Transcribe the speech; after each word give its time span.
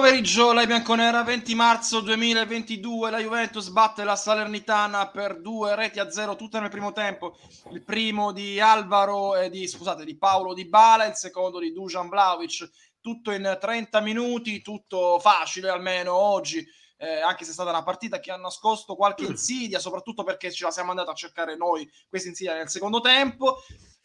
pomeriggio, 0.00 0.52
la 0.52 0.64
bianconera, 0.64 1.24
20 1.24 1.56
marzo 1.56 2.00
2022, 2.02 3.10
la 3.10 3.18
Juventus 3.18 3.68
batte 3.70 4.04
la 4.04 4.14
Salernitana 4.14 5.08
per 5.08 5.40
due 5.40 5.74
reti 5.74 5.98
a 5.98 6.08
zero, 6.08 6.36
tutte 6.36 6.60
nel 6.60 6.70
primo 6.70 6.92
tempo. 6.92 7.36
Il 7.72 7.82
primo 7.82 8.30
di 8.30 8.60
Alvaro 8.60 9.34
e 9.34 9.50
di, 9.50 9.66
scusate, 9.66 10.04
di 10.04 10.16
Paolo 10.16 10.54
Di 10.54 10.68
Bala, 10.68 11.06
il 11.06 11.16
secondo 11.16 11.58
di 11.58 11.72
Dujan 11.72 12.08
Vlaovic, 12.08 12.70
tutto 13.00 13.32
in 13.32 13.58
30 13.60 14.00
minuti, 14.00 14.62
tutto 14.62 15.18
facile 15.18 15.68
almeno 15.68 16.14
oggi. 16.14 16.64
Eh, 16.96 17.20
anche 17.20 17.42
se 17.42 17.50
è 17.50 17.54
stata 17.54 17.70
una 17.70 17.82
partita 17.82 18.20
che 18.20 18.30
ha 18.30 18.36
nascosto 18.36 18.94
qualche 18.94 19.24
insidia, 19.24 19.80
soprattutto 19.80 20.22
perché 20.22 20.52
ce 20.52 20.62
la 20.62 20.70
siamo 20.70 20.90
andati 20.90 21.10
a 21.10 21.14
cercare 21.14 21.56
noi 21.56 21.90
questa 22.08 22.28
insidia 22.28 22.54
nel 22.54 22.68
secondo 22.68 23.00
tempo. 23.00 23.64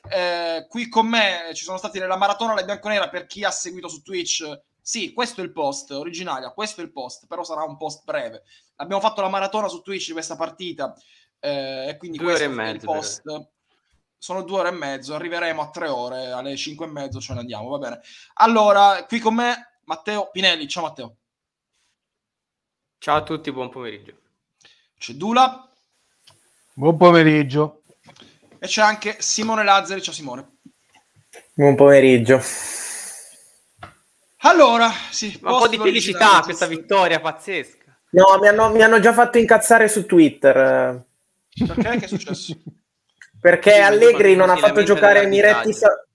Eh, 0.10 0.66
qui 0.68 0.90
con 0.90 1.06
me 1.06 1.52
ci 1.54 1.64
sono 1.64 1.78
stati 1.78 2.00
nella 2.00 2.18
maratona 2.18 2.56
la 2.56 2.64
bianconera 2.64 3.10
per 3.10 3.28
chi 3.28 3.44
ha 3.44 3.52
seguito 3.52 3.88
su 3.88 4.02
Twitch 4.02 4.72
sì, 4.86 5.14
questo 5.14 5.40
è 5.40 5.46
il 5.46 5.54
post 5.54 5.92
originario, 5.92 6.52
questo 6.52 6.82
è 6.82 6.84
il 6.84 6.92
post, 6.92 7.26
però 7.26 7.42
sarà 7.46 7.64
un 7.64 7.78
post 7.78 8.04
breve. 8.04 8.44
Abbiamo 8.76 9.02
fatto 9.02 9.22
la 9.22 9.30
maratona 9.30 9.70
su 9.70 9.82
Twitch 9.82 10.08
di 10.08 10.12
questa 10.12 10.36
partita 10.36 10.94
eh, 11.40 11.88
e 11.88 11.98
quindi 11.98 12.18
due 12.18 12.34
questo 12.34 12.44
ore 12.44 12.54
e 12.54 12.56
mezzo, 12.56 12.72
è 12.72 12.76
il 12.76 12.82
post. 12.82 13.22
Però. 13.22 13.50
Sono 14.18 14.42
due 14.42 14.60
ore 14.60 14.70
e 14.70 14.74
mezzo, 14.74 15.16
arriveremo 15.16 15.62
a 15.62 15.70
tre 15.70 15.88
ore, 15.88 16.32
alle 16.32 16.58
cinque 16.58 16.86
e 16.86 16.90
mezzo 16.90 17.22
ce 17.22 17.34
ne 17.34 17.40
andiamo, 17.40 17.70
va 17.70 17.78
bene. 17.78 18.02
Allora, 18.34 19.06
qui 19.06 19.20
con 19.20 19.36
me 19.36 19.78
Matteo 19.86 20.30
Pinelli, 20.32 20.68
ciao 20.68 20.84
Matteo. 20.84 21.16
Ciao 22.98 23.16
a 23.16 23.24
tutti, 23.24 23.54
buon 23.54 23.70
pomeriggio. 23.70 24.18
C'è 24.98 25.14
Dula. 25.14 25.66
Buon 26.74 26.98
pomeriggio. 26.98 27.84
E 28.60 28.68
c'è 28.68 28.82
anche 28.82 29.16
Simone 29.22 29.64
Lazzari, 29.64 30.02
ciao 30.02 30.14
Simone. 30.14 30.58
Buon 31.54 31.76
pomeriggio. 31.76 32.42
Allora, 34.46 34.90
sì, 35.10 35.40
un 35.42 35.58
po' 35.58 35.68
di 35.68 35.78
felicità 35.78 36.42
questa 36.42 36.66
vittoria 36.66 37.20
pazzesca. 37.20 37.98
No, 38.12 38.38
mi 38.40 38.48
hanno, 38.48 38.70
mi 38.72 38.82
hanno, 38.82 39.00
già 39.00 39.14
fatto 39.14 39.38
incazzare 39.38 39.88
su 39.88 40.06
Twitter. 40.06 41.04
Perché? 41.66 41.98
Che 41.98 42.06
è 42.06 42.08
successo? 42.08 42.58
Perché 43.40 43.74
sì, 43.74 43.80
Allegri 43.80 44.36
non 44.36 44.50
ha 44.50 44.56
fatto 44.56 44.84
giocare 44.84 45.26
Miretti. 45.26 45.74
Sa- 45.74 46.06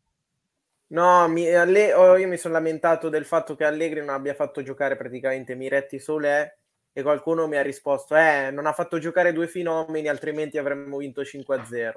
no, 0.88 1.28
mi, 1.28 1.52
alle- 1.52 1.92
oh, 1.94 2.16
io 2.16 2.28
mi 2.28 2.36
sono 2.36 2.54
lamentato 2.54 3.08
del 3.08 3.24
fatto 3.24 3.56
che 3.56 3.64
Allegri 3.64 4.00
non 4.00 4.10
abbia 4.10 4.34
fatto 4.34 4.62
giocare 4.62 4.96
praticamente 4.96 5.54
Miretti 5.54 5.98
Sole 5.98 6.58
e 6.92 7.02
qualcuno 7.02 7.48
mi 7.48 7.56
ha 7.56 7.62
risposto: 7.62 8.14
Eh, 8.14 8.50
non 8.50 8.66
ha 8.66 8.72
fatto 8.72 8.98
giocare 8.98 9.32
due 9.32 9.48
fenomeni, 9.48 10.08
altrimenti 10.08 10.58
avremmo 10.58 10.98
vinto 10.98 11.22
5-0. 11.22 11.92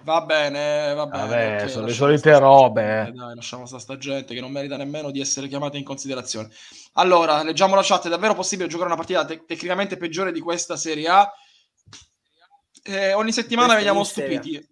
Va 0.00 0.20
bene, 0.22 0.94
va 0.94 1.06
bene. 1.06 1.22
Vabbè, 1.22 1.54
okay, 1.56 1.68
sono 1.68 1.86
le 1.86 1.92
solite 1.92 2.36
robe. 2.38 3.08
Eh. 3.08 3.12
Dai, 3.12 3.34
lasciamo 3.34 3.66
sta, 3.66 3.78
sta 3.78 3.96
gente 3.96 4.34
che 4.34 4.40
non 4.40 4.50
merita 4.50 4.76
nemmeno 4.76 5.10
di 5.10 5.20
essere 5.20 5.46
chiamata 5.46 5.76
in 5.76 5.84
considerazione. 5.84 6.50
Allora, 6.94 7.42
leggiamo 7.42 7.74
la 7.74 7.82
chat. 7.84 8.06
È 8.06 8.08
davvero 8.08 8.34
possibile 8.34 8.68
giocare 8.68 8.88
una 8.88 8.96
partita 8.96 9.24
te- 9.24 9.44
tecnicamente 9.44 9.96
peggiore 9.96 10.32
di 10.32 10.40
questa 10.40 10.76
Serie 10.76 11.08
A? 11.08 11.32
Eh, 12.84 13.12
ogni 13.12 13.32
settimana 13.32 13.74
veniamo 13.76 14.02
stupiti. 14.02 14.56
Eh, 14.56 14.66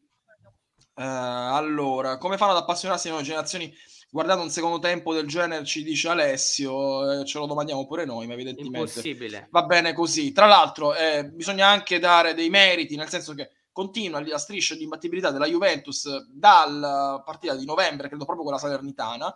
allora, 0.94 2.18
come 2.18 2.36
fanno 2.36 2.52
ad 2.52 2.58
appassionarsi 2.58 3.04
le 3.04 3.12
nuove 3.12 3.26
generazioni 3.26 3.72
guardando 4.10 4.42
un 4.42 4.50
secondo 4.50 4.80
tempo 4.80 5.14
del 5.14 5.26
genere, 5.26 5.64
ci 5.64 5.84
dice 5.84 6.08
Alessio, 6.08 7.20
eh, 7.20 7.24
ce 7.24 7.38
lo 7.38 7.46
domandiamo 7.46 7.86
pure 7.86 8.04
noi, 8.04 8.26
ma 8.26 8.32
evidentemente 8.32 8.78
Impossibile. 8.78 9.46
va 9.50 9.62
bene 9.62 9.92
così. 9.92 10.32
Tra 10.32 10.46
l'altro, 10.46 10.94
eh, 10.94 11.30
bisogna 11.30 11.68
anche 11.68 12.00
dare 12.00 12.34
dei 12.34 12.50
meriti, 12.50 12.96
nel 12.96 13.08
senso 13.08 13.34
che 13.34 13.50
continua 13.80 14.20
la 14.20 14.36
striscia 14.36 14.74
di 14.74 14.82
imbattibilità 14.82 15.30
della 15.30 15.46
Juventus 15.46 16.26
dalla 16.26 17.22
partita 17.24 17.54
di 17.54 17.64
novembre, 17.64 18.08
credo 18.08 18.26
proprio 18.26 18.44
con 18.44 18.52
la 18.52 18.60
Salernitana. 18.60 19.34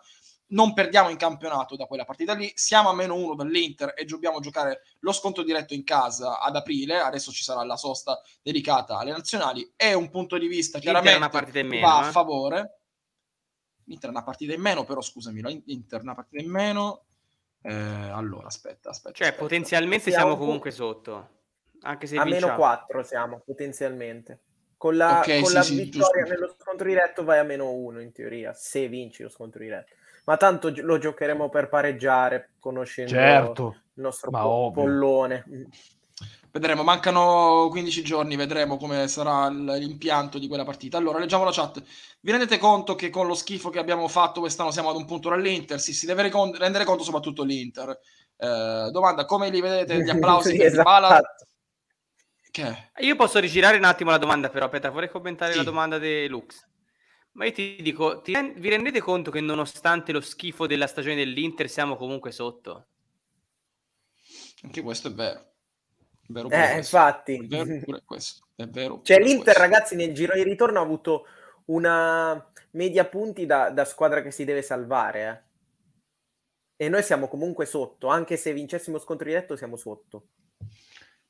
Non 0.48 0.75
perdiamo 0.75 1.09
in 1.09 1.17
campionato 1.17 1.77
da 1.77 1.87
quella 1.87 2.05
partita 2.05 2.34
lì, 2.34 2.53
siamo 2.55 2.91
a 2.91 2.95
meno 2.95 3.15
uno 3.15 3.34
dall'Inter 3.34 3.95
e 3.97 4.05
dobbiamo 4.05 4.41
giocare 4.41 4.83
lo 4.98 5.12
scontro 5.12 5.42
diretto 5.42 5.72
in 5.72 5.83
casa 5.83 6.41
ad 6.41 6.56
aprile. 6.56 7.00
Adesso 7.00 7.32
ci 7.32 7.43
sarà 7.43 7.65
la 7.65 7.78
sosta 7.78 8.21
dedicata 8.43 8.99
alle 8.99 9.12
nazionali. 9.12 9.72
È 9.75 9.94
un 9.94 10.10
punto 10.10 10.37
di 10.37 10.47
vista 10.47 10.78
chiaramente 10.78 11.16
una 11.16 11.31
partita 11.31 11.61
in 11.61 11.69
meno, 11.69 11.87
va 11.87 12.05
a 12.05 12.09
eh? 12.09 12.11
favore. 12.11 12.81
L'Inter 13.84 14.11
è 14.11 14.12
una 14.12 14.25
partita 14.25 14.53
in 14.53 14.61
meno, 14.61 14.84
però 14.84 15.00
scusami, 15.00 15.62
l'Inter 15.65 16.00
è 16.00 16.03
una 16.03 16.15
partita 16.15 16.43
in 16.43 16.50
meno. 16.50 17.05
Eh, 17.62 17.72
allora, 17.72 18.49
aspetta, 18.49 18.91
aspetta. 18.91 19.15
Cioè, 19.15 19.28
aspetta. 19.28 19.43
potenzialmente 19.43 20.11
siamo, 20.11 20.26
siamo 20.26 20.37
comunque 20.37 20.71
sotto. 20.71 21.28
Anche 21.84 22.06
se 22.06 22.17
a 22.17 22.25
vinciamo. 22.25 22.47
meno 22.47 22.56
4 22.56 23.03
siamo 23.03 23.43
potenzialmente. 23.45 24.41
Con 24.77 24.97
la, 24.97 25.21
okay, 25.21 25.41
con 25.41 25.49
sì, 25.49 25.55
la 25.55 25.62
sì, 25.62 25.77
vittoria 25.77 26.25
giusto. 26.25 26.34
nello 26.34 26.55
scontro 26.59 26.87
diretto 26.87 27.25
vai 27.25 27.39
a 27.39 27.43
meno 27.43 27.71
1 27.72 28.00
in 28.00 28.12
teoria, 28.12 28.53
se 28.53 28.89
vinci 28.89 29.22
lo 29.22 29.28
scontro 29.28 29.61
diretto. 29.61 29.94
Ma 30.25 30.37
tanto 30.37 30.73
lo 30.75 30.99
giocheremo 30.99 31.49
per 31.49 31.69
pareggiare, 31.69 32.53
conoscendo 32.59 33.12
certo, 33.12 33.77
il 33.94 34.03
nostro 34.03 34.31
po- 34.31 34.71
pollone. 34.75 35.44
Vedremo, 36.50 36.83
mancano 36.84 37.67
15 37.69 38.03
giorni, 38.03 38.37
vedremo 38.37 38.77
come 38.77 39.09
sarà 39.09 39.49
l'impianto 39.49 40.39
di 40.39 40.47
quella 40.47 40.65
partita. 40.65 40.97
Allora, 40.97 41.19
leggiamo 41.19 41.44
la 41.44 41.50
chat. 41.50 41.83
Vi 42.21 42.31
rendete 42.31 42.59
conto 42.59 42.94
che 42.94 43.11
con 43.11 43.27
lo 43.27 43.34
schifo 43.34 43.71
che 43.71 43.81
abbiamo 43.81 44.06
fatto 44.06 44.41
quest'anno 44.41 44.71
siamo 44.71 44.91
ad 44.91 44.97
un 44.97 45.05
punto 45.05 45.31
dall'Inter? 45.31 45.81
Sì, 45.81 45.93
si 45.93 46.06
deve 46.06 46.31
rendere 46.31 46.84
conto 46.84 47.03
soprattutto 47.03 47.43
l'Inter. 47.43 47.99
Eh, 48.37 48.89
domanda, 48.93 49.25
come 49.25 49.50
li 49.50 49.61
vedete 49.61 50.03
gli 50.03 50.11
applausi 50.11 50.50
Sì, 50.50 50.56
per 50.59 50.67
esatto. 50.67 51.47
Che? 52.54 52.91
Io 52.98 53.16
posso 53.16 53.41
rigirare 53.41 53.76
un 53.78 53.82
attimo 53.82 54.10
la 54.12 54.16
domanda, 54.19 54.48
però, 54.48 54.66
aspetta, 54.66 54.88
vorrei 54.91 55.09
commentare 55.10 55.50
Sì. 55.50 55.59
la 55.59 55.65
domanda 55.65 55.98
di 55.98 56.28
Lux. 56.28 56.65
Ma 57.32 57.47
io 57.47 57.50
ti 57.53 57.78
dico, 57.82 58.20
ti 58.20 58.32
vi 58.32 58.69
rendete 58.69 59.00
conto 59.00 59.32
che 59.32 59.41
nonostante 59.41 60.12
lo 60.12 60.20
schifo 60.20 60.69
della 60.69 60.87
stagione 60.87 61.16
dell'Inter 61.16 61.69
siamo 61.69 61.97
comunque 61.97 62.31
sotto? 62.31 62.87
Anche 64.62 64.82
questo 64.82 65.09
è 65.09 65.12
vero. 65.12 65.41
È 65.41 66.26
vero 66.28 66.47
pure 66.48 66.60
Eh, 66.60 66.72
questo. 66.75 66.97
infatti. 66.97 67.34
È 67.44 67.47
vero 67.48 67.81
pure 67.84 68.03
questo. 68.04 68.47
È 68.54 68.66
vero 68.69 69.00
Cioè 69.03 69.19
l'Inter, 69.19 69.43
questo. 69.43 69.60
ragazzi, 69.60 69.97
nel 69.97 70.14
giro 70.14 70.34
di 70.34 70.44
ritorno 70.44 70.78
ha 70.78 70.82
avuto 70.82 71.26
una 71.64 72.53
media 72.70 73.04
punti 73.04 73.47
da, 73.47 73.70
da 73.70 73.84
squadra 73.84 74.22
che 74.22 74.31
si 74.31 74.44
deve 74.44 74.62
salvare. 74.62 75.48
eh. 76.76 76.84
E 76.84 76.88
noi 76.88 77.03
siamo 77.03 77.26
comunque 77.26 77.66
sotto, 77.66 78.06
anche 78.06 78.37
se 78.37 78.53
vincessimo 78.53 78.98
scontro 79.00 79.26
diretto 79.26 79.56
siamo 79.56 79.75
sotto. 79.75 80.28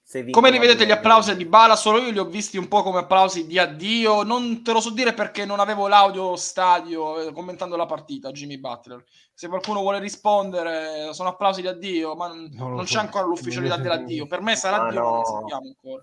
Se 0.07 0.29
Come 0.31 0.51
li 0.51 0.59
vedete 0.59 0.85
gli 0.85 0.91
applausi 0.91 1.31
a 1.31 1.35
Dybala? 1.35 1.77
Solo 1.77 1.99
io 1.99 2.11
li 2.11 2.19
ho 2.19 2.27
visti 2.27 2.59
un 2.59 2.69
po' 2.69 2.83
come 2.83 2.99
applausi 2.99 3.47
di 3.47 3.59
addio. 3.59 4.23
Non 4.23 4.63
te 4.63 4.73
lo 4.73 4.81
so 4.81 4.91
dire 4.91 5.15
perché 5.15 5.47
non 5.47 5.61
avevo 5.61 5.89
l'audio 5.89 6.37
stadio 6.37 7.21
eh, 7.29 7.33
commentando 7.33 7.75
la 7.75 7.87
partita, 7.87 8.31
Jimmy 8.31 8.59
Butler. 8.59 9.03
Se 9.33 9.49
qualcuno 9.49 9.81
vuole 9.81 9.99
rispondere, 10.01 11.13
sono 11.15 11.31
applausi 11.31 11.63
di 11.63 11.69
addio, 11.69 12.15
ma 12.17 12.29
non, 12.29 12.51
Non 12.53 12.75
non 12.75 12.87
so. 12.87 12.95
c'è 12.95 13.01
ancora 13.01 13.25
l'ufficialità 13.25 13.77
dell'addio. 13.79 14.27
Per 14.27 14.43
me 14.43 14.55
sarà 14.57 14.77
Ah, 14.83 14.87
addio, 14.89 15.01
non 15.01 15.13
no. 15.21 15.25
sappiamo 15.25 15.67
ancora. 15.67 16.03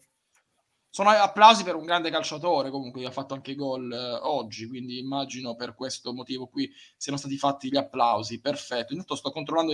Sono 0.94 1.10
applausi 1.10 1.64
per 1.64 1.76
un 1.76 1.86
grande 1.86 2.10
calciatore, 2.10 2.70
comunque 2.70 3.00
che 3.00 3.08
ha 3.08 3.12
fatto 3.12 3.34
anche 3.34 3.56
gol 3.56 3.94
eh, 3.94 4.20
oggi, 4.24 4.68
quindi 4.68 5.00
immagino 5.00 5.56
per 5.56 5.74
questo 5.74 6.12
motivo 6.12 6.48
qui 6.48 6.70
siano 6.98 7.18
stati 7.18 7.38
fatti 7.38 7.70
gli 7.70 7.78
applausi. 7.78 8.42
Perfetto. 8.42 8.92
Intanto 8.92 9.16
sto 9.16 9.32
controllando 9.32 9.72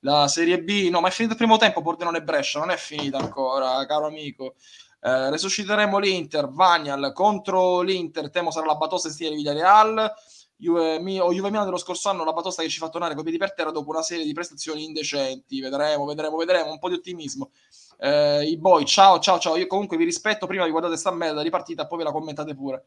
la 0.00 0.26
Serie 0.26 0.60
B. 0.60 0.88
No, 0.90 1.00
ma 1.00 1.06
è 1.06 1.12
finito 1.12 1.34
il 1.34 1.38
primo 1.38 1.56
tempo, 1.56 1.82
Pordenone 1.82 2.20
Brescia, 2.20 2.58
non 2.58 2.70
è 2.70 2.76
finita 2.76 3.16
ancora, 3.16 3.86
caro 3.86 4.06
amico. 4.06 4.56
Eh, 5.00 5.30
resusciteremo 5.30 5.98
l'Inter, 5.98 6.48
Vagnal 6.48 7.12
contro 7.12 7.82
l'Inter, 7.82 8.28
temo 8.30 8.50
sarà 8.50 8.66
la 8.66 8.74
batosta 8.74 9.06
in 9.06 9.14
stile 9.14 9.30
di 9.30 9.36
Villarreal. 9.36 10.12
Juve, 10.58 10.96
o 11.20 11.32
Juve 11.32 11.48
Milano 11.48 11.66
dello 11.66 11.76
scorso 11.76 12.08
anno, 12.08 12.24
la 12.24 12.32
batosta 12.32 12.62
che 12.62 12.68
ci 12.68 12.78
fa 12.78 12.88
tornare 12.88 13.14
coi 13.14 13.22
piedi 13.22 13.38
per 13.38 13.52
terra 13.52 13.70
dopo 13.70 13.90
una 13.90 14.02
serie 14.02 14.24
di 14.24 14.32
prestazioni 14.32 14.84
indecenti. 14.84 15.60
Vedremo, 15.60 16.06
vedremo, 16.06 16.36
vedremo. 16.36 16.70
Un 16.72 16.78
po' 16.78 16.88
di 16.88 16.94
ottimismo. 16.94 17.50
Eh, 17.98 18.44
I 18.44 18.58
boy, 18.58 18.84
ciao, 18.84 19.18
ciao, 19.18 19.38
ciao. 19.38 19.56
Io 19.56 19.66
comunque 19.66 19.96
vi 19.96 20.04
rispetto. 20.04 20.46
Prima 20.46 20.64
vi 20.64 20.70
guardate 20.70 20.96
sta 20.96 21.10
merda 21.10 21.42
di 21.42 21.50
partita, 21.50 21.86
poi 21.86 21.98
ve 21.98 22.04
la 22.04 22.12
commentate 22.12 22.54
pure. 22.54 22.86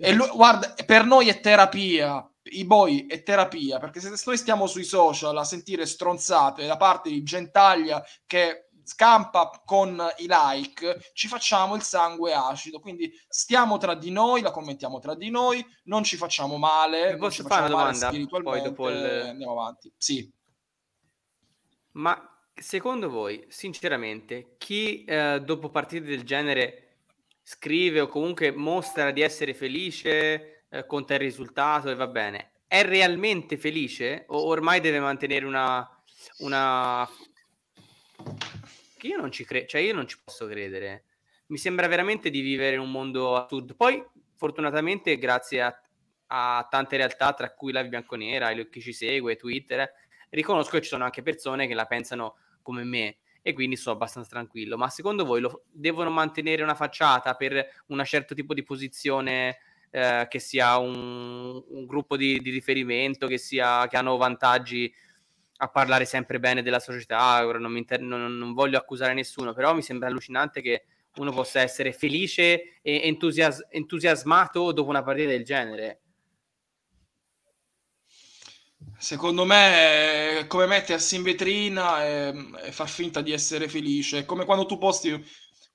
E 0.00 0.12
lui- 0.12 0.28
guarda, 0.28 0.74
per 0.86 1.04
noi 1.04 1.28
è 1.28 1.40
terapia. 1.40 2.26
I 2.46 2.64
boy 2.66 3.06
è 3.06 3.22
terapia 3.22 3.78
perché 3.78 4.00
se 4.00 4.12
noi 4.26 4.36
stiamo 4.36 4.66
sui 4.66 4.84
social 4.84 5.36
a 5.36 5.44
sentire 5.44 5.86
stronzate 5.86 6.66
da 6.66 6.76
parte 6.76 7.08
di 7.08 7.22
Gentaglia 7.22 8.04
che 8.26 8.68
scampa 8.86 9.62
con 9.64 9.98
i 10.18 10.26
like, 10.28 11.10
ci 11.14 11.26
facciamo 11.26 11.74
il 11.74 11.80
sangue 11.82 12.34
acido. 12.34 12.80
Quindi 12.80 13.10
stiamo 13.28 13.78
tra 13.78 13.94
di 13.94 14.10
noi, 14.10 14.42
la 14.42 14.50
commentiamo 14.50 14.98
tra 14.98 15.14
di 15.14 15.30
noi, 15.30 15.64
non 15.84 16.04
ci 16.04 16.16
facciamo 16.16 16.58
male. 16.58 17.12
Non 17.12 17.18
posso 17.20 17.42
ci 17.42 17.48
fare 17.48 17.62
facciamo 17.68 17.82
una 17.82 17.92
domanda? 17.92 18.40
Poi 18.42 18.62
dopo 18.62 18.88
il- 18.90 19.26
Andiamo 19.28 19.52
avanti. 19.52 19.90
Sì. 19.96 20.30
Ma 21.92 22.33
secondo 22.54 23.10
voi, 23.10 23.44
sinceramente, 23.48 24.54
chi 24.58 25.04
eh, 25.04 25.40
dopo 25.42 25.70
partite 25.70 26.06
del 26.06 26.22
genere 26.22 26.80
scrive 27.42 28.00
o 28.00 28.08
comunque 28.08 28.52
mostra 28.52 29.10
di 29.10 29.20
essere 29.20 29.54
felice, 29.54 30.64
eh, 30.68 30.86
conta 30.86 31.14
il 31.14 31.20
risultato 31.20 31.90
e 31.90 31.94
va 31.94 32.06
bene, 32.06 32.52
è 32.66 32.82
realmente 32.84 33.56
felice 33.56 34.24
o 34.28 34.46
ormai 34.46 34.80
deve 34.80 35.00
mantenere 35.00 35.44
una... 35.44 35.88
una... 36.38 37.08
Che 38.96 39.06
io 39.06 39.16
non 39.18 39.30
ci 39.30 39.44
credo, 39.44 39.66
cioè 39.66 39.80
io 39.80 39.94
non 39.94 40.08
ci 40.08 40.18
posso 40.24 40.46
credere. 40.46 41.04
Mi 41.46 41.58
sembra 41.58 41.86
veramente 41.88 42.30
di 42.30 42.40
vivere 42.40 42.76
in 42.76 42.80
un 42.80 42.90
mondo 42.90 43.36
assurdo. 43.36 43.74
Poi, 43.74 44.02
fortunatamente, 44.34 45.18
grazie 45.18 45.60
a, 45.60 45.80
a 46.28 46.66
tante 46.70 46.96
realtà, 46.96 47.34
tra 47.34 47.52
cui 47.52 47.70
la 47.70 47.84
Bianconera, 47.84 48.50
chi 48.64 48.80
ci 48.80 48.92
segue, 48.94 49.36
Twitter, 49.36 49.92
riconosco 50.30 50.70
che 50.70 50.82
ci 50.82 50.88
sono 50.88 51.04
anche 51.04 51.22
persone 51.22 51.66
che 51.66 51.74
la 51.74 51.84
pensano 51.84 52.36
come 52.64 52.82
me 52.82 53.18
e 53.42 53.52
quindi 53.52 53.76
sto 53.76 53.90
abbastanza 53.90 54.30
tranquillo. 54.30 54.78
Ma 54.78 54.88
secondo 54.88 55.24
voi 55.24 55.42
lo, 55.42 55.64
devono 55.70 56.08
mantenere 56.10 56.62
una 56.62 56.74
facciata 56.74 57.34
per 57.34 57.64
un 57.88 58.02
certo 58.04 58.34
tipo 58.34 58.54
di 58.54 58.62
posizione 58.62 59.58
eh, 59.90 60.26
che 60.30 60.38
sia 60.38 60.78
un, 60.78 61.62
un 61.68 61.84
gruppo 61.84 62.16
di, 62.16 62.40
di, 62.40 62.50
riferimento, 62.50 63.26
che, 63.26 63.36
sia, 63.36 63.86
che 63.86 63.98
hanno 63.98 64.16
vantaggi 64.16 64.92
a 65.58 65.68
parlare 65.68 66.06
sempre 66.06 66.40
bene 66.40 66.62
della 66.62 66.80
società? 66.80 67.42
Non, 67.58 67.76
inter- 67.76 68.00
non, 68.00 68.36
non 68.36 68.54
voglio 68.54 68.78
accusare 68.78 69.12
nessuno, 69.12 69.52
però 69.52 69.74
mi 69.74 69.82
sembra 69.82 70.08
allucinante 70.08 70.62
che 70.62 70.84
uno 71.16 71.30
possa 71.30 71.60
essere 71.60 71.92
felice 71.92 72.80
e 72.80 73.02
entusias- 73.04 73.66
entusiasmato 73.68 74.72
dopo 74.72 74.88
una 74.88 75.02
partita 75.02 75.28
del 75.28 75.44
genere. 75.44 76.00
Secondo 78.98 79.44
me 79.44 80.38
è 80.38 80.46
come 80.46 80.66
mettersi 80.66 81.16
in 81.16 81.22
vetrina 81.22 82.04
e, 82.04 82.34
e, 82.64 82.72
far 82.72 82.88
finta 82.88 83.20
di 83.20 83.32
essere 83.32 83.68
felice. 83.68 84.20
È 84.20 84.24
come 84.24 84.44
quando 84.44 84.66
tu 84.66 84.78
posti 84.78 85.22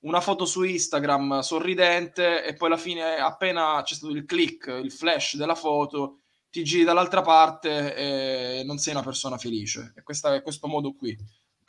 una 0.00 0.20
foto 0.20 0.44
su 0.44 0.62
Instagram 0.62 1.40
sorridente 1.40 2.44
e 2.44 2.54
poi 2.54 2.68
alla 2.68 2.76
fine 2.76 3.16
appena 3.16 3.82
c'è 3.84 3.94
stato 3.94 4.12
il 4.12 4.24
click, 4.24 4.66
il 4.82 4.90
flash 4.90 5.36
della 5.36 5.54
foto, 5.54 6.20
ti 6.50 6.64
giri 6.64 6.84
dall'altra 6.84 7.22
parte 7.22 7.94
e 7.94 8.62
non 8.64 8.78
sei 8.78 8.94
una 8.94 9.02
persona 9.04 9.38
felice. 9.38 9.92
E 9.96 10.02
questa, 10.02 10.34
è 10.34 10.42
questo 10.42 10.66
modo 10.66 10.94
qui 10.94 11.16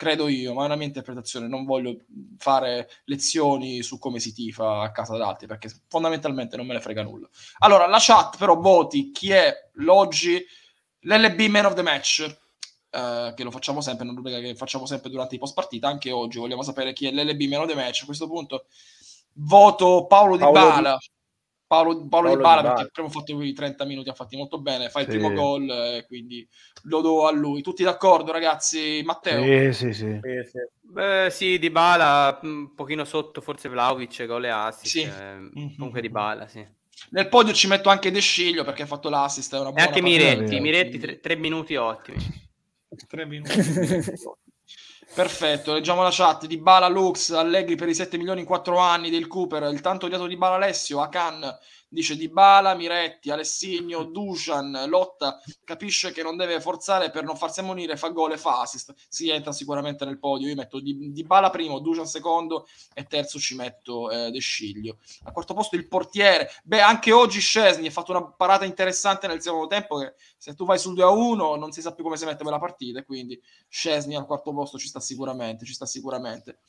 credo 0.02 0.26
io, 0.26 0.52
ma 0.52 0.62
è 0.62 0.66
una 0.66 0.74
mia 0.74 0.86
interpretazione, 0.86 1.46
non 1.46 1.64
voglio 1.64 1.96
fare 2.36 2.88
lezioni 3.04 3.82
su 3.82 4.00
come 4.00 4.18
si 4.18 4.34
tifa 4.34 4.82
a 4.82 4.90
casa 4.90 5.16
d'altri, 5.16 5.46
perché 5.46 5.72
fondamentalmente 5.86 6.56
non 6.56 6.66
me 6.66 6.74
ne 6.74 6.80
frega 6.80 7.04
nulla. 7.04 7.28
Allora, 7.58 7.86
la 7.86 7.98
chat 8.00 8.36
però 8.36 8.58
voti 8.58 9.12
chi 9.12 9.30
è 9.30 9.54
l'oggi 9.74 10.44
l'LB 11.02 11.40
Man 11.42 11.66
of 11.66 11.74
the 11.74 11.82
Match, 11.82 12.38
eh, 12.90 13.32
che 13.34 13.44
lo 13.44 13.50
facciamo 13.50 13.80
sempre, 13.80 14.04
una 14.04 14.14
rubrica 14.14 14.38
che 14.40 14.54
facciamo 14.54 14.86
sempre 14.86 15.10
durante 15.10 15.36
i 15.36 15.38
post 15.38 15.54
partita, 15.54 15.88
anche 15.88 16.10
oggi 16.10 16.38
vogliamo 16.38 16.62
sapere 16.62 16.92
chi 16.92 17.06
è 17.06 17.12
l'LB 17.12 17.42
Man 17.42 17.60
of 17.60 17.68
the 17.68 17.74
Match, 17.74 18.02
a 18.02 18.06
questo 18.06 18.26
punto 18.26 18.66
voto 19.34 20.06
Paolo, 20.06 20.36
Paolo 20.36 20.36
Di 20.36 20.58
Bala. 20.58 20.96
Di... 20.98 21.10
Paolo, 21.72 22.06
Paolo, 22.06 22.08
Paolo 22.08 22.36
Di 22.36 22.42
Bala, 22.42 22.62
perché 22.62 22.82
abbiamo 22.82 23.08
fatto 23.08 23.42
i 23.42 23.52
30 23.54 23.84
minuti, 23.86 24.10
ha 24.10 24.14
fatti 24.14 24.36
molto 24.36 24.60
bene, 24.60 24.90
fa 24.90 25.00
il 25.00 25.06
sì. 25.06 25.16
primo 25.16 25.32
gol, 25.32 25.70
eh, 25.70 26.04
quindi 26.06 26.46
lo 26.82 27.00
do 27.00 27.26
a 27.26 27.32
lui. 27.32 27.62
Tutti 27.62 27.82
d'accordo, 27.82 28.30
ragazzi? 28.30 29.00
Matteo? 29.02 29.72
Sì, 29.72 29.72
sì, 29.72 29.92
sì. 29.94 30.20
sì, 30.20 30.50
sì. 30.50 30.58
Beh, 30.82 31.28
sì 31.30 31.58
Di 31.58 31.70
Bala, 31.70 32.38
un 32.42 32.74
pochino 32.74 33.04
sotto, 33.04 33.40
forse 33.40 33.70
Vlaovic, 33.70 34.26
gol 34.26 34.44
e 34.44 34.48
assist. 34.50 34.90
Sì. 34.90 35.00
Eh, 35.00 35.34
mm-hmm. 35.36 35.76
Comunque 35.76 36.02
Di 36.02 36.10
Bala, 36.10 36.46
sì. 36.46 36.66
Nel 37.10 37.28
podio 37.28 37.52
ci 37.52 37.66
metto 37.66 37.88
anche 37.88 38.10
De 38.10 38.20
Sciglio 38.20 38.64
perché 38.64 38.82
ha 38.82 38.86
fatto 38.86 39.08
l'assist. 39.08 39.54
È 39.54 39.58
una 39.60 39.70
buona 39.70 39.84
e 39.84 39.86
anche 39.86 40.02
Miretti, 40.02 40.60
Miretti 40.60 40.98
tre, 40.98 41.20
tre, 41.20 41.36
minuti 41.36 41.76
ottimi. 41.76 42.16
tre 43.08 43.26
minuti. 43.26 43.52
Perfetto, 45.14 45.74
leggiamo 45.74 46.02
la 46.02 46.08
chat 46.10 46.46
di 46.46 46.56
Bala 46.56 46.88
Lux, 46.88 47.32
Allegri 47.32 47.74
per 47.74 47.86
i 47.86 47.94
7 47.94 48.16
milioni 48.16 48.40
in 48.40 48.46
4 48.46 48.78
anni 48.78 49.10
del 49.10 49.26
Cooper, 49.26 49.64
il 49.64 49.82
tanto 49.82 50.06
odiato 50.06 50.26
di 50.26 50.38
Bala 50.38 50.54
Alessio, 50.54 51.02
Akan 51.02 51.42
dice 51.92 52.16
Di 52.16 52.28
Bala, 52.28 52.74
Miretti, 52.74 53.30
Alessigno, 53.30 54.04
Dusan, 54.04 54.84
Lotta, 54.88 55.38
capisce 55.62 56.10
che 56.10 56.22
non 56.22 56.36
deve 56.36 56.60
forzare 56.60 57.10
per 57.10 57.22
non 57.24 57.36
farsi 57.36 57.60
ammonire, 57.60 57.96
fa 57.96 58.08
gol 58.08 58.32
e 58.32 58.38
fa 58.38 58.62
assist, 58.62 58.94
si 59.08 59.28
entra 59.28 59.52
sicuramente 59.52 60.04
nel 60.06 60.18
podio, 60.18 60.48
io 60.48 60.54
metto 60.54 60.80
Di, 60.80 61.26
primo, 61.50 61.80
Dusan 61.80 62.06
secondo 62.06 62.66
e 62.94 63.04
terzo 63.04 63.38
ci 63.38 63.54
metto 63.54 64.10
eh, 64.10 64.30
De 64.30 64.40
Sciglio. 64.40 64.98
A 65.24 65.32
quarto 65.32 65.52
posto 65.54 65.76
il 65.76 65.86
portiere, 65.86 66.50
beh 66.64 66.80
anche 66.80 67.12
oggi 67.12 67.40
Scesni 67.40 67.86
ha 67.86 67.90
fatto 67.90 68.12
una 68.12 68.24
parata 68.24 68.64
interessante 68.64 69.26
nel 69.26 69.42
secondo 69.42 69.66
tempo 69.66 69.98
che 69.98 70.14
se 70.38 70.54
tu 70.54 70.64
vai 70.64 70.78
sul 70.78 70.94
2-1 70.94 71.58
non 71.58 71.72
si 71.72 71.82
sa 71.82 71.92
più 71.92 72.04
come 72.04 72.16
si 72.16 72.24
mette 72.24 72.42
per 72.42 72.52
la 72.52 72.58
partita, 72.58 73.04
quindi 73.04 73.40
Scesni 73.68 74.16
al 74.16 74.26
quarto 74.26 74.52
posto 74.52 74.78
ci 74.78 74.88
sta 74.88 75.00
sicuramente, 75.00 75.66
ci 75.66 75.74
sta 75.74 75.84
sicuramente. 75.84 76.60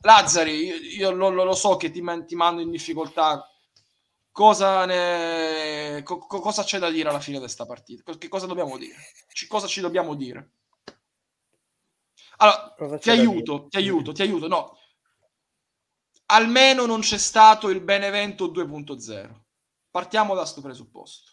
Lazzari, 0.00 0.64
io, 0.64 0.74
io 0.74 1.10
lo, 1.12 1.30
lo, 1.30 1.54
so 1.54 1.76
che 1.76 1.92
ti, 1.92 2.02
ti 2.26 2.34
mando 2.34 2.60
in 2.60 2.70
difficoltà 2.70 3.51
cosa, 4.32 4.84
ne... 4.86 6.02
Co- 6.02 6.18
cosa 6.26 6.64
c'è 6.64 6.78
da 6.78 6.90
dire 6.90 7.08
alla 7.08 7.20
fine 7.20 7.36
di 7.36 7.42
questa 7.42 7.66
partita? 7.66 8.16
Che 8.16 8.28
cosa 8.28 8.46
dobbiamo 8.46 8.76
dire? 8.78 8.96
C- 9.28 9.46
cosa 9.46 9.66
ci 9.66 9.80
dobbiamo 9.80 10.14
dire? 10.14 10.50
Allora, 12.38 12.98
ti 12.98 13.10
aiuto, 13.10 13.68
ti 13.68 13.76
aiuto, 13.76 14.12
ti 14.12 14.22
aiuto, 14.22 14.48
no. 14.48 14.76
Almeno 16.26 16.86
non 16.86 17.00
c'è 17.00 17.18
stato 17.18 17.68
il 17.68 17.80
Benevento 17.80 18.48
2.0. 18.48 19.44
Partiamo 19.90 20.34
da 20.34 20.40
questo 20.40 20.62
presupposto. 20.62 21.30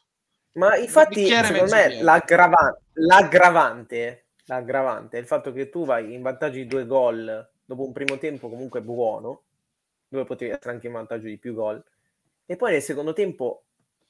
Ma 0.54 0.76
infatti, 0.76 1.26
secondo 1.26 1.74
me, 1.74 2.02
l'aggravan- 2.02 2.78
l'aggravante, 2.94 4.28
l'aggravante 4.46 5.18
è 5.18 5.22
il 5.22 5.28
fatto 5.28 5.54
che 5.54 5.70
tu 5.70 5.86
vai 5.86 6.14
in 6.14 6.22
vantaggio 6.22 6.58
di 6.58 6.66
due 6.68 6.86
gol 6.86 7.50
dopo 7.64 7.86
un 7.86 7.94
primo 7.94 8.18
tempo 8.18 8.50
comunque 8.50 8.82
buono, 8.82 9.44
dove 10.08 10.26
potevi 10.26 10.52
essere 10.52 10.72
anche 10.72 10.88
in 10.88 10.94
vantaggio 10.94 11.28
di 11.28 11.38
più 11.38 11.54
gol, 11.54 11.82
e 12.52 12.56
poi 12.56 12.72
nel 12.72 12.82
secondo 12.82 13.14
tempo 13.14 13.66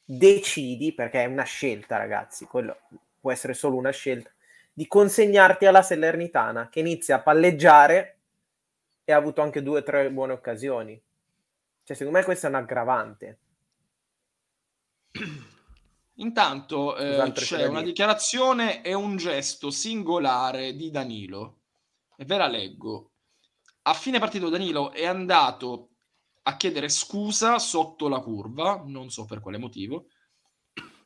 decidi, 0.05 0.93
perché 0.93 1.23
è 1.23 1.25
una 1.25 1.43
scelta 1.43 1.97
ragazzi, 1.97 2.45
quello 2.45 2.77
può 3.19 3.33
essere 3.33 3.53
solo 3.53 3.75
una 3.75 3.91
scelta, 3.91 4.31
di 4.71 4.87
consegnarti 4.87 5.65
alla 5.65 5.81
Salernitana 5.81 6.69
che 6.69 6.79
inizia 6.79 7.17
a 7.17 7.21
palleggiare 7.21 8.19
e 9.03 9.11
ha 9.11 9.17
avuto 9.17 9.41
anche 9.41 9.61
due 9.61 9.79
o 9.79 9.83
tre 9.83 10.09
buone 10.09 10.31
occasioni. 10.31 10.93
Cioè, 11.83 11.97
secondo 11.97 12.17
me 12.17 12.23
questo 12.23 12.45
è 12.45 12.49
un 12.49 12.55
aggravante. 12.55 13.39
Intanto 16.15 16.95
eh, 16.95 17.29
c'è 17.33 17.65
una 17.65 17.81
dichiarazione 17.81 18.81
e 18.81 18.93
un 18.93 19.17
gesto 19.17 19.69
singolare 19.69 20.77
di 20.77 20.89
Danilo. 20.91 21.57
E 22.15 22.23
ve 22.23 22.37
la 22.37 22.47
leggo. 22.47 23.11
A 23.81 23.93
fine 23.93 24.17
partito 24.17 24.47
Danilo 24.47 24.93
è 24.93 25.05
andato 25.05 25.88
a 26.49 26.57
chiedere 26.57 26.89
scusa 26.89 27.59
sotto 27.59 28.07
la 28.07 28.19
curva, 28.19 28.81
non 28.85 29.09
so 29.09 29.25
per 29.25 29.39
quale 29.39 29.59
motivo. 29.59 30.07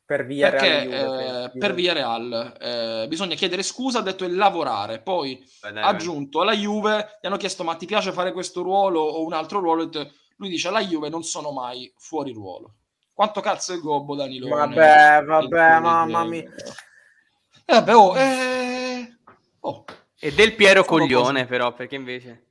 Per 0.05 0.25
via 0.25 0.49
perché, 0.49 0.85
Real. 0.85 1.51
Eh, 1.53 1.57
per 1.57 1.73
via 1.73 1.93
Real. 1.93 2.57
Eh, 2.59 3.05
bisogna 3.07 3.35
chiedere 3.35 3.61
scusa, 3.61 3.99
ha 3.99 4.01
detto 4.01 4.23
e 4.23 4.29
lavorare. 4.29 5.01
Poi 5.01 5.43
ha 5.61 5.87
aggiunto 5.87 6.41
alla 6.41 6.53
Juve, 6.53 7.17
gli 7.21 7.27
hanno 7.27 7.37
chiesto 7.37 7.63
ma 7.63 7.75
ti 7.75 7.85
piace 7.85 8.11
fare 8.11 8.31
questo 8.31 8.61
ruolo 8.61 9.01
o 9.01 9.23
un 9.25 9.33
altro 9.33 9.59
ruolo? 9.59 9.89
Lui 10.37 10.49
dice 10.49 10.69
alla 10.69 10.81
Juve 10.81 11.09
non 11.09 11.23
sono 11.23 11.51
mai 11.51 11.91
fuori 11.97 12.31
ruolo. 12.31 12.75
Quanto 13.13 13.41
cazzo 13.41 13.73
è 13.73 13.79
gobbo 13.79 14.15
Danilo? 14.15 14.47
Vabbè, 14.47 15.23
vabbè, 15.23 15.79
mamma 15.79 16.23
mia. 16.23 16.41
Eh, 17.65 17.73
vabbè, 17.73 17.95
oh, 17.95 18.17
eh... 18.17 19.17
oh. 19.61 19.85
E 20.19 20.33
del 20.33 20.55
Piero 20.55 20.83
Coglione 20.83 21.41
cose. 21.41 21.45
però, 21.45 21.73
perché 21.73 21.95
invece... 21.95 22.45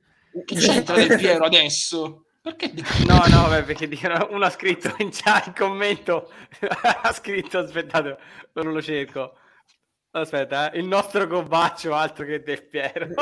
Che 0.45 0.55
c'entra 0.55 0.95
del 0.95 1.17
Piero 1.17 1.45
adesso? 1.45 2.25
Perché 2.43 2.73
No, 3.07 3.23
no, 3.29 3.47
beh, 3.47 3.63
perché 3.63 3.87
dicono, 3.87 4.27
uno 4.31 4.43
ha 4.43 4.49
scritto 4.49 4.93
in 4.97 5.09
chat, 5.11 5.47
in 5.47 5.53
commento, 5.53 6.29
ha 7.01 7.13
scritto, 7.13 7.59
aspettate, 7.59 8.17
non 8.53 8.73
lo 8.73 8.81
cerco. 8.81 9.37
Aspetta, 10.11 10.69
eh, 10.69 10.79
il 10.79 10.85
nostro 10.85 11.25
Gobaccio, 11.25 11.93
altro 11.93 12.25
che 12.25 12.43
Del 12.43 12.67
Piero. 12.67 13.07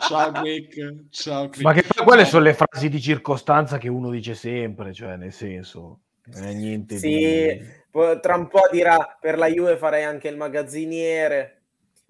Ciao 0.00 0.32
Quick, 0.32 1.08
ciao 1.08 1.48
Quick. 1.48 1.62
Ma 1.62 1.72
che 1.72 1.82
quelle 2.04 2.26
sono 2.26 2.42
le 2.42 2.52
frasi 2.52 2.90
di 2.90 3.00
circostanza 3.00 3.78
che 3.78 3.88
uno 3.88 4.10
dice 4.10 4.34
sempre, 4.34 4.92
cioè 4.92 5.16
nel 5.16 5.32
senso, 5.32 6.00
non 6.24 6.44
è 6.44 6.52
niente 6.52 6.98
sì, 6.98 7.08
di... 7.08 8.20
tra 8.20 8.36
un 8.36 8.48
po' 8.48 8.68
dirà 8.70 9.16
per 9.18 9.38
la 9.38 9.46
Juve 9.46 9.78
farei 9.78 10.04
anche 10.04 10.28
il 10.28 10.36
magazziniere. 10.36 11.61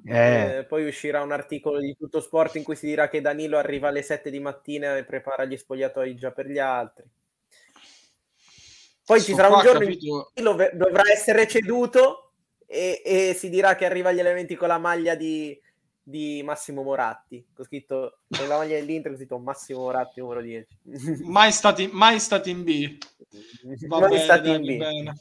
Eh. 0.04 0.58
Eh, 0.58 0.64
poi 0.64 0.86
uscirà 0.86 1.22
un 1.22 1.32
articolo 1.32 1.78
di 1.78 1.96
Tutto 1.96 2.20
Sport 2.20 2.56
in 2.56 2.64
cui 2.64 2.76
si 2.76 2.86
dirà 2.86 3.08
che 3.08 3.20
Danilo 3.20 3.58
arriva 3.58 3.88
alle 3.88 4.02
7 4.02 4.30
di 4.30 4.40
mattina 4.40 4.96
e 4.96 5.04
prepara 5.04 5.44
gli 5.44 5.56
spogliatoi 5.56 6.16
già 6.16 6.32
per 6.32 6.48
gli 6.48 6.58
altri. 6.58 7.04
Poi 9.04 9.18
so 9.18 9.26
ci 9.26 9.34
sarà 9.34 9.48
un 9.48 9.62
giorno 9.62 9.80
capito... 9.80 10.32
in 10.34 10.44
cui 10.44 10.68
dovrà 10.72 11.02
essere 11.10 11.46
ceduto 11.46 12.32
e, 12.66 13.02
e, 13.04 13.34
si 13.34 13.48
dirà 13.48 13.74
che 13.74 13.84
arriva 13.84 14.08
agli 14.08 14.20
elementi 14.20 14.54
con 14.54 14.68
la 14.68 14.78
maglia 14.78 15.14
di, 15.14 15.58
di 16.02 16.42
Massimo 16.44 16.82
Moratti. 16.82 17.44
Ho 17.56 17.64
scritto 17.64 18.20
con 18.28 18.48
la 18.48 18.56
maglia 18.56 18.76
dell'Inter, 18.76 19.12
ho 19.12 19.16
scritto 19.16 19.38
Massimo 19.38 19.80
Moratti 19.80 20.20
numero 20.20 20.40
10. 20.40 20.78
mai, 21.24 21.52
stati, 21.52 21.88
mai 21.92 22.18
stati 22.18 22.50
in 22.50 22.64
B. 22.64 22.98
Va 23.86 23.98
mai 24.00 24.10
bene, 24.10 24.22
stati 24.22 24.48
in 24.50 24.62
B. 24.62 24.76
Bene. 24.76 25.14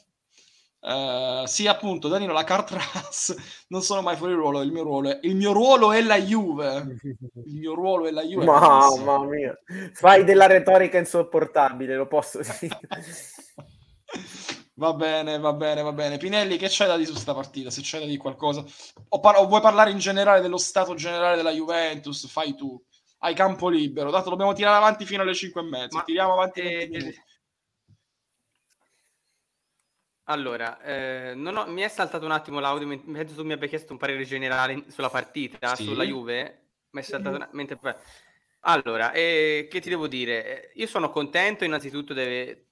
Uh, 0.84 1.46
sì, 1.46 1.68
appunto, 1.68 2.08
Danilo, 2.08 2.34
la 2.34 2.44
Cartras 2.44 3.36
non 3.68 3.84
sono 3.84 4.02
mai 4.02 4.16
fuori 4.16 4.34
ruolo. 4.34 4.62
Il 4.62 4.72
mio 4.72 4.82
ruolo 4.82 5.12
è, 5.12 5.20
il 5.22 5.36
mio 5.36 5.52
ruolo 5.52 5.92
è 5.92 6.02
la 6.02 6.20
Juve. 6.20 6.98
Il 7.46 7.60
mio 7.60 7.76
ruolo 7.76 8.08
è 8.08 8.12
la 8.12 8.24
Juve. 8.24 8.46
Mamma 8.46 9.24
mia, 9.26 9.56
fai 9.94 10.24
della 10.24 10.48
retorica 10.48 10.98
insopportabile, 10.98 11.96
lo 11.96 12.08
posso 12.08 12.40
dire. 12.60 12.80
va 14.74 14.94
bene, 14.94 15.38
va 15.38 15.54
bene, 15.54 15.84
va 15.84 15.94
bene. 15.94 16.18
Pinelli, 16.18 16.58
che 16.58 16.68
c'è 16.68 16.88
da 16.88 16.96
dire 16.96 17.06
su 17.06 17.14
questa 17.14 17.36
partita? 17.36 17.70
Se 17.70 17.82
c'è 17.82 18.00
da 18.00 18.06
dire 18.06 18.18
qualcosa, 18.18 18.66
o, 19.10 19.20
par- 19.20 19.38
o 19.38 19.46
vuoi 19.46 19.62
parlare 19.62 19.92
in 19.92 20.00
generale 20.00 20.42
dello 20.42 20.58
stato 20.58 20.96
generale 20.96 21.36
della 21.36 21.52
Juventus? 21.52 22.28
Fai 22.28 22.56
tu. 22.56 22.82
Hai 23.20 23.36
campo 23.36 23.70
libero. 23.70 24.10
Dato 24.10 24.32
dobbiamo 24.32 24.54
tirare 24.54 24.78
avanti 24.78 25.06
fino 25.06 25.22
alle 25.22 25.36
5 25.36 25.62
e 25.62 25.64
mezza. 25.64 25.98
Ma, 25.98 26.04
Tiriamo 26.04 26.34
avanti. 26.34 26.62
Eh, 26.62 27.14
Allora, 30.32 30.80
eh, 30.82 31.34
non 31.36 31.58
ho- 31.58 31.68
mi 31.68 31.82
è 31.82 31.88
saltato 31.90 32.26
un 32.26 32.32
attimo 32.32 32.60
l'audio, 32.60 32.88
men- 32.88 33.02
mentre 33.06 33.36
tu 33.36 33.44
mi 33.44 33.52
abbia 33.54 33.68
chiesto 33.68 33.92
un 33.92 33.98
parere 34.00 34.24
generale 34.24 34.86
sulla 34.88 35.10
partita, 35.10 35.76
Sì. 35.76 35.84
sulla 35.84 36.04
Juve, 36.06 36.62
mi 36.92 37.02
è 37.02 37.04
saltato 37.04 37.36
una- 37.36 37.50
mentre... 37.52 37.78
Allora, 38.62 39.12
eh, 39.12 39.68
che 39.70 39.80
ti 39.82 39.90
devo 39.90 40.08
dire? 40.08 40.72
Eh, 40.72 40.72
Io 40.76 40.88
sono 40.88 41.10
contento 41.10 41.64
innanzitutto 41.66 42.14
deve- 42.14 42.68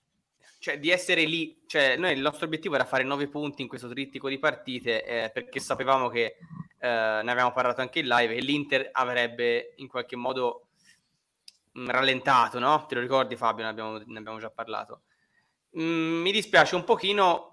cioè, 0.60 0.80
di 0.80 0.90
essere 0.90 1.24
lì, 1.26 1.62
cioè, 1.68 1.98
noi 1.98 2.14
il 2.14 2.20
nostro 2.22 2.46
obiettivo 2.46 2.76
era 2.76 2.86
fare 2.86 3.04
nove 3.04 3.28
punti 3.28 3.62
in 3.62 3.68
questo 3.68 3.90
trittico 3.90 4.30
di 4.30 4.40
partite, 4.40 5.04
eh, 5.06 5.30
perché 5.32 5.60
sapevamo 5.60 6.08
che, 6.10 6.36
eh, 6.80 6.88
ne 7.24 7.32
avevamo 7.32 7.52
parlato 7.54 7.82
anche 7.82 8.00
in 8.00 8.08
live, 8.08 8.36
che 8.36 8.42
l'Inter 8.42 8.90
avrebbe 8.94 9.74
in 9.78 9.88
qualche 9.88 10.16
modo 10.16 10.68
mh, 11.74 11.90
rallentato, 11.90 12.60
no? 12.60 12.86
Te 12.88 12.96
lo 12.96 13.02
ricordi 13.02 13.36
Fabio? 13.36 13.64
Ne 13.64 13.70
abbiamo, 13.70 13.98
ne 13.98 14.18
abbiamo 14.20 14.40
già 14.40 14.50
parlato. 14.50 15.02
Mm, 15.80 16.22
mi 16.22 16.32
dispiace 16.32 16.76
un 16.76 16.84
pochino 16.84 17.49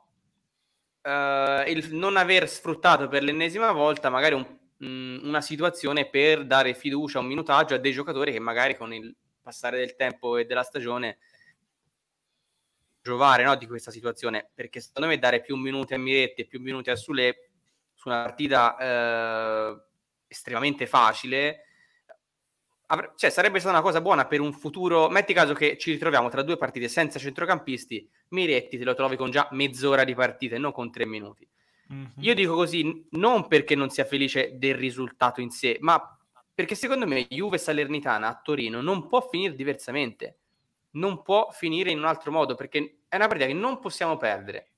eh, 1.07 1.65
il 1.69 1.95
non 1.95 2.17
aver 2.17 2.49
sfruttato 2.49 3.07
per 3.07 3.23
l'ennesima 3.23 3.71
volta 3.73 4.11
magari 4.11 4.35
un- 4.35 4.59
mm, 4.85 5.27
una 5.27 5.41
situazione 5.41 6.09
per 6.09 6.45
dare 6.45 6.75
fiducia, 6.75 7.21
un 7.21 7.27
minutaggio 7.27 7.75
a 7.75 7.79
dei 7.79 7.93
giocatori 7.93 8.33
che 8.33 8.41
magari 8.41 8.77
con 8.77 8.93
il 8.93 9.15
passare 9.41 9.79
del 9.79 9.95
tempo 9.95 10.37
e 10.37 10.45
della 10.45 10.65
stagione 10.65 11.19
giovare 13.01 13.45
no, 13.45 13.55
di 13.55 13.69
questa 13.69 13.93
situazione 13.93 14.51
perché 14.53 14.81
secondo 14.81 15.09
me 15.09 15.19
dare 15.19 15.41
più 15.41 15.55
minuti 15.55 15.95
a 15.95 15.99
Miretti 15.99 16.43
e 16.43 16.47
più 16.47 16.61
minuti 16.61 16.91
a 16.91 16.97
Sule 16.97 17.51
su 17.95 18.09
una 18.09 18.25
partita 18.25 18.77
eh, 18.77 19.81
estremamente 20.27 20.89
facile 20.89 21.67
cioè, 23.17 23.31
sarebbe 23.31 23.59
stata 23.59 23.75
una 23.75 23.85
cosa 23.85 24.01
buona 24.01 24.27
per 24.27 24.41
un 24.41 24.53
futuro. 24.53 25.09
Metti 25.09 25.33
caso 25.33 25.55
che 25.55 25.77
ci 25.77 25.91
ritroviamo 25.91 26.29
tra 26.29 26.43
due 26.43 26.57
partite 26.57 26.89
senza 26.89 27.19
centrocampisti, 27.19 28.09
Miretti 28.29 28.79
te 28.79 28.85
lo 28.85 28.95
trovi 28.95 29.17
con 29.17 29.31
già 29.31 29.49
mezz'ora 29.53 30.05
di 30.05 30.15
partita 30.15 30.57
e 30.57 30.59
non 30.59 30.73
con 30.73 30.91
tre 30.91 31.07
minuti. 31.07 31.47
Mhm. 31.89 32.13
Io 32.21 32.35
dico 32.35 32.55
così 32.55 33.07
non 33.13 33.47
perché 33.47 33.75
non 33.75 33.91
sia 33.91 34.05
felice 34.05 34.57
del 34.59 34.75
risultato 34.75 35.41
in 35.41 35.51
sé, 35.51 35.77
ma 35.81 36.01
perché 36.55 36.75
secondo 36.75 37.07
me 37.07 37.27
Juve 37.29 37.59
Salernitana 37.59 38.29
a 38.29 38.41
Torino 38.43 38.81
non 38.81 39.07
può 39.09 39.29
finire 39.29 39.55
diversamente. 39.55 40.39
Non 40.93 41.23
può 41.23 41.51
finire 41.53 41.91
in 41.91 41.99
un 41.99 42.07
altro 42.07 42.33
modo 42.33 42.55
perché 42.55 43.01
è 43.09 43.17
una 43.17 43.27
partita 43.27 43.47
che 43.49 43.53
non 43.55 43.79
possiamo 43.81 44.17
perdere. 44.17 44.71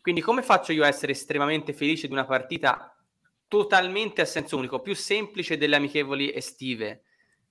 Quindi 0.00 0.20
come 0.20 0.42
faccio 0.42 0.72
io 0.72 0.84
a 0.84 0.88
essere 0.88 1.12
estremamente 1.12 1.72
felice 1.72 2.06
di 2.06 2.12
una 2.12 2.24
partita 2.24 2.96
totalmente 3.48 4.20
a 4.20 4.24
senso 4.24 4.56
unico, 4.56 4.80
più 4.80 4.94
semplice 4.94 5.56
delle 5.58 5.76
amichevoli 5.76 6.32
estive? 6.32 7.02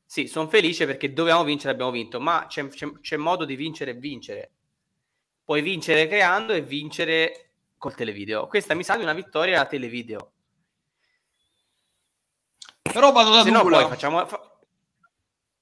Sì, 0.06 0.28
sono 0.28 0.48
felice 0.48 0.86
perché 0.86 1.14
dovevamo 1.14 1.44
vincere, 1.44 1.74
abbiamo 1.74 1.92
vinto, 1.92 2.20
ma 2.20 2.46
c'è, 2.48 2.68
c'è- 2.70 3.00
c'è 3.02 3.18
modo 3.18 3.44
di 3.46 3.56
vincere 3.56 3.92
e 3.92 3.96
vincere. 3.96 4.52
Puoi 5.46 5.62
vincere 5.62 6.08
creando 6.08 6.54
e 6.54 6.62
vincere 6.62 7.52
col 7.78 7.94
televideo. 7.94 8.48
Questa 8.48 8.74
mi 8.74 8.84
sa 8.84 8.98
di 8.98 9.04
una 9.04 9.14
vittoria 9.14 9.62
a 9.62 9.66
televideo. 9.66 10.32
Però 12.82 13.12
vado 13.12 13.30
da 13.32 13.44
Se 13.44 13.52
no 13.52 13.62
poi 13.62 13.86
facciamo... 13.88 14.26
fa- 14.26 14.50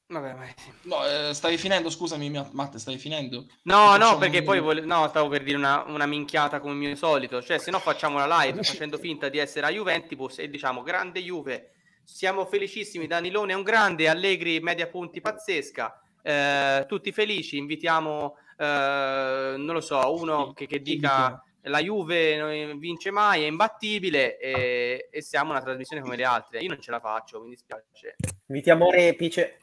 Vabbè, 0.06 0.54
sì. 0.56 0.72
No, 0.84 1.06
eh, 1.08 1.34
stavi 1.34 1.58
finendo, 1.58 1.90
scusami, 1.90 2.30
mia- 2.30 2.48
Matte, 2.52 2.78
stavi 2.78 2.98
finendo? 2.98 3.46
No, 3.64 3.98
no, 3.98 4.18
perché 4.18 4.40
un- 4.40 4.44
poi 4.46 4.60
vole- 4.60 4.82
no, 4.86 5.08
stavo 5.10 5.28
per 5.28 5.44
dire 5.44 5.58
una, 5.58 5.84
una 5.88 6.06
minchiata 6.06 6.60
come 6.60 6.76
mio 6.76 6.96
solito. 6.96 7.42
Cioè, 7.42 7.58
se 7.58 7.72
no 7.72 7.80
facciamo 7.80 8.20
la 8.20 8.44
live 8.44 8.64
facendo 8.64 8.98
finta 8.98 9.28
di 9.30 9.40
essere 9.40 9.66
a 9.66 9.70
Juventus 9.72 10.38
e 10.40 10.50
diciamo 10.50 10.82
grande 10.84 11.22
Juve, 11.22 11.72
siamo 12.04 12.46
felicissimi. 12.46 13.08
Danilone 13.08 13.54
è 13.54 13.56
un 13.56 13.64
grande, 13.64 14.08
Allegri 14.08 14.60
media 14.60 14.88
punti 14.88 15.20
pazzesca. 15.20 15.98
eh, 16.22 16.86
tutti 16.88 17.12
felici, 17.12 17.58
invitiamo, 17.58 18.36
eh, 18.58 19.56
non 19.58 19.74
lo 19.74 19.82
so, 19.82 20.14
uno 20.14 20.48
Sì, 20.48 20.54
che, 20.54 20.68
che 20.68 20.82
dica 20.82 21.44
la 21.68 21.80
Juve 21.80 22.38
non 22.38 22.78
vince 22.78 23.12
mai, 23.12 23.44
è 23.44 23.48
imbattibile 23.48 24.38
e, 24.38 25.08
e 25.12 25.22
siamo 25.22 25.52
una 25.52 25.62
trasmissione 25.62 26.02
come 26.02 26.16
le 26.16 26.26
altre. 26.26 26.60
Io 26.60 26.70
non 26.70 26.82
ce 26.82 26.92
la 26.92 27.00
faccio, 27.00 27.42
mi 27.42 27.50
dispiace. 27.50 28.16
Invitiamo 28.48 28.90
Repice. 28.92 29.60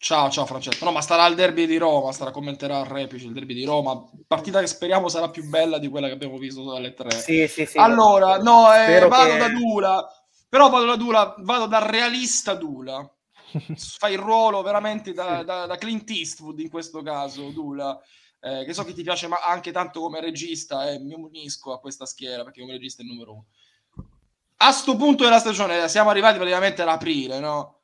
Ciao, 0.00 0.30
ciao 0.30 0.46
Francesco. 0.46 0.84
No, 0.84 0.92
ma 0.92 1.00
starà 1.00 1.24
al 1.24 1.34
derby 1.34 1.66
di 1.66 1.76
Roma, 1.76 2.12
starà 2.12 2.30
commenterà 2.30 2.78
al 2.78 2.86
Repice 2.86 3.26
il 3.26 3.32
derby 3.32 3.54
di 3.54 3.64
Roma. 3.64 4.00
Partita 4.26 4.60
che 4.60 4.66
speriamo 4.66 5.08
sarà 5.08 5.28
più 5.30 5.48
bella 5.48 5.78
di 5.78 5.88
quella 5.88 6.06
che 6.06 6.12
abbiamo 6.12 6.36
visto 6.38 6.62
dalle 6.62 6.94
tre. 6.94 7.10
Sì, 7.10 7.48
sì, 7.48 7.66
sì. 7.66 7.78
allora, 7.78 8.38
no, 8.38 8.72
eh, 8.72 9.06
vado 9.08 9.32
che- 9.32 9.38
da 9.38 9.48
Dula. 9.48 10.06
Però 10.48 10.70
vado 10.70 10.86
da 10.86 10.96
Dula, 10.96 11.34
vado 11.38 11.66
da 11.66 11.84
realista 11.90 12.54
Dula. 12.54 13.10
Fai 13.98 14.12
il 14.12 14.18
ruolo 14.18 14.62
veramente 14.62 15.12
da, 15.12 15.42
da- 15.42 15.66
da 15.66 15.76
Clint 15.76 16.08
Eastwood 16.10 16.58
in 16.60 16.70
questo 16.70 17.02
caso, 17.02 17.50
Dula. 17.50 18.00
Eh, 18.40 18.64
che 18.64 18.72
so 18.72 18.84
che 18.84 18.92
ti 18.92 19.02
piace 19.02 19.26
ma 19.26 19.38
anche 19.42 19.72
tanto 19.72 20.00
come 20.00 20.20
regista 20.20 20.88
e 20.88 21.00
mi 21.00 21.12
unisco 21.12 21.72
a 21.72 21.80
questa 21.80 22.06
schiera 22.06 22.44
perché 22.44 22.60
come 22.60 22.72
regista 22.72 23.02
è 23.02 23.04
il 23.04 23.10
numero 23.10 23.32
uno. 23.32 23.46
A 24.58 24.70
sto 24.70 24.96
punto 24.96 25.24
della 25.24 25.40
stagione 25.40 25.88
siamo 25.88 26.10
arrivati 26.10 26.36
praticamente 26.36 26.82
ad 26.82 26.88
aprile, 26.88 27.40
no? 27.40 27.80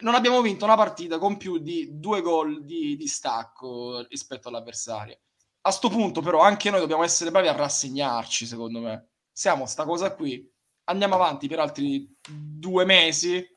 Non 0.00 0.14
abbiamo 0.14 0.40
vinto 0.42 0.64
una 0.64 0.76
partita 0.76 1.18
con 1.18 1.36
più 1.36 1.58
di 1.58 1.88
due 1.98 2.20
gol 2.20 2.64
di, 2.64 2.96
di 2.96 3.06
stacco 3.06 4.04
rispetto 4.08 4.48
all'avversario. 4.48 5.18
A 5.62 5.70
sto 5.70 5.88
punto, 5.88 6.20
però, 6.20 6.40
anche 6.40 6.70
noi 6.70 6.80
dobbiamo 6.80 7.04
essere 7.04 7.30
bravi 7.30 7.48
a 7.48 7.52
rassegnarci, 7.52 8.44
secondo 8.44 8.80
me. 8.80 9.08
Siamo 9.32 9.66
sta 9.66 9.84
cosa 9.84 10.14
qui, 10.14 10.48
andiamo 10.84 11.14
avanti 11.14 11.48
per 11.48 11.60
altri 11.60 12.12
due 12.28 12.84
mesi 12.84 13.53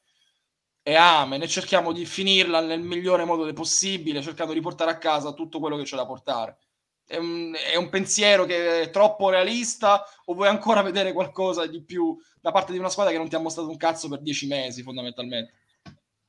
e 0.87 0.95
amen, 0.95 1.41
e 1.41 1.49
cerchiamo 1.49 1.91
di 1.91 2.05
finirla 2.05 2.61
nel 2.61 2.79
migliore 2.79 3.25
modo 3.25 3.51
possibile, 3.51 4.21
cercando 4.21 4.53
di 4.53 4.61
portare 4.61 4.89
a 4.89 4.97
casa 4.97 5.33
tutto 5.33 5.59
quello 5.59 5.75
che 5.75 5.83
c'è 5.83 5.97
da 5.97 6.05
portare. 6.05 6.59
È 7.05 7.17
un, 7.17 7.53
è 7.53 7.75
un 7.75 7.89
pensiero 7.89 8.45
che 8.45 8.83
è 8.83 8.89
troppo 8.89 9.29
realista 9.29 10.05
o 10.23 10.33
vuoi 10.33 10.47
ancora 10.47 10.81
vedere 10.81 11.11
qualcosa 11.11 11.67
di 11.67 11.83
più 11.83 12.15
da 12.39 12.53
parte 12.53 12.71
di 12.71 12.77
una 12.77 12.87
squadra 12.87 13.11
che 13.11 13.17
non 13.17 13.27
ti 13.27 13.35
ha 13.35 13.39
mostrato 13.39 13.67
un 13.67 13.75
cazzo 13.75 14.07
per 14.07 14.21
dieci 14.21 14.47
mesi, 14.47 14.81
fondamentalmente? 14.81 15.55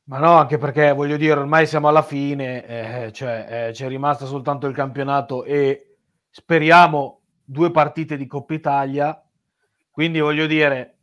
Ma 0.07 0.19
no, 0.19 0.33
anche 0.33 0.59
perché 0.59 0.93
voglio 0.93 1.17
dire, 1.17 1.39
ormai 1.39 1.65
siamo 1.65 1.87
alla 1.87 2.03
fine, 2.03 2.67
eh, 2.67 3.13
cioè 3.13 3.69
eh, 3.69 3.73
c'è 3.73 3.87
rimasto 3.87 4.27
soltanto 4.27 4.67
il 4.67 4.75
campionato 4.75 5.45
e 5.45 5.99
speriamo 6.31 7.21
due 7.45 7.71
partite 7.71 8.17
di 8.17 8.27
Coppa 8.27 8.55
Italia. 8.55 9.25
Quindi 9.89 10.19
voglio 10.19 10.47
dire, 10.47 10.97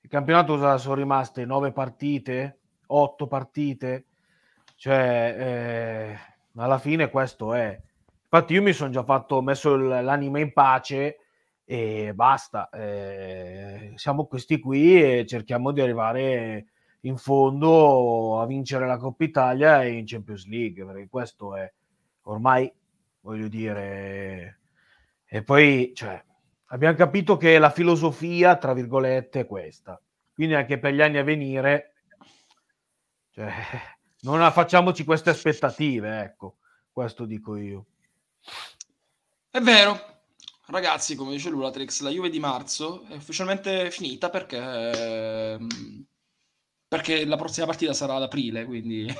il 0.00 0.08
campionato 0.08 0.78
sono 0.78 0.94
rimaste 0.94 1.44
nove 1.44 1.72
partite, 1.72 2.59
otto 2.92 3.26
partite, 3.26 4.06
cioè 4.76 5.36
eh, 5.38 6.18
alla 6.56 6.78
fine 6.78 7.10
questo 7.10 7.54
è. 7.54 7.80
Infatti 8.22 8.54
io 8.54 8.62
mi 8.62 8.72
sono 8.72 8.90
già 8.90 9.02
fatto, 9.02 9.42
messo 9.42 9.76
l'anima 9.76 10.38
in 10.38 10.52
pace 10.52 11.18
e 11.64 12.12
basta. 12.14 12.68
eh, 12.70 13.92
siamo 13.96 14.26
questi 14.26 14.58
qui 14.60 15.02
e 15.02 15.26
cerchiamo 15.26 15.72
di 15.72 15.80
arrivare 15.80 16.66
in 17.02 17.16
fondo 17.16 18.40
a 18.40 18.46
vincere 18.46 18.86
la 18.86 18.98
Coppa 18.98 19.24
Italia 19.24 19.82
e 19.82 19.92
in 19.92 20.04
Champions 20.06 20.46
League, 20.46 20.84
perché 20.84 21.08
questo 21.08 21.56
è 21.56 21.70
ormai, 22.22 22.72
voglio 23.20 23.48
dire, 23.48 24.58
e 25.26 25.42
poi 25.42 25.92
cioè, 25.94 26.22
abbiamo 26.66 26.96
capito 26.96 27.36
che 27.36 27.58
la 27.58 27.70
filosofia, 27.70 28.56
tra 28.56 28.72
virgolette, 28.72 29.40
è 29.40 29.46
questa. 29.46 30.00
Quindi 30.34 30.54
anche 30.54 30.78
per 30.78 30.92
gli 30.92 31.00
anni 31.00 31.18
a 31.18 31.22
venire, 31.22 31.89
cioè, 33.40 33.52
non 34.22 34.50
facciamoci 34.52 35.04
queste 35.04 35.30
aspettative, 35.30 36.20
ecco, 36.20 36.56
questo 36.92 37.24
dico 37.24 37.56
io. 37.56 37.86
È 39.50 39.60
vero, 39.60 39.98
ragazzi, 40.66 41.14
come 41.14 41.32
dice 41.32 41.48
Lulatrix, 41.48 42.00
la 42.00 42.10
Juve 42.10 42.28
di 42.28 42.38
marzo 42.38 43.04
è 43.04 43.14
ufficialmente 43.14 43.90
finita 43.90 44.28
perché, 44.28 44.58
ehm, 44.58 46.04
perché 46.90 47.24
la 47.24 47.36
prossima 47.36 47.66
partita 47.66 47.92
sarà 47.92 48.16
ad 48.16 48.22
aprile, 48.22 48.64
quindi 48.64 49.06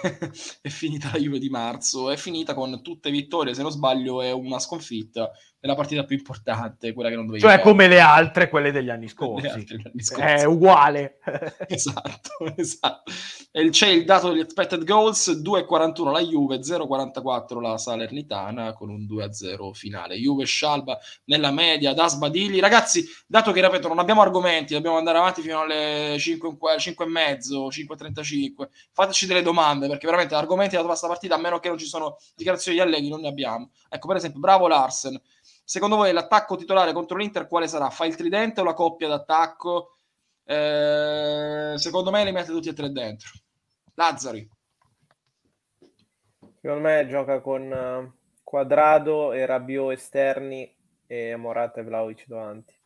è 0.60 0.68
finita 0.68 1.10
la 1.12 1.20
Juve 1.20 1.38
di 1.38 1.48
marzo, 1.48 2.10
è 2.10 2.16
finita 2.16 2.52
con 2.52 2.82
tutte 2.82 3.12
vittorie, 3.12 3.54
se 3.54 3.62
non 3.62 3.70
sbaglio 3.70 4.22
è 4.22 4.32
una 4.32 4.58
sconfitta, 4.58 5.30
è 5.60 5.68
la 5.68 5.76
partita 5.76 6.02
più 6.02 6.16
importante, 6.16 6.92
quella 6.92 7.10
che 7.10 7.14
non 7.14 7.26
dovevi 7.26 7.44
Cioè 7.44 7.56
perdere. 7.56 7.70
come 7.70 7.86
le 7.86 8.00
altre, 8.00 8.48
quelle 8.48 8.72
degli 8.72 8.88
anni 8.90 9.06
scorsi. 9.08 9.46
altre 9.46 9.76
degli 9.76 9.86
anni 9.86 10.02
scorsi. 10.02 10.24
È 10.24 10.44
uguale. 10.46 11.18
Esatto, 11.68 12.30
esatto. 12.56 13.12
E 13.52 13.68
c'è 13.70 13.88
il 13.88 14.04
dato 14.04 14.30
degli 14.30 14.40
expected 14.40 14.84
goals, 14.84 15.30
2,41 15.40 16.10
la 16.10 16.20
Juve, 16.20 16.58
0,44 16.58 17.60
la 17.60 17.78
Salernitana 17.78 18.72
con 18.72 18.90
un 18.90 19.06
2-0 19.06 19.72
finale. 19.72 20.16
Juve 20.16 20.44
Scialba 20.44 20.98
nella 21.26 21.52
media 21.52 21.92
da 21.92 22.08
sbadigli. 22.08 22.58
Ragazzi, 22.58 23.04
dato 23.26 23.52
che, 23.52 23.60
ripeto, 23.60 23.86
non 23.86 23.98
abbiamo 24.00 24.22
argomenti, 24.22 24.74
dobbiamo 24.74 24.96
andare 24.96 25.18
avanti 25.18 25.42
fino 25.42 25.60
alle 25.60 26.16
5, 26.18 26.56
5 26.78 27.04
e 27.04 27.08
mezzo, 27.08 27.59
5.35, 27.68 28.68
fateci 28.92 29.26
delle 29.26 29.42
domande, 29.42 29.88
perché 29.88 30.06
veramente 30.06 30.34
argomenti 30.34 30.76
da 30.76 30.84
questa 30.84 31.06
partita, 31.06 31.34
a 31.34 31.38
meno 31.38 31.58
che 31.58 31.68
non 31.68 31.78
ci 31.78 31.86
sono 31.86 32.16
dichiarazioni 32.34 32.78
di 32.78 32.82
Allegri, 32.82 33.08
non 33.08 33.20
ne 33.20 33.28
abbiamo. 33.28 33.70
Ecco, 33.88 34.08
per 34.08 34.16
esempio, 34.16 34.40
bravo 34.40 34.68
Larsen. 34.68 35.20
Secondo 35.64 35.96
voi 35.96 36.12
l'attacco 36.12 36.56
titolare 36.56 36.92
contro 36.92 37.16
l'Inter 37.16 37.46
quale 37.46 37.68
sarà? 37.68 37.90
Fa 37.90 38.04
il 38.04 38.16
tridente 38.16 38.60
o 38.60 38.64
la 38.64 38.74
coppia 38.74 39.08
d'attacco? 39.08 39.94
Eh, 40.44 41.74
secondo 41.76 42.10
me 42.10 42.24
li 42.24 42.32
mette 42.32 42.50
tutti 42.50 42.68
e 42.68 42.72
tre 42.72 42.90
dentro. 42.90 43.30
Lazzari. 43.94 44.48
Secondo 46.60 46.82
me 46.82 47.06
gioca 47.08 47.40
con 47.40 47.72
eh, 47.72 48.12
Quadrado 48.42 49.32
e 49.32 49.46
Rabiot 49.46 49.92
esterni 49.92 50.76
e 51.06 51.36
Morata 51.36 51.80
e 51.80 51.84
Vlaovic 51.84 52.26
davanti. 52.26 52.79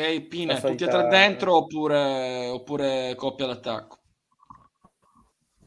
Ok, 0.00 0.26
solita- 0.28 0.68
tutti 0.68 0.84
e 0.84 0.88
tre 0.88 1.08
dentro 1.08 1.56
oppure, 1.56 2.48
oppure 2.48 3.14
coppia 3.14 3.46
d'attacco? 3.46 3.98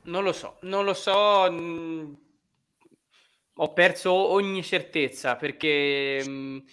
Non 0.04 0.24
lo 0.24 0.34
so, 0.34 0.58
non 0.62 0.84
lo 0.86 0.94
so. 0.94 1.52
mh, 1.52 2.18
ho 3.60 3.74
perso 3.74 4.12
ogni 4.14 4.64
certezza 4.64 5.36
perché 5.36 6.24
mh, 6.28 6.64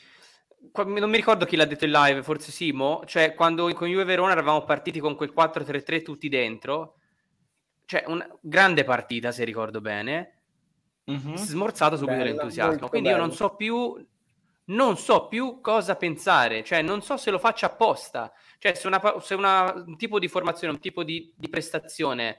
qua- 0.70 0.84
non 0.84 1.08
mi 1.10 1.16
ricordo 1.16 1.44
chi 1.44 1.56
l'ha 1.56 1.64
detto 1.64 1.84
in 1.84 1.92
live, 1.92 2.22
forse 2.22 2.50
Simo. 2.52 3.02
Cioè, 3.06 3.34
quando 3.34 3.72
con 3.74 3.88
Juve 3.88 4.04
Verona 4.04 4.32
eravamo 4.32 4.64
partiti 4.64 4.98
con 5.00 5.14
quel 5.16 5.32
4-3-3 5.32 6.02
tutti 6.02 6.28
dentro, 6.28 6.96
cioè 7.86 8.04
una 8.06 8.28
grande 8.40 8.84
partita, 8.84 9.32
se 9.32 9.44
ricordo 9.44 9.80
bene. 9.80 10.30
Mhm. 11.06 11.34
smorzato 11.34 11.96
subito 11.96 12.16
Bella, 12.16 12.30
l'entusiasmo. 12.30 12.88
Quindi 12.88 13.10
io 13.10 13.16
non 13.16 13.32
so 13.32 13.54
più. 13.54 13.94
Non 14.66 14.96
so 14.96 15.28
più 15.28 15.60
cosa 15.60 15.94
pensare, 15.96 16.64
cioè 16.64 16.80
non 16.80 17.02
so 17.02 17.16
se 17.18 17.30
lo 17.30 17.38
faccia 17.38 17.66
apposta, 17.66 18.32
cioè 18.58 18.74
se, 18.74 18.86
una, 18.86 19.00
se 19.20 19.34
una- 19.34 19.72
un 19.74 19.96
tipo 19.98 20.18
di 20.18 20.26
formazione, 20.28 20.72
un 20.72 20.80
tipo 20.80 21.04
di, 21.04 21.32
di 21.36 21.48
prestazione 21.50 22.38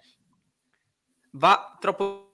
va 1.34 1.77
troppo 1.79 2.34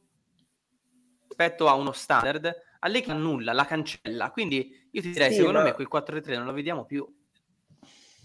rispetto 1.27 1.67
a 1.67 1.73
uno 1.73 1.91
standard, 1.91 2.53
Allegri 2.79 3.11
annulla, 3.11 3.53
la 3.53 3.65
cancella, 3.65 4.31
quindi 4.31 4.87
io 4.91 5.01
ti 5.01 5.11
direi, 5.11 5.31
Sì, 5.31 5.33
secondo 5.33 5.59
ma- 5.59 5.61
me 5.61 5.73
quel 5.73 5.87
4-3 5.87 6.35
non 6.35 6.45
lo 6.45 6.53
vediamo 6.53 6.85
più. 6.85 7.05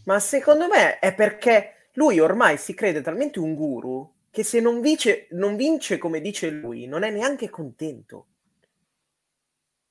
Ma 0.05 0.19
secondo 0.21 0.69
me 0.69 0.99
è 0.99 1.15
perché 1.15 1.91
lui 1.95 2.19
ormai 2.21 2.57
si 2.59 2.75
crede 2.75 3.03
talmente 3.03 3.39
un 3.41 3.55
guru 3.55 4.11
che 4.31 4.43
se 4.45 4.61
non 4.61 4.81
vince, 4.81 5.27
non 5.33 5.57
vince 5.57 5.99
come 5.99 6.21
dice 6.21 6.49
lui, 6.51 6.87
non 6.87 7.03
è 7.03 7.11
neanche 7.11 7.51
contento. 7.51 8.27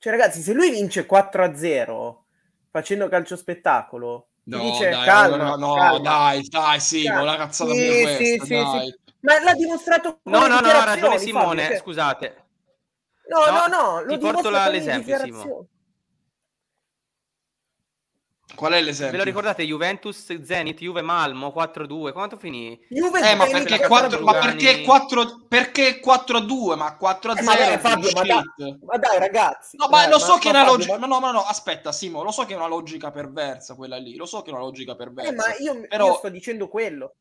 Cioè, 0.06 0.14
ragazzi, 0.14 0.42
se 0.44 0.54
lui 0.54 0.70
vince 0.70 1.08
4-0 1.08 2.26
facendo 2.70 3.08
calcio 3.08 3.36
spettacolo, 3.36 4.28
No, 4.44 4.60
dice 4.60 4.90
dai, 4.90 5.04
calma, 5.04 5.56
no, 5.56 5.74
calma. 5.74 5.98
dai, 5.98 6.44
dai, 6.48 6.80
sì, 6.80 7.02
Calma. 7.06 7.18
con 7.18 7.28
la 7.28 7.38
cazzata 7.38 7.72
Sì, 7.72 7.80
sì, 7.92 8.02
questa, 8.02 8.46
sì, 8.46 8.54
dai. 8.54 8.82
sì. 8.86 9.14
Ma 9.22 9.42
l'ha 9.42 9.54
dimostrato 9.56 10.20
No, 10.26 10.46
no, 10.46 10.60
no, 10.60 10.68
ha 10.68 10.84
ragione 10.84 11.18
Fabio, 11.18 11.18
Simone, 11.18 11.66
cioè- 11.66 11.78
scusate. 11.80 12.44
No, 13.30 13.46
No, 13.52 13.52
no, 13.52 13.66
no, 13.66 14.02
lo 14.04 14.18
ti 14.20 14.20
porto 14.20 14.50
l'esempio, 14.52 15.18
Simo. 15.18 15.68
Qual 18.54 18.72
è 18.72 18.76
Ve 18.76 18.82
l'esempio? 18.84 19.18
lo 19.18 19.24
ricordate 19.24 19.66
Juventus 19.66 20.42
Zenit, 20.44 20.80
Juve 20.80 21.02
Malmo 21.02 21.52
4-2, 21.54 22.12
quanto 22.14 22.38
finì? 22.38 22.80
Juve 22.90 23.20
Eh, 23.30 23.36
ma 23.36 23.46
perché, 23.48 23.80
4, 23.86 24.20
4-2. 24.20 24.24
ma 24.24 24.34
perché 24.34 24.82
4, 24.84 25.46
perché 25.48 26.00
4 26.00 26.38
a 26.38 26.42
2? 26.42 26.76
Ma 26.76 26.96
4 26.96 27.32
a 27.32 27.34
Eh, 27.38 27.44
0 27.44 27.50
ma 27.50 27.56
dai, 27.58 27.78
Fabio, 27.80 28.10
ma 28.14 28.22
dai, 28.24 28.78
ma 28.82 28.98
dai, 28.98 29.20
ragazzi. 29.20 29.76
No, 29.78 29.88
ma 29.90 30.02
dai, 30.04 30.12
lo 30.12 30.20
so 30.20 30.38
che 30.38 30.48
è 30.48 30.52
una 30.52 30.60
Fabio, 30.60 30.74
logica. 30.78 30.98
ma- 31.00 31.08
No, 31.08 31.20
no, 31.20 31.32
no, 31.32 31.40
aspetta, 31.42 31.92
Simo, 31.92 32.24
lo 32.24 32.32
so 32.32 32.46
che 32.46 32.54
è 32.54 32.56
una 32.56 32.68
logica 32.68 33.12
perversa 33.12 33.74
quella 33.76 33.98
lì. 33.98 34.16
Lo 34.16 34.26
so 34.26 34.42
che 34.42 34.52
è 34.52 34.54
una 34.54 34.62
logica 34.62 34.96
perversa. 34.96 35.32
Eh, 35.32 35.36
ma 35.36 35.44
io, 35.60 35.86
Però- 35.88 36.08
io 36.08 36.14
sto 36.14 36.30
dicendo 36.30 36.68
quello. 36.70 37.16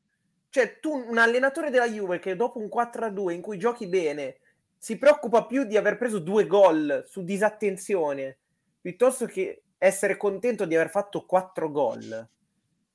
Cioè, 0.50 0.78
tu, 0.78 0.92
un 0.92 1.18
allenatore 1.18 1.70
della 1.70 1.88
Juve 1.88 2.20
che 2.20 2.36
dopo 2.36 2.58
un 2.60 2.68
4-2 2.68 3.32
in 3.32 3.40
cui 3.40 3.58
giochi 3.58 3.88
bene 3.88 4.36
si 4.78 4.98
preoccupa 4.98 5.46
più 5.46 5.64
di 5.64 5.76
aver 5.76 5.96
preso 5.96 6.20
due 6.20 6.46
gol 6.46 7.02
su 7.08 7.24
disattenzione 7.24 8.38
piuttosto 8.80 9.24
che 9.26 9.62
essere 9.84 10.16
contento 10.16 10.64
di 10.64 10.74
aver 10.74 10.88
fatto 10.88 11.26
4 11.26 11.70
gol. 11.70 12.28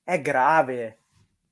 È 0.04 0.20
grave. 0.22 0.98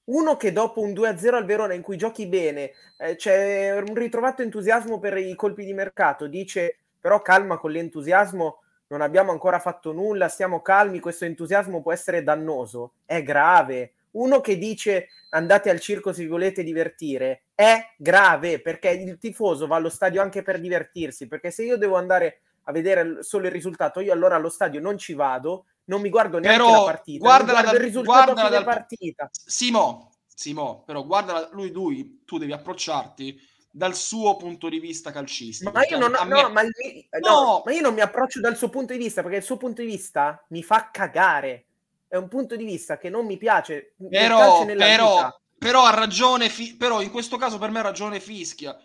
Uno 0.06 0.36
che 0.36 0.51
dopo 0.51 0.82
un 0.82 0.91
2-0 0.91 1.36
al 1.36 1.46
Verona 1.46 1.74
in 1.74 1.82
cui 1.82 1.96
giochi 1.96 2.27
bene 2.27 2.72
eh, 2.98 3.15
c'è 3.15 3.72
un 3.77 3.94
ritrovato 3.94 4.41
entusiasmo 4.41 5.00
per 5.00 5.17
i 5.17 5.36
colpi 5.36 5.63
di 5.63 5.74
mercato, 5.74 6.27
dice 6.27 6.77
però 7.00 7.22
calma 7.22 7.58
con 7.58 7.72
l'entusiasmo, 7.72 8.62
non 8.88 9.01
abbiamo 9.01 9.32
ancora 9.32 9.60
fatto 9.60 9.91
nulla, 9.91 10.27
stiamo 10.27 10.62
calmi, 10.62 11.00
questo 11.00 11.25
entusiasmo 11.25 11.82
può 11.82 11.91
essere 11.91 12.24
dannoso, 12.24 12.94
è 13.06 13.22
grave. 13.22 13.94
Uno 14.12 14.42
che 14.42 14.57
dice 14.57 15.09
andate 15.31 15.70
al 15.70 15.79
circo 15.79 16.14
se 16.14 16.24
vi 16.24 16.29
volete 16.29 16.64
divertire, 16.64 17.44
è 17.53 17.77
grave 17.98 18.59
perché 18.62 18.90
il 18.90 19.18
tifoso 19.20 19.68
va 19.68 19.75
allo 19.75 19.90
stadio 19.90 20.22
anche 20.22 20.42
per 20.42 20.59
divertirsi, 20.59 21.27
perché 21.27 21.51
se 21.51 21.64
io 21.64 21.77
devo 21.77 21.96
andare 21.98 22.40
a 22.68 22.72
vedere 22.74 23.24
solo 23.24 23.46
il 23.46 23.51
risultato, 23.51 24.01
io 24.01 24.12
allora 24.12 24.36
allo 24.36 24.50
stadio 24.50 24.82
non 24.82 24.98
ci 24.98 25.14
vado, 25.14 25.68
non 25.86 26.01
mi 26.01 26.10
guardo 26.10 26.38
neanche 26.38 26.62
Però 26.62 26.72
la 26.86 26.92
partita, 26.92 27.20
guardala 27.20 27.51
guardo 27.62 27.72
dal- 27.72 27.80
il 27.80 27.86
risultato 27.88 28.20
a 28.20 28.24
guardala 28.25 28.48
fine 28.50 28.64
dal- 28.64 28.74
partita. 28.75 29.30
Simo, 29.32 30.12
Simo, 30.27 30.84
però 30.86 31.06
guarda 31.06 31.48
lui, 31.53 31.72
lui, 31.72 32.24
tu 32.25 32.38
devi 32.38 32.51
approcciarti 32.51 33.40
dal 33.72 33.96
suo 33.96 34.36
punto 34.36 34.68
di 34.70 34.80
vista 34.80 35.12
calcistico. 35.12 35.72
Ma 35.72 35.82
io, 35.82 35.88
Cioè, 35.90 36.00
non, 36.00 36.12
no, 36.12 36.25
me- 36.25 36.50
ma, 36.50 36.62
mi- 36.64 37.08
No! 37.22 37.30
no, 37.30 37.62
ma 37.66 37.72
io 37.72 37.82
non 37.82 37.94
mi 37.94 38.01
approccio 38.01 38.42
dal 38.42 38.58
suo 38.58 38.70
punto 38.70 38.92
di 38.94 39.00
vista 39.00 39.22
perché 39.22 39.38
il 39.38 39.44
suo 39.44 39.58
punto 39.58 39.82
di 39.82 39.88
vista 39.88 40.44
mi 40.50 40.62
fa 40.62 40.90
cagare. 40.92 41.66
È 42.08 42.16
un 42.18 42.27
punto 42.27 42.56
di 42.56 42.66
vista 42.66 42.98
che 42.98 43.10
non 43.10 43.25
mi 43.25 43.38
piace. 43.38 43.94
però, 44.10 44.66
però, 44.66 45.40
però 45.58 45.86
ha 45.86 45.94
ragione, 45.94 46.50
Fi- 46.50 46.75
però 46.75 47.01
in 47.01 47.12
questo 47.12 47.38
caso 47.38 47.58
per 47.58 47.70
me 47.70 47.80
ha 47.80 47.84
ragione 47.84 48.20
Fischia. 48.20 48.77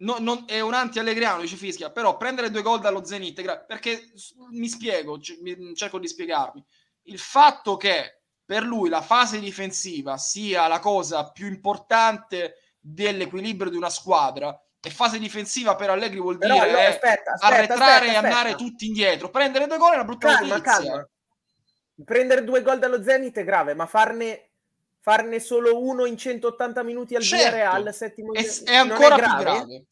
No- 0.00 0.18
non- 0.20 0.44
è 0.46 0.60
un 0.60 0.74
anti-allegriano, 0.74 1.40
dice 1.40 1.56
Fischia, 1.56 1.90
però 1.90 2.16
prendere 2.16 2.50
due 2.50 2.62
gol 2.62 2.78
dallo 2.80 3.04
Zenit, 3.04 3.40
gra- 3.42 3.58
perché 3.58 4.10
mi 4.50 4.68
spiego, 4.68 5.18
c- 5.18 5.38
mi- 5.40 5.74
cerco 5.74 5.98
di 5.98 6.06
spiegarmi. 6.06 6.64
Il 7.04 7.18
fatto 7.18 7.76
che 7.76 8.20
per 8.44 8.62
lui 8.62 8.88
la 8.88 9.02
fase 9.02 9.40
difensiva 9.40 10.16
sia 10.16 10.68
la 10.68 10.78
cosa 10.78 11.30
più 11.32 11.46
importante 11.48 12.54
dell'equilibrio 12.78 13.70
di 13.70 13.76
una 13.76 13.90
squadra 13.90 14.56
e 14.80 14.90
fase 14.90 15.18
difensiva 15.18 15.74
per 15.74 15.90
Allegri 15.90 16.20
vuol 16.20 16.38
Però 16.38 16.54
dire 16.54 16.66
allora, 16.68 16.82
eh, 16.82 16.86
aspetta, 16.86 17.32
aspetta, 17.32 17.54
arretrare 17.54 17.92
aspetta, 18.06 18.12
e 18.12 18.16
andare 18.16 18.54
tutti 18.54 18.86
indietro. 18.86 19.30
Prendere 19.30 19.66
due 19.66 19.78
gol 19.78 19.90
è 19.92 19.94
una 19.96 20.04
brutta 20.04 20.28
Calma, 20.28 20.56
notizia. 20.56 20.72
calma. 20.72 21.08
Prendere 22.04 22.44
due 22.44 22.62
gol 22.62 22.78
dallo 22.78 23.02
Zenit 23.02 23.36
è 23.38 23.44
grave, 23.44 23.74
ma 23.74 23.86
farne, 23.86 24.47
farne 25.08 25.40
solo 25.40 25.80
uno 25.80 26.04
in 26.04 26.18
180 26.18 26.82
minuti 26.82 27.14
al 27.14 27.22
Certo. 27.22 27.46
Villarreal 27.56 27.94
settimo 27.94 28.34
È, 28.34 28.44
è 28.64 28.74
ancora 28.74 29.16
grave? 29.16 29.34
più 29.34 29.42
grave. 29.42 29.84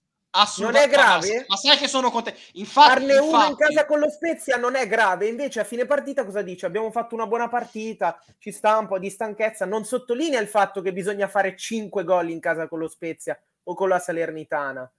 Non 0.59 0.77
è 0.77 0.87
grave? 0.89 1.35
Ma, 1.39 1.45
ma 1.49 1.57
sai 1.57 1.79
che 1.79 1.89
sono 1.89 2.11
contento. 2.11 2.39
Infatti, 2.53 2.89
Farne 2.91 3.17
uno 3.17 3.37
in 3.45 3.51
infatti- 3.53 3.55
casa 3.75 3.87
con 3.87 3.99
lo 4.01 4.11
Spezia 4.11 4.59
non 4.59 4.75
è 4.75 4.87
grave, 4.87 5.27
invece 5.29 5.61
a 5.61 5.65
fine 5.65 5.87
partita 5.87 6.27
cosa 6.27 6.43
dice? 6.43 6.67
Abbiamo 6.67 6.91
fatto 6.91 7.15
una 7.15 7.27
buona 7.27 7.49
partita, 7.49 8.23
ci 8.39 8.53
sta 8.53 8.77
un 8.77 8.87
po' 8.87 8.99
di 8.99 9.09
stanchezza, 9.09 9.65
non 9.65 9.87
sottolinea 9.87 10.39
il 10.39 10.49
fatto 10.49 10.83
che 10.83 10.93
bisogna 10.93 11.27
fare 11.29 11.57
5 11.57 12.05
gol 12.05 12.29
in 12.29 12.39
casa 12.41 12.69
con 12.69 12.81
lo 12.81 12.89
Spezia 12.89 13.41
o 13.63 13.75
con 13.75 13.89
la 13.89 13.99
Salernitana. 13.99 14.93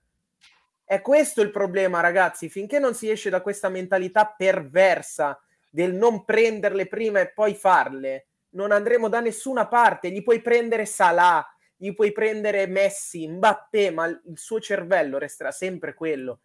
È 0.84 1.00
questo 1.02 1.42
il 1.42 1.52
problema, 1.52 2.00
ragazzi, 2.00 2.50
finché 2.50 2.80
non 2.80 2.96
si 2.96 3.08
esce 3.12 3.30
da 3.30 3.42
questa 3.42 3.70
mentalità 3.70 4.34
perversa 4.36 5.40
del 5.70 5.94
non 5.94 6.26
prenderle 6.26 6.88
prima 6.88 7.20
e 7.20 7.32
poi 7.32 7.54
farle, 7.54 8.26
non 8.52 8.72
andremo 8.72 9.10
da 9.10 9.20
nessuna 9.20 9.68
parte. 9.68 10.10
Gli 10.12 10.24
puoi 10.24 10.42
prendere 10.42 10.86
Salah, 10.86 11.46
gli 11.76 11.94
puoi 11.94 12.12
prendere 12.12 12.68
Messi, 12.68 13.28
Mbappé, 13.28 13.92
ma 13.92 14.06
il 14.06 14.22
suo 14.36 14.60
cervello 14.60 15.18
resterà 15.18 15.52
sempre 15.52 15.94
quello 15.94 16.40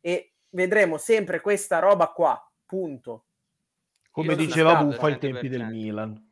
e 0.00 0.32
vedremo 0.50 0.96
sempre 0.96 1.40
questa 1.40 1.78
roba 1.78 2.08
qua, 2.08 2.50
punto. 2.64 3.24
Come 4.10 4.32
Io 4.32 4.36
diceva 4.36 4.76
Buffa 4.76 5.06
ai 5.06 5.18
tempi 5.18 5.48
del. 5.48 5.66
Milan. 5.66 6.30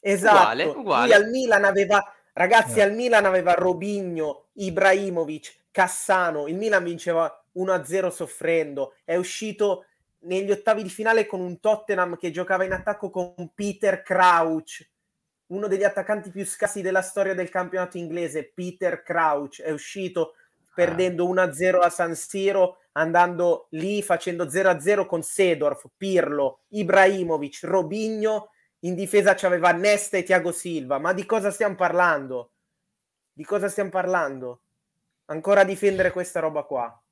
Esatto. 0.00 0.36
Uguale, 0.36 0.64
uguale. 0.64 1.14
Al 1.14 1.28
Milan 1.28 1.64
aveva 1.64 2.14
ragazzi, 2.34 2.78
Eh. 2.78 2.82
al 2.82 2.92
Milan 2.92 3.24
aveva 3.24 3.54
Robigno, 3.54 4.48
Ibrahimovic, 4.52 5.70
Cassano. 5.72 6.46
Il 6.46 6.56
Milan 6.56 6.84
vinceva 6.84 7.44
1-0 7.54 8.10
soffrendo. 8.10 8.94
È 9.04 9.16
uscito 9.16 9.86
negli 10.20 10.50
ottavi 10.50 10.82
di 10.82 10.88
finale 10.88 11.26
con 11.26 11.40
un 11.40 11.60
Tottenham 11.60 12.16
che 12.16 12.30
giocava 12.30 12.64
in 12.64 12.72
attacco 12.72 13.10
con 13.10 13.52
Peter 13.54 14.02
Crouch, 14.02 14.88
uno 15.48 15.66
degli 15.66 15.84
attaccanti 15.84 16.30
più 16.30 16.44
scassi 16.44 16.82
della 16.82 17.02
storia 17.02 17.34
del 17.34 17.48
campionato 17.48 17.96
inglese. 17.96 18.50
Peter 18.52 19.02
Crouch 19.02 19.62
è 19.62 19.70
uscito 19.70 20.34
perdendo 20.74 21.26
1-0 21.26 21.80
a 21.82 21.90
San 21.90 22.14
Siro, 22.14 22.78
andando 22.92 23.66
lì 23.70 24.02
facendo 24.02 24.44
0-0 24.44 25.06
con 25.06 25.22
Sedorf, 25.22 25.86
Pirlo, 25.96 26.60
Ibrahimovic, 26.68 27.60
Robigno. 27.64 28.50
In 28.80 28.94
difesa 28.94 29.34
c'aveva 29.34 29.72
Nesta 29.72 30.18
e 30.18 30.22
Thiago 30.22 30.52
Silva. 30.52 30.98
Ma 30.98 31.12
di 31.12 31.26
cosa 31.26 31.50
stiamo 31.50 31.74
parlando? 31.74 32.52
Di 33.32 33.44
cosa 33.44 33.68
stiamo 33.68 33.90
parlando? 33.90 34.60
Ancora 35.26 35.62
a 35.62 35.64
difendere 35.64 36.12
questa 36.12 36.40
roba 36.40 36.62
qua. 36.62 37.02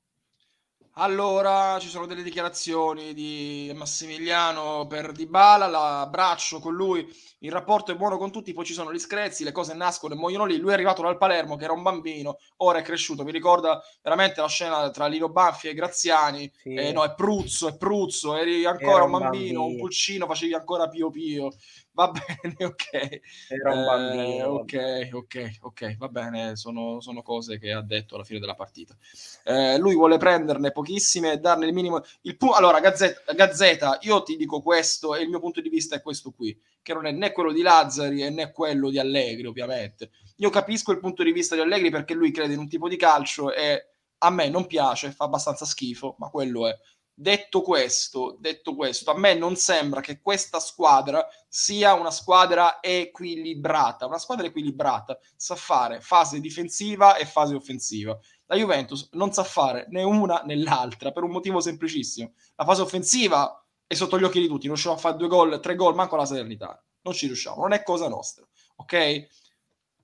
Allora, 0.99 1.77
ci 1.79 1.89
sono 1.89 2.07
delle 2.07 2.23
dichiarazioni 2.23 3.13
di 3.13 3.71
Massimiliano 3.75 4.87
per 4.87 5.11
Dybala, 5.11 5.67
l'abbraccio 5.67 6.59
con 6.59 6.73
lui, 6.73 7.07
il 7.41 7.51
rapporto 7.51 7.91
è 7.91 7.95
buono 7.95 8.17
con 8.17 8.31
tutti, 8.31 8.51
poi 8.51 8.65
ci 8.65 8.73
sono 8.73 8.91
gli 8.91 8.97
screzi, 8.97 9.43
le 9.43 9.51
cose 9.51 9.75
nascono 9.75 10.15
e 10.15 10.17
muoiono 10.17 10.45
lì. 10.45 10.57
Lui 10.57 10.71
è 10.71 10.73
arrivato 10.73 11.03
dal 11.03 11.19
Palermo 11.19 11.55
che 11.55 11.65
era 11.65 11.73
un 11.73 11.83
bambino, 11.83 12.39
ora 12.57 12.79
è 12.79 12.81
cresciuto. 12.81 13.23
Mi 13.23 13.31
ricorda 13.31 13.79
veramente 14.01 14.41
la 14.41 14.47
scena 14.47 14.89
tra 14.89 15.05
Lino 15.05 15.29
Banfi 15.29 15.67
e 15.67 15.75
Graziani. 15.75 16.51
Sì. 16.63 16.73
Eh, 16.73 16.91
no, 16.91 17.03
è 17.03 17.13
Pruzzo, 17.13 17.67
è 17.67 17.77
Pruzzo, 17.77 18.35
eri 18.35 18.65
ancora 18.65 19.03
un 19.03 19.13
un 19.13 19.19
bambino, 19.19 19.59
un 19.59 19.65
bambino. 19.65 19.81
pulcino, 19.81 20.25
facevi 20.25 20.55
ancora 20.55 20.89
pio 20.89 21.11
pio. 21.11 21.51
Va 21.97 22.11
bene, 22.13 22.55
ok. 22.63 23.19
Era 23.49 23.73
un 23.73 23.85
bambino. 23.85 24.65
Eh, 24.69 25.09
ok, 25.09 25.09
ok, 25.11 25.57
ok, 25.61 25.97
va 25.97 26.07
bene, 26.07 26.55
sono, 26.55 27.01
sono, 27.01 27.23
cose 27.23 27.57
che 27.57 27.71
ha 27.71 27.81
detto 27.81 28.13
alla 28.15 28.23
fine 28.23 28.39
della 28.39 28.53
partita. 28.53 28.95
Eh, 29.43 29.79
lui 29.79 29.95
vuole 29.95 30.17
prenderne 30.17 30.71
pochissime 30.71 31.33
e 31.33 31.37
darne 31.39 31.65
il 31.65 31.73
minimo. 31.73 32.03
Il 32.21 32.37
pu- 32.37 32.51
allora, 32.51 32.79
Gazzetta, 32.79 33.33
Gazzetta, 33.33 33.97
io 34.01 34.21
ti 34.21 34.37
dico 34.37 34.61
questo 34.61 35.15
e 35.15 35.23
il 35.23 35.29
mio 35.29 35.39
punto 35.39 35.59
di 35.59 35.69
vista 35.69 35.95
è 35.95 36.01
questo 36.01 36.31
qui, 36.31 36.57
che 36.83 36.93
non 36.93 37.07
è 37.07 37.11
né 37.11 37.31
quello 37.31 37.51
di 37.51 37.63
Lazzari 37.63 38.29
né 38.29 38.51
quello 38.51 38.91
di 38.91 38.99
Allegri, 38.99 39.47
ovviamente. 39.47 40.11
Io 40.37 40.51
capisco 40.51 40.91
il 40.91 40.99
punto 40.99 41.23
di 41.23 41.31
vista 41.31 41.55
di 41.55 41.61
Allegri 41.61 41.89
perché 41.89 42.13
lui 42.13 42.31
crede 42.31 42.53
in 42.53 42.59
un 42.59 42.69
tipo 42.69 42.87
di 42.87 42.95
calcio 42.95 43.51
e 43.51 43.87
a 44.19 44.29
me 44.29 44.49
non 44.49 44.67
piace, 44.67 45.11
fa 45.11 45.25
abbastanza 45.25 45.65
schifo, 45.65 46.15
ma 46.19 46.29
quello 46.29 46.67
è. 46.67 46.77
Detto 47.19 47.63
questo, 47.63 48.37
detto 48.39 48.75
questo, 48.75 49.09
a 49.09 49.17
me 49.17 49.33
non 49.33 49.55
sembra 49.55 50.01
che 50.01 50.21
questa 50.21 50.59
squadra 50.59 51.27
sia 51.47 51.95
una 51.95 52.11
squadra 52.11 52.77
equilibrata. 52.79 54.05
Una 54.05 54.19
squadra 54.19 54.45
equilibrata 54.45 55.17
sa 55.35 55.55
fare 55.55 55.99
fase 55.99 56.39
difensiva 56.39 57.15
e 57.15 57.25
fase 57.25 57.55
offensiva. 57.55 58.15
La 58.45 58.55
Juventus 58.55 59.09
non 59.13 59.33
sa 59.33 59.43
fare 59.43 59.87
né 59.89 60.03
una 60.03 60.43
né 60.45 60.57
l'altra 60.57 61.11
per 61.11 61.23
un 61.23 61.31
motivo 61.31 61.59
semplicissimo. 61.59 62.33
La 62.55 62.65
fase 62.65 62.83
offensiva 62.83 63.65
è 63.87 63.95
sotto 63.95 64.19
gli 64.19 64.23
occhi 64.23 64.39
di 64.39 64.47
tutti, 64.47 64.67
non 64.67 64.75
riusciamo 64.75 64.95
a 64.95 64.99
fare 64.99 65.17
due 65.17 65.27
gol, 65.27 65.59
tre 65.59 65.73
gol, 65.73 65.95
manco 65.95 66.17
la 66.17 66.25
Salernitana. 66.25 66.79
Non 67.01 67.15
ci 67.15 67.25
riusciamo, 67.25 67.61
non 67.61 67.73
è 67.73 67.81
cosa 67.81 68.07
nostra, 68.07 68.45
ok? 68.75 69.27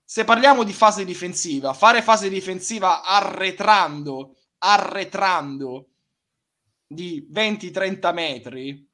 Se 0.03 0.23
parliamo 0.23 0.63
di 0.63 0.73
fase 0.73 1.05
difensiva, 1.05 1.73
fare 1.73 2.01
fase 2.01 2.27
difensiva 2.27 3.03
arretrando, 3.03 4.35
arretrando 4.57 5.89
di 6.93 7.27
20-30 7.31 8.13
metri 8.13 8.91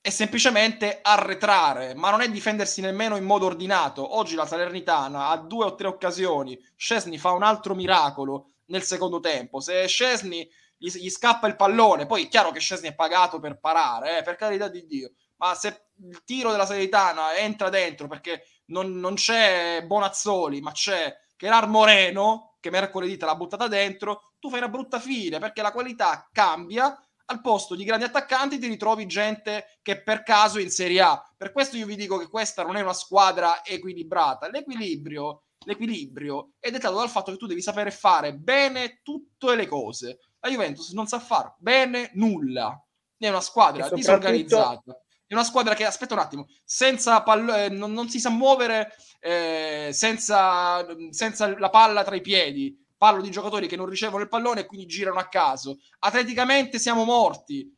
è 0.00 0.10
semplicemente 0.10 0.98
arretrare, 1.00 1.94
ma 1.94 2.10
non 2.10 2.20
è 2.20 2.30
difendersi 2.30 2.82
nemmeno 2.82 3.16
in 3.16 3.24
modo 3.24 3.46
ordinato. 3.46 4.16
Oggi 4.16 4.34
la 4.34 4.44
Salernitana 4.44 5.28
ha 5.28 5.38
due 5.38 5.64
o 5.64 5.74
tre 5.74 5.86
occasioni, 5.86 6.62
Scesni 6.76 7.16
fa 7.16 7.30
un 7.30 7.42
altro 7.42 7.74
miracolo 7.74 8.50
nel 8.66 8.82
secondo 8.82 9.18
tempo. 9.20 9.60
Se 9.60 9.86
Scesni 9.86 10.46
gli, 10.76 10.90
gli 10.90 11.08
scappa 11.08 11.46
il 11.46 11.56
pallone, 11.56 12.04
poi 12.04 12.24
è 12.24 12.28
chiaro 12.28 12.50
che 12.50 12.60
Scesni 12.60 12.88
è 12.88 12.94
pagato 12.94 13.40
per 13.40 13.58
parare, 13.58 14.18
eh, 14.18 14.22
per 14.22 14.36
carità 14.36 14.68
di 14.68 14.84
Dio, 14.86 15.12
ma 15.36 15.54
se 15.54 15.86
il 16.06 16.22
tiro 16.24 16.50
della 16.50 16.66
Salernitana 16.66 17.36
entra 17.36 17.70
dentro 17.70 18.06
perché 18.06 18.44
non, 18.66 18.98
non 18.98 19.14
c'è 19.14 19.84
Bonazzoli, 19.86 20.60
ma 20.60 20.72
c'è 20.72 21.14
Gerard 21.36 21.68
Moreno, 21.68 22.56
che 22.60 22.70
mercoledì 22.70 23.16
te 23.16 23.24
l'ha 23.24 23.36
buttata 23.36 23.68
dentro, 23.68 24.32
tu 24.38 24.48
fai 24.48 24.58
una 24.58 24.68
brutta 24.68 24.98
fine 24.98 25.38
perché 25.38 25.62
la 25.62 25.72
qualità 25.72 26.28
cambia. 26.32 26.98
Al 27.26 27.40
posto 27.40 27.74
di 27.74 27.84
grandi 27.84 28.04
attaccanti 28.04 28.58
ti 28.58 28.68
ritrovi 28.68 29.06
gente 29.06 29.78
che 29.80 30.02
per 30.02 30.22
caso 30.22 30.58
è 30.58 30.62
in 30.62 30.70
Serie 30.70 31.00
A. 31.00 31.34
Per 31.36 31.52
questo 31.52 31.78
io 31.78 31.86
vi 31.86 31.96
dico 31.96 32.18
che 32.18 32.28
questa 32.28 32.62
non 32.62 32.76
è 32.76 32.82
una 32.82 32.92
squadra 32.92 33.64
equilibrata. 33.64 34.50
L'equilibrio, 34.50 35.44
l'equilibrio 35.64 36.50
è 36.58 36.70
dettato 36.70 36.96
dal 36.96 37.08
fatto 37.08 37.32
che 37.32 37.38
tu 37.38 37.46
devi 37.46 37.62
sapere 37.62 37.90
fare 37.90 38.34
bene 38.34 39.00
tutte 39.02 39.54
le 39.54 39.66
cose. 39.66 40.18
La 40.40 40.50
Juventus 40.50 40.90
non 40.90 41.06
sa 41.06 41.18
fare 41.18 41.54
bene 41.56 42.10
nulla. 42.12 42.78
È 43.16 43.28
una 43.28 43.40
squadra 43.40 43.88
disorganizzata. 43.88 45.03
Una 45.34 45.44
squadra 45.44 45.74
che, 45.74 45.84
aspetta 45.84 46.14
un 46.14 46.20
attimo, 46.20 46.48
senza 46.64 47.22
pall- 47.22 47.48
eh, 47.48 47.68
non, 47.68 47.92
non, 47.92 48.08
si 48.08 48.20
sa 48.20 48.30
muovere 48.30 48.94
eh, 49.20 49.90
senza, 49.92 50.84
senza 51.10 51.58
la 51.58 51.70
palla 51.70 52.04
tra 52.04 52.14
i 52.14 52.20
piedi 52.20 52.82
parlo 52.96 53.20
di 53.20 53.30
giocatori 53.30 53.66
che 53.66 53.76
non 53.76 53.86
ricevono 53.86 54.22
il 54.22 54.30
pallone 54.30 54.60
e 54.60 54.66
quindi 54.66 54.86
girano 54.86 55.18
a 55.18 55.28
caso. 55.28 55.78
Atleticamente 55.98 56.78
siamo 56.78 57.04
morti. 57.04 57.70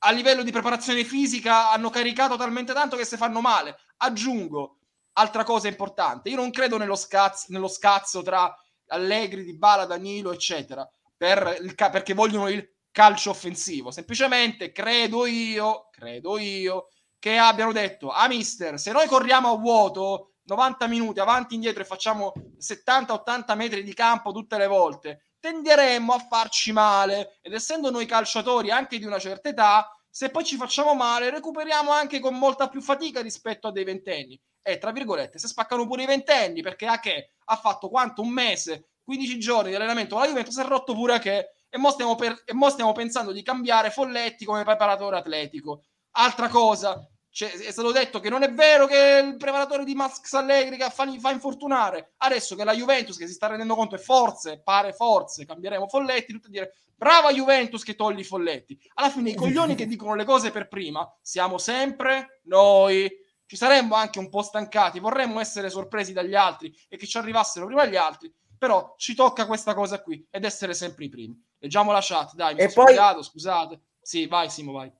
A 0.00 0.10
livello 0.10 0.42
di 0.42 0.52
preparazione 0.52 1.02
fisica 1.02 1.70
hanno 1.70 1.88
caricato 1.88 2.36
talmente 2.36 2.74
tanto 2.74 2.96
che 2.96 3.06
se 3.06 3.16
fanno 3.16 3.40
male. 3.40 3.78
Aggiungo, 3.98 4.76
altra 5.14 5.44
cosa 5.44 5.68
importante, 5.68 6.28
io 6.28 6.36
non 6.36 6.50
credo 6.50 6.76
nello, 6.76 6.96
scazzo, 6.96 7.46
nello 7.48 7.68
scazzo 7.68 8.22
tra 8.22 8.54
Allegri, 8.88 9.44
Di 9.44 9.56
Bala, 9.56 9.86
Danilo, 9.86 10.32
eccetera, 10.32 10.86
per 11.16 11.56
il, 11.62 11.74
perché 11.74 12.12
vogliono 12.12 12.48
il 12.48 12.73
calcio 12.94 13.30
offensivo. 13.30 13.90
Semplicemente 13.90 14.70
credo 14.70 15.26
io, 15.26 15.88
credo 15.90 16.38
io, 16.38 16.90
che 17.18 17.36
abbiano 17.36 17.72
detto, 17.72 18.10
a 18.10 18.22
ah, 18.22 18.28
mister, 18.28 18.78
se 18.78 18.92
noi 18.92 19.08
corriamo 19.08 19.50
a 19.50 19.56
vuoto 19.56 20.34
90 20.44 20.86
minuti 20.86 21.18
avanti 21.18 21.54
e 21.54 21.56
indietro 21.56 21.82
e 21.82 21.86
facciamo 21.86 22.32
70-80 22.56 23.56
metri 23.56 23.82
di 23.82 23.92
campo 23.94 24.30
tutte 24.30 24.56
le 24.58 24.68
volte, 24.68 25.32
tenderemmo 25.40 26.12
a 26.12 26.20
farci 26.20 26.70
male. 26.70 27.38
Ed 27.42 27.52
essendo 27.52 27.90
noi 27.90 28.06
calciatori 28.06 28.70
anche 28.70 28.98
di 28.98 29.06
una 29.06 29.18
certa 29.18 29.48
età, 29.48 29.90
se 30.08 30.30
poi 30.30 30.44
ci 30.44 30.54
facciamo 30.54 30.94
male, 30.94 31.30
recuperiamo 31.30 31.90
anche 31.90 32.20
con 32.20 32.38
molta 32.38 32.68
più 32.68 32.80
fatica 32.80 33.20
rispetto 33.20 33.66
a 33.66 33.72
dei 33.72 33.82
ventenni. 33.82 34.40
E 34.62 34.78
tra 34.78 34.92
virgolette, 34.92 35.40
se 35.40 35.48
spaccano 35.48 35.84
pure 35.84 36.04
i 36.04 36.06
ventenni, 36.06 36.62
perché 36.62 36.86
a 36.86 37.00
che 37.00 37.32
ha 37.46 37.56
fatto 37.56 37.88
quanto 37.88 38.22
un 38.22 38.28
mese, 38.28 38.90
15 39.02 39.38
giorni 39.40 39.70
di 39.70 39.74
allenamento 39.74 40.16
la 40.16 40.28
Juventus, 40.28 40.54
si 40.54 40.60
è 40.60 40.64
rotto 40.64 40.94
pure 40.94 41.14
a 41.14 41.18
che. 41.18 41.48
E 41.74 41.78
mo, 41.78 41.90
stiamo 41.90 42.14
per, 42.14 42.40
e 42.44 42.54
mo 42.54 42.70
stiamo 42.70 42.92
pensando 42.92 43.32
di 43.32 43.42
cambiare 43.42 43.90
Folletti 43.90 44.44
come 44.44 44.62
preparatore 44.62 45.16
atletico. 45.16 45.82
Altra 46.12 46.46
cosa, 46.46 47.04
cioè, 47.30 47.50
è 47.50 47.72
stato 47.72 47.90
detto 47.90 48.20
che 48.20 48.30
non 48.30 48.44
è 48.44 48.52
vero 48.52 48.86
che 48.86 49.22
il 49.24 49.36
preparatore 49.36 49.82
di 49.82 49.96
Max 49.96 50.32
Allegri 50.34 50.76
fa, 50.78 51.04
fa 51.18 51.30
infortunare. 51.32 52.12
Adesso 52.18 52.54
che 52.54 52.62
la 52.62 52.74
Juventus, 52.76 53.16
che 53.16 53.26
si 53.26 53.32
sta 53.32 53.48
rendendo 53.48 53.74
conto, 53.74 53.96
è 53.96 53.98
forze, 53.98 54.62
pare 54.62 54.92
forze, 54.92 55.44
cambieremo 55.44 55.88
Folletti, 55.88 56.32
tutti 56.32 56.46
a 56.46 56.50
dire 56.50 56.74
brava 56.94 57.32
Juventus 57.32 57.82
che 57.82 57.96
togli 57.96 58.22
Folletti. 58.22 58.78
Alla 58.94 59.10
fine 59.10 59.30
i 59.30 59.34
coglioni 59.34 59.74
che 59.74 59.86
dicono 59.86 60.14
le 60.14 60.24
cose 60.24 60.52
per 60.52 60.68
prima 60.68 61.04
siamo 61.20 61.58
sempre 61.58 62.40
noi. 62.44 63.10
Ci 63.46 63.56
saremmo 63.56 63.96
anche 63.96 64.20
un 64.20 64.28
po' 64.28 64.42
stancati, 64.42 65.00
vorremmo 65.00 65.40
essere 65.40 65.70
sorpresi 65.70 66.12
dagli 66.12 66.36
altri 66.36 66.72
e 66.88 66.96
che 66.96 67.08
ci 67.08 67.18
arrivassero 67.18 67.66
prima 67.66 67.84
gli 67.84 67.96
altri, 67.96 68.32
però 68.66 68.94
ci 68.96 69.14
tocca 69.14 69.46
questa 69.46 69.74
cosa 69.74 70.00
qui 70.02 70.26
ed 70.30 70.44
essere 70.44 70.74
sempre 70.74 71.04
i 71.04 71.08
primi. 71.08 71.40
Leggiamo 71.58 71.92
la 71.92 72.00
chat, 72.02 72.34
dai, 72.34 72.54
mi 72.54 72.60
e 72.60 72.68
sono 72.68 72.86
poi... 72.86 73.22
scusate. 73.22 73.80
Sì, 74.00 74.26
vai 74.26 74.50
Simo, 74.50 74.72
vai 74.72 74.92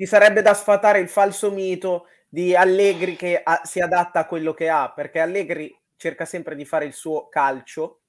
ci 0.00 0.06
sarebbe 0.06 0.40
da 0.40 0.54
sfatare 0.54 0.98
il 0.98 1.10
falso 1.10 1.50
mito 1.50 2.06
di 2.26 2.56
Allegri 2.56 3.16
che 3.16 3.38
a, 3.42 3.60
si 3.64 3.80
adatta 3.80 4.20
a 4.20 4.26
quello 4.26 4.54
che 4.54 4.70
ha, 4.70 4.90
perché 4.90 5.20
Allegri 5.20 5.78
cerca 5.96 6.24
sempre 6.24 6.56
di 6.56 6.64
fare 6.64 6.86
il 6.86 6.94
suo 6.94 7.28
calcio, 7.28 8.00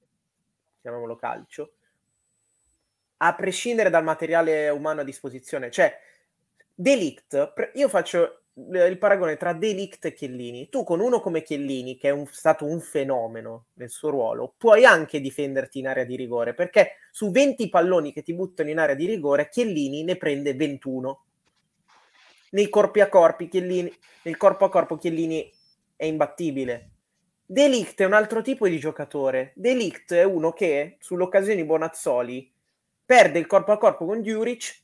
chiamiamolo 0.80 1.16
calcio, 1.16 1.74
a 3.18 3.34
prescindere 3.34 3.90
dal 3.90 4.04
materiale 4.04 4.70
umano 4.70 5.02
a 5.02 5.04
disposizione. 5.04 5.70
Cioè, 5.70 5.94
Delict, 6.74 7.52
io 7.74 7.90
faccio 7.90 8.41
il 8.54 8.98
paragone 8.98 9.36
tra 9.36 9.52
Delict 9.52 10.04
e 10.04 10.12
Chiellini. 10.12 10.68
Tu 10.68 10.84
con 10.84 11.00
uno 11.00 11.20
come 11.20 11.42
Chiellini, 11.42 11.96
che 11.96 12.08
è 12.08 12.12
un, 12.12 12.26
stato 12.26 12.64
un 12.64 12.80
fenomeno 12.80 13.66
nel 13.74 13.90
suo 13.90 14.10
ruolo, 14.10 14.54
puoi 14.56 14.84
anche 14.84 15.20
difenderti 15.20 15.78
in 15.78 15.88
area 15.88 16.04
di 16.04 16.16
rigore, 16.16 16.54
perché 16.54 16.96
su 17.10 17.30
20 17.30 17.68
palloni 17.68 18.12
che 18.12 18.22
ti 18.22 18.34
buttano 18.34 18.70
in 18.70 18.78
area 18.78 18.94
di 18.94 19.06
rigore, 19.06 19.48
Chiellini 19.48 20.04
ne 20.04 20.16
prende 20.16 20.54
21 20.54 21.24
nei 22.52 22.68
corpi 22.68 23.00
a 23.00 23.08
corpi, 23.08 23.48
Chiellini, 23.48 23.92
nel 24.22 24.36
corpo 24.36 24.66
a 24.66 24.70
corpo 24.70 24.96
Chiellini 24.96 25.50
è 25.96 26.04
imbattibile. 26.04 26.90
Delict 27.44 28.00
è 28.00 28.04
un 28.04 28.12
altro 28.12 28.42
tipo 28.42 28.68
di 28.68 28.78
giocatore. 28.78 29.52
Delict 29.54 30.12
è 30.14 30.24
uno 30.24 30.52
che 30.52 30.96
sull'occasione 31.00 31.64
Bonazzoli 31.64 32.50
perde 33.04 33.38
il 33.38 33.46
corpo 33.46 33.72
a 33.72 33.78
corpo 33.78 34.04
con 34.06 34.20
Djuric 34.20 34.81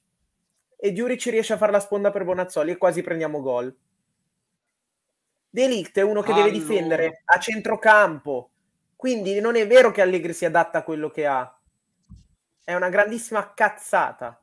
e 0.80 0.92
Djuric 0.92 1.24
riesce 1.24 1.54
a 1.54 1.56
fare 1.56 1.72
la 1.72 1.80
sponda 1.80 2.10
per 2.10 2.24
Bonazzoli 2.24 2.70
e 2.70 2.76
quasi 2.76 3.02
prendiamo 3.02 3.40
gol. 3.40 3.76
Delict 5.50 5.98
è 5.98 6.02
uno 6.02 6.22
che 6.22 6.30
allora. 6.30 6.46
deve 6.46 6.58
difendere 6.58 7.22
a 7.24 7.38
centrocampo, 7.38 8.50
quindi 8.94 9.40
non 9.40 9.56
è 9.56 9.66
vero 9.66 9.90
che 9.90 10.02
Allegri 10.02 10.32
si 10.32 10.44
adatta 10.44 10.78
a 10.78 10.82
quello 10.84 11.10
che 11.10 11.26
ha. 11.26 11.58
È 12.62 12.74
una 12.74 12.90
grandissima 12.90 13.54
cazzata. 13.54 14.40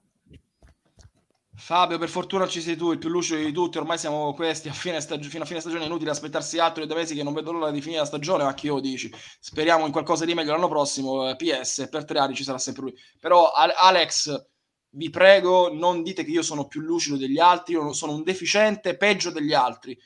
Fabio, 1.57 1.97
per 1.97 2.09
fortuna 2.09 2.47
ci 2.47 2.59
sei 2.59 2.75
tu, 2.75 2.91
il 2.91 2.97
più 2.97 3.07
lucido 3.07 3.41
di 3.41 3.53
tutti. 3.53 3.77
Ormai 3.77 3.97
siamo 3.97 4.33
questi 4.33 4.67
a 4.67 4.73
fine 4.73 4.99
stag- 4.99 5.23
fino 5.23 5.43
a 5.43 5.45
fine 5.45 5.61
stagione. 5.61 5.83
È 5.83 5.87
inutile 5.87 6.09
aspettarsi 6.09 6.59
altri 6.59 6.85
due 6.85 6.97
mesi 6.97 7.15
che 7.15 7.23
non 7.23 7.33
vedo 7.33 7.53
l'ora 7.53 7.71
di 7.71 7.79
finire 7.79 8.01
la 8.01 8.05
stagione. 8.05 8.43
Ma 8.43 8.53
che 8.53 8.65
io 8.65 8.79
dici? 8.81 9.09
Speriamo 9.39 9.85
in 9.85 9.91
qualcosa 9.93 10.25
di 10.25 10.33
meglio 10.33 10.51
l'anno 10.51 10.67
prossimo. 10.67 11.29
Eh, 11.29 11.35
PS 11.37 11.87
per 11.89 12.03
tre 12.03 12.19
anni 12.19 12.35
ci 12.35 12.43
sarà 12.43 12.57
sempre 12.57 12.83
lui. 12.83 12.93
Però, 13.19 13.51
Alex, 13.51 14.47
vi 14.95 15.10
prego, 15.10 15.73
non 15.73 16.03
dite 16.03 16.23
che 16.23 16.31
io 16.31 16.41
sono 16.41 16.67
più 16.67 16.81
lucido 16.81 17.17
degli 17.17 17.39
altri. 17.39 17.73
Io 17.73 17.93
sono 17.93 18.13
un 18.13 18.23
deficiente 18.23 18.97
peggio 18.97 19.31
degli 19.31 19.53
altri. 19.53 19.97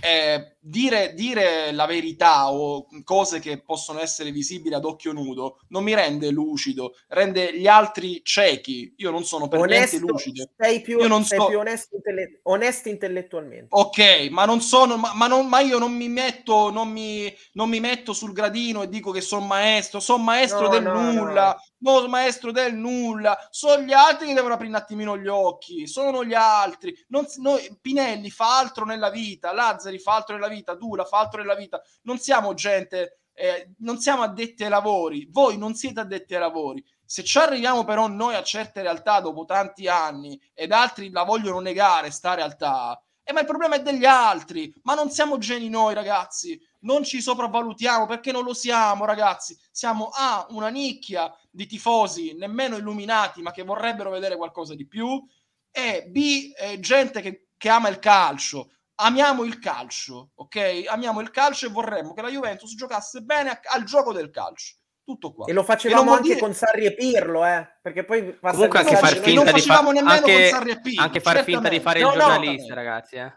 Eh, 0.00 0.55
dire, 0.66 1.14
dire, 1.14 1.70
la 1.72 1.86
verità 1.86 2.50
o 2.50 2.86
cose 3.04 3.38
che 3.38 3.62
possono 3.62 4.00
essere 4.00 4.32
visibili 4.32 4.74
ad 4.74 4.84
occhio 4.84 5.12
nudo 5.12 5.60
non 5.68 5.84
mi 5.84 5.94
rende 5.94 6.30
lucido, 6.30 6.96
rende 7.08 7.56
gli 7.56 7.66
altri 7.66 8.22
ciechi. 8.24 8.94
Io 8.96 9.10
non 9.10 9.24
sono 9.24 9.48
per 9.48 9.60
onesto, 9.60 9.96
niente 9.96 10.12
lucido. 10.12 10.48
Sei 10.56 10.80
più, 10.80 10.98
io 10.98 11.06
non 11.06 11.24
sei 11.24 11.38
so... 11.38 11.46
più 11.46 11.58
onesto, 11.58 11.96
intelle... 11.96 12.40
onesto, 12.42 12.88
intellettualmente. 12.88 13.68
Ok, 13.70 14.28
ma 14.30 14.44
non 14.44 14.60
sono, 14.60 14.96
ma, 14.96 15.12
ma, 15.14 15.28
non, 15.28 15.46
ma 15.46 15.60
io 15.60 15.78
non 15.78 15.92
mi, 15.92 16.08
metto, 16.08 16.70
non, 16.70 16.88
mi, 16.88 17.32
non 17.52 17.68
mi 17.68 17.78
metto 17.78 18.12
sul 18.12 18.32
gradino 18.32 18.82
e 18.82 18.88
dico 18.88 19.12
che 19.12 19.20
sono 19.20 19.46
maestro, 19.46 20.00
sono 20.00 20.22
maestro 20.22 20.62
no, 20.62 20.68
del 20.68 20.82
no, 20.82 21.12
nulla. 21.12 21.56
No. 21.78 22.00
no, 22.00 22.08
maestro 22.08 22.50
del 22.50 22.74
nulla, 22.74 23.48
sono 23.50 23.82
gli 23.82 23.92
altri 23.92 24.28
che 24.28 24.34
devono 24.34 24.54
aprire 24.54 24.72
un 24.72 24.78
attimino 24.78 25.16
gli 25.16 25.28
occhi, 25.28 25.86
sono 25.86 26.24
gli 26.24 26.34
altri. 26.34 26.94
Non, 27.08 27.24
noi, 27.36 27.76
Pinelli 27.80 28.30
fa 28.30 28.58
altro 28.58 28.84
nella 28.84 29.10
vita, 29.10 29.52
Lazzari 29.52 29.98
fa 29.98 30.16
altro 30.16 30.34
nella 30.34 30.48
vita 30.48 30.54
vita, 30.56 30.76
tu 30.76 30.94
la 30.94 31.04
fa 31.04 31.18
altro 31.20 31.40
nella 31.40 31.54
vita. 31.54 31.80
Non 32.02 32.18
siamo 32.18 32.54
gente, 32.54 33.20
eh, 33.34 33.72
non 33.78 33.98
siamo 33.98 34.22
addetti 34.22 34.64
ai 34.64 34.70
lavori, 34.70 35.28
voi 35.30 35.58
non 35.58 35.74
siete 35.74 36.00
addetti 36.00 36.34
ai 36.34 36.40
lavori. 36.40 36.84
Se 37.04 37.22
ci 37.22 37.38
arriviamo 37.38 37.84
però 37.84 38.08
noi 38.08 38.34
a 38.34 38.42
certe 38.42 38.82
realtà 38.82 39.20
dopo 39.20 39.44
tanti 39.44 39.86
anni 39.86 40.40
ed 40.54 40.72
altri 40.72 41.10
la 41.10 41.22
vogliono 41.22 41.60
negare, 41.60 42.10
sta 42.10 42.34
realtà, 42.34 43.00
eh, 43.28 43.32
ma 43.32 43.40
il 43.40 43.46
problema 43.46 43.74
è 43.74 43.82
degli 43.82 44.04
altri, 44.04 44.72
ma 44.82 44.94
non 44.94 45.10
siamo 45.10 45.36
geni 45.38 45.68
noi 45.68 45.94
ragazzi, 45.94 46.60
non 46.82 47.02
ci 47.02 47.20
sopravvalutiamo 47.20 48.06
perché 48.06 48.30
non 48.30 48.44
lo 48.44 48.54
siamo 48.54 49.04
ragazzi, 49.04 49.58
siamo 49.72 50.10
A, 50.12 50.46
una 50.50 50.68
nicchia 50.68 51.34
di 51.50 51.66
tifosi 51.66 52.34
nemmeno 52.36 52.76
illuminati 52.76 53.42
ma 53.42 53.50
che 53.50 53.64
vorrebbero 53.64 54.10
vedere 54.10 54.36
qualcosa 54.36 54.76
di 54.76 54.86
più. 54.86 55.20
E 55.72 56.06
B, 56.08 56.52
eh, 56.56 56.78
gente 56.78 57.20
che, 57.20 57.48
che 57.56 57.68
ama 57.68 57.88
il 57.88 57.98
calcio, 57.98 58.70
amiamo 58.96 59.44
il 59.44 59.58
calcio, 59.58 60.30
ok? 60.34 60.84
Amiamo 60.88 61.20
il 61.20 61.30
calcio 61.30 61.66
e 61.66 61.70
vorremmo 61.70 62.12
che 62.12 62.22
la 62.22 62.28
Juventus 62.28 62.74
giocasse 62.74 63.20
bene 63.20 63.50
a, 63.50 63.60
al 63.72 63.84
gioco 63.84 64.12
del 64.12 64.30
calcio. 64.30 64.76
Tutto 65.04 65.32
qua. 65.32 65.46
E 65.46 65.52
lo 65.52 65.62
facevamo 65.62 66.10
e 66.10 66.16
anche 66.16 66.28
dire... 66.28 66.40
con 66.40 66.52
Sarri 66.52 66.84
e 66.84 66.94
Pirlo, 66.94 67.44
eh? 67.44 67.78
Perché 67.80 68.04
poi 68.04 68.38
comunque 68.40 68.80
anche 68.80 68.96
far 68.96 69.16
finta 69.18 69.52
di 69.52 69.60
fa... 69.60 69.78
anche, 69.78 70.50
anche 70.96 71.20
far 71.20 71.44
finta 71.44 71.68
di 71.68 71.78
fare 71.78 72.00
no, 72.00 72.12
il 72.12 72.18
giornalista, 72.18 72.68
no, 72.68 72.74
ragazzi, 72.74 73.16
eh? 73.16 73.32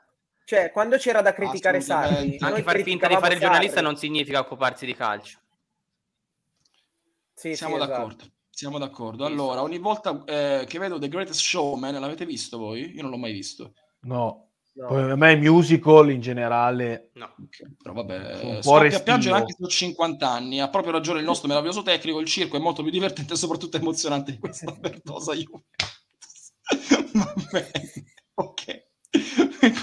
Cioè, 0.46 0.72
quando 0.72 0.98
c'era 0.98 1.22
da 1.22 1.32
criticare 1.32 1.80
Sarri, 1.80 2.38
anche 2.40 2.64
far 2.64 2.82
finta 2.82 3.08
di 3.08 3.16
fare 3.18 3.36
il 3.36 3.40
giornalista 3.40 3.76
Sarri. 3.76 3.86
non 3.86 3.98
significa 3.98 4.40
occuparsi 4.40 4.88
di 4.88 4.96
calcio. 4.96 5.38
Sì, 7.36 7.56
Siamo 7.56 7.80
sì, 7.80 7.86
d'accordo. 7.86 8.24
Esatto. 8.24 8.38
Siamo 8.50 8.80
d'accordo. 8.80 9.26
Allora, 9.26 9.62
ogni 9.62 9.78
volta 9.78 10.24
eh, 10.26 10.66
che 10.68 10.80
vedo 10.80 10.98
The 10.98 11.08
Greatest 11.08 11.40
Showman, 11.40 12.00
l'avete 12.00 12.26
visto 12.26 12.58
voi? 12.58 12.96
Io 12.96 13.04
non 13.04 13.12
l'ho 13.12 13.18
mai 13.18 13.32
visto. 13.32 13.74
No. 14.02 14.49
No. 14.80 14.88
Poi 14.88 15.12
a 15.12 15.16
me 15.18 15.34
i 15.34 15.36
musical 15.36 16.10
in 16.10 16.22
generale. 16.22 17.10
No, 17.16 17.36
però 17.84 17.96
vabbè, 17.96 18.62
scoppia 18.62 19.02
piangere 19.02 19.36
anche 19.36 19.54
su 19.60 19.68
50 19.68 20.30
anni. 20.30 20.62
Ha 20.62 20.70
proprio 20.70 20.94
ragione 20.94 21.20
il 21.20 21.26
nostro 21.26 21.50
meraviglioso 21.50 21.82
tecnico. 21.82 22.22
Il 22.22 22.28
circo 22.28 22.56
è 22.56 22.62
molto 22.62 22.82
più 22.82 22.90
divertente 22.90 23.34
e 23.34 23.36
soprattutto 23.36 23.76
emozionante 23.76 24.32
di 24.32 24.38
questa 24.38 24.72
perdosa 24.80 25.34
Juventus. 25.34 26.54
Va 27.12 27.34
bene, 27.52 27.92
ok. 28.36 28.88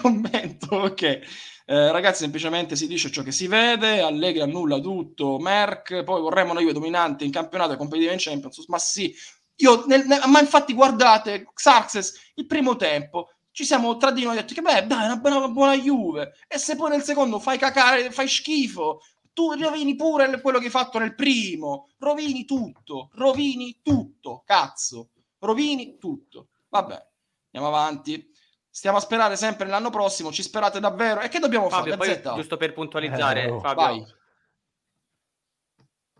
Commento, 0.01 0.77
ok. 0.77 1.03
Eh, 1.03 1.93
ragazzi, 1.93 2.23
semplicemente 2.23 2.75
si 2.75 2.87
dice 2.87 3.11
ciò 3.11 3.23
che 3.23 3.33
si 3.33 3.49
vede. 3.49 4.01
Allegri 4.01 4.41
annulla 4.41 4.79
tutto. 4.81 5.39
Merck, 5.39 6.05
poi 6.05 6.23
vorremmo 6.23 6.53
una 6.53 6.61
Juve 6.61 6.73
dominante 6.73 7.27
in 7.27 7.31
campionato 7.31 7.75
e 7.75 7.77
competitiva 7.77 8.13
in 8.13 8.19
Champions. 8.19 8.67
Ma 8.69 8.79
sì, 8.79 9.15
io, 9.57 9.85
nel, 9.87 10.07
nel, 10.07 10.21
ma 10.27 10.41
infatti, 10.41 10.73
guardate, 10.73 11.51
Xarxes, 11.53 12.33
il 12.37 12.47
primo 12.47 12.77
tempo 12.77 13.29
ci 13.57 13.65
siamo 13.65 13.97
tra 13.97 14.11
di 14.11 14.23
noi 14.23 14.37
detti 14.37 14.53
che 14.53 14.61
beh, 14.61 14.87
dai, 14.87 15.05
è 15.05 15.07
una 15.07 15.17
buona, 15.17 15.49
buona 15.49 15.75
Juve. 15.79 16.35
E 16.47 16.59
se 16.59 16.77
poi 16.77 16.91
nel 16.91 17.03
secondo 17.03 17.39
fai 17.39 17.57
cacare, 17.57 18.11
fai 18.11 18.29
schifo, 18.29 19.01
tu 19.33 19.55
rovini 19.55 19.97
pure 19.97 20.43
quello 20.43 20.59
che 20.59 20.67
hai 20.67 20.71
fatto 20.71 20.99
nel 20.99 21.15
primo. 21.15 21.89
Rovini 21.97 22.45
tutto, 22.45 23.09
rovini 23.15 23.81
tutto, 23.83 24.43
cazzo. 24.45 25.09
Rovini 25.39 25.97
tutto. 25.97 26.49
Vabbè, 26.69 27.03
andiamo 27.51 27.75
avanti. 27.75 28.31
Stiamo 28.69 28.99
a 28.99 29.01
sperare 29.01 29.37
sempre 29.37 29.67
l'anno 29.69 29.89
prossimo. 29.89 30.31
Ci 30.31 30.43
sperate 30.43 30.79
davvero? 30.79 31.23
E 31.23 31.29
che 31.29 31.39
dobbiamo 31.39 31.71
Fabio, 31.71 31.97
fare? 31.97 32.21
Poi, 32.21 32.35
giusto 32.35 32.59
per 32.59 32.75
puntualizzare, 32.75 33.45
eh. 33.45 33.59
Fabio. 33.59 33.75
Vai. 33.75 34.07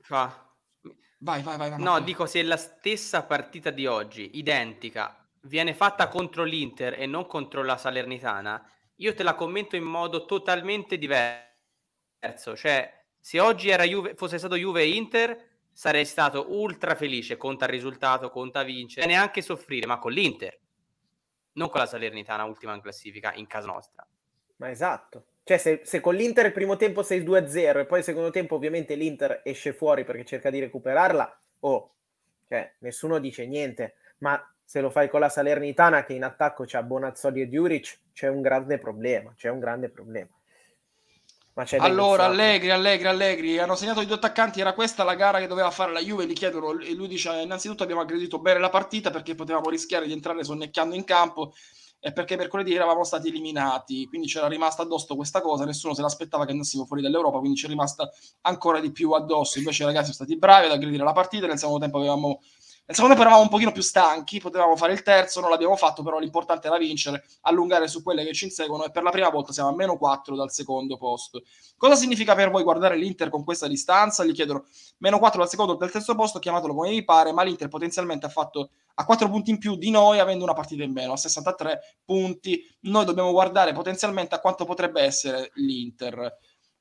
Fa. 0.01 0.55
Vai, 1.19 1.43
vai, 1.43 1.59
vai, 1.59 1.69
vai. 1.69 1.83
No, 1.83 2.01
dico 2.01 2.25
se 2.25 2.43
la 2.43 2.57
stessa 2.57 3.25
partita 3.25 3.69
di 3.69 3.85
oggi, 3.85 4.39
identica, 4.39 5.21
viene 5.47 5.75
fatta 5.75 6.09
contro 6.09 6.45
l'Inter 6.45 7.01
e 7.01 7.07
non 7.07 7.27
contro 7.27 7.63
la 7.63 7.77
Salernitana, 7.77 8.71
io 8.97 9.15
te 9.15 9.23
la 9.23 9.35
commento 9.35 9.77
in 9.77 9.85
modo 9.85 10.25
totalmente 10.25 10.99
diverso. 10.99 12.57
Cioè, 12.57 13.05
se 13.19 13.41
oggi 13.41 13.71
Juve, 13.71 14.15
fosse 14.15 14.39
stato 14.39 14.57
Juve 14.57 14.83
e 14.83 14.91
Inter, 14.91 15.49
sarei 15.73 16.05
stato 16.05 16.53
ultra 16.53 16.95
felice. 16.95 17.37
Conta 17.37 17.67
il 17.67 17.73
risultato, 17.73 18.31
conta 18.31 18.63
vincere, 18.63 19.07
neanche 19.07 19.43
soffrire, 19.43 19.87
ma 19.87 19.99
con 19.99 20.13
l'Inter, 20.13 20.59
non 21.53 21.69
con 21.69 21.81
la 21.81 21.87
Salernitana, 21.87 22.45
ultima 22.45 22.75
in 22.75 22.81
classifica, 22.81 23.33
in 23.35 23.47
casa 23.47 23.67
nostra. 23.67 24.07
Ma 24.57 24.71
esatto. 24.71 25.27
Cioè, 25.45 25.59
se, 25.59 25.81
se 25.85 26.01
con 26.01 26.15
l'Inter 26.15 26.47
il 26.47 26.53
primo 26.53 26.77
tempo 26.77 27.03
sei 27.03 27.21
2-0 27.21 27.79
e 27.79 27.87
poi 27.87 27.99
il 27.99 28.05
secondo 28.05 28.31
tempo 28.31 28.57
ovviamente 28.57 28.95
l'Inter 28.95 29.43
esce 29.45 29.73
fuori 29.73 30.05
perché 30.05 30.25
cerca 30.25 30.51
di 30.51 30.59
recuperarla, 30.59 31.41
oh, 31.61 31.95
cioè, 32.49 32.75
nessuno 32.79 33.19
dice 33.19 33.47
niente. 33.47 33.97
Ma 34.19 34.41
se 34.67 34.81
lo 34.81 34.91
fai 34.91 35.09
con 35.09 35.21
la 35.21 35.29
Salernitana 35.29 36.05
che 36.05 36.13
in 36.13 36.25
attacco 36.25 36.65
c'ha 36.67 36.83
Bonazzoli 36.83 37.41
e 37.41 37.49
Diuric, 37.49 38.01
c'è 38.13 38.27
un 38.27 38.43
grande 38.43 38.79
problema, 38.79 39.33
c'è 39.37 39.49
un 39.49 39.61
grande 39.61 39.89
problema. 39.89 40.29
allora, 41.79 42.25
Allegri, 42.25 42.71
Allegri, 42.71 43.07
Allegri, 43.07 43.59
hanno 43.59 43.77
segnato 43.77 44.01
i 44.01 44.07
due 44.07 44.17
attaccanti, 44.17 44.61
era 44.61 44.75
questa 44.75 45.05
la 45.05 45.15
gara 45.15 45.39
che 45.39 45.47
doveva 45.47 45.71
fare 45.71 45.93
la 45.93 46.01
Juve, 46.01 46.27
gli 46.27 46.33
chiedono 46.33 46.79
e 46.81 46.93
lui 46.95 47.07
dice 47.07 47.31
innanzitutto 47.41 47.85
abbiamo 47.85 48.01
aggredito 48.01 48.41
bene 48.41 48.59
la 48.59 48.69
partita 48.69 49.11
perché 49.11 49.37
potevamo 49.37 49.71
rischiare 49.71 50.07
di 50.07 50.13
entrare 50.13 50.43
sonnecchiando 50.43 50.97
in 50.97 51.05
campo 51.05 51.55
e 52.01 52.13
perché 52.13 52.37
mercoledì 52.37 52.75
eravamo 52.75 53.05
stati 53.05 53.29
eliminati, 53.29 54.05
quindi 54.07 54.27
c'era 54.27 54.49
rimasta 54.49 54.83
addosso 54.83 55.15
questa 55.15 55.41
cosa, 55.41 55.65
nessuno 55.65 55.95
se 55.95 56.03
l'aspettava 56.03 56.45
che 56.45 56.51
andassimo 56.51 56.85
fuori 56.85 57.03
dall'Europa, 57.03 57.39
quindi 57.39 57.59
c'è 57.59 57.69
rimasta 57.69 58.11
ancora 58.43 58.81
di 58.81 58.91
più 58.91 59.13
addosso, 59.13 59.59
invece 59.59 59.85
i 59.85 59.87
ragazzi 59.87 60.13
sono 60.13 60.27
stati 60.27 60.37
bravi 60.37 60.67
ad 60.67 60.73
aggredire 60.73 61.05
la 61.05 61.13
partita, 61.13 61.47
nel 61.47 61.57
secondo 61.57 61.81
tempo 61.81 61.99
avevamo 61.99 62.41
nel 62.87 62.95
secondo 62.95 63.17
tempo 63.17 63.23
eravamo 63.23 63.43
un 63.43 63.49
pochino 63.49 63.73
più 63.73 63.83
stanchi, 63.83 64.39
potevamo 64.39 64.77
fare 64.77 64.93
il 64.93 65.03
terzo, 65.03 65.41
non 65.41 65.51
l'abbiamo 65.51 65.75
fatto, 65.75 66.05
però 66.05 66.21
l'importante 66.21 66.69
era 66.69 66.79
vincere, 66.79 67.25
allungare 67.41 67.89
su 67.89 68.01
quelle 68.01 68.25
che 68.25 68.33
ci 68.33 68.45
inseguono 68.45 68.85
e 68.85 68.93
per 68.93 69.03
la 69.03 69.11
prima 69.11 69.29
volta 69.29 69.53
siamo 69.53 69.71
a 69.71 69.75
meno 69.75 69.97
4 69.99 70.37
dal 70.37 70.53
secondo 70.53 70.97
posto. 70.97 71.43
Cosa 71.77 71.97
significa 71.97 72.37
per 72.37 72.49
voi 72.49 72.63
guardare 72.63 72.97
l'Inter 72.97 73.29
con 73.29 73.43
questa 73.43 73.67
distanza? 73.67 74.25
Gli 74.25 74.31
chiedono 74.31 74.67
meno 74.99 75.19
4 75.19 75.41
dal 75.41 75.49
secondo 75.49 75.73
o 75.73 75.77
dal 75.77 75.91
terzo 75.91 76.15
posto, 76.15 76.39
chiamatelo 76.39 76.75
come 76.75 76.91
vi 76.91 77.05
pare, 77.05 77.33
ma 77.33 77.43
l'Inter 77.43 77.67
potenzialmente 77.67 78.27
ha 78.27 78.29
fatto 78.29 78.71
a 78.95 79.05
4 79.05 79.29
punti 79.29 79.51
in 79.51 79.59
più 79.59 79.75
di 79.75 79.91
noi 79.91 80.21
avendo 80.21 80.45
una 80.45 80.55
partita 80.55 80.85
in 80.85 80.93
meno, 80.93 81.15
a 81.15 81.17
63 81.17 81.81
punti. 82.05 82.63
Noi 82.83 83.05
dobbiamo 83.05 83.33
guardare 83.33 83.73
potenzialmente 83.73 84.37
a 84.37 84.39
quanto 84.39 84.65
potrebbe 84.65 85.03
essere 85.03 85.51
l'Inter. 85.55 86.39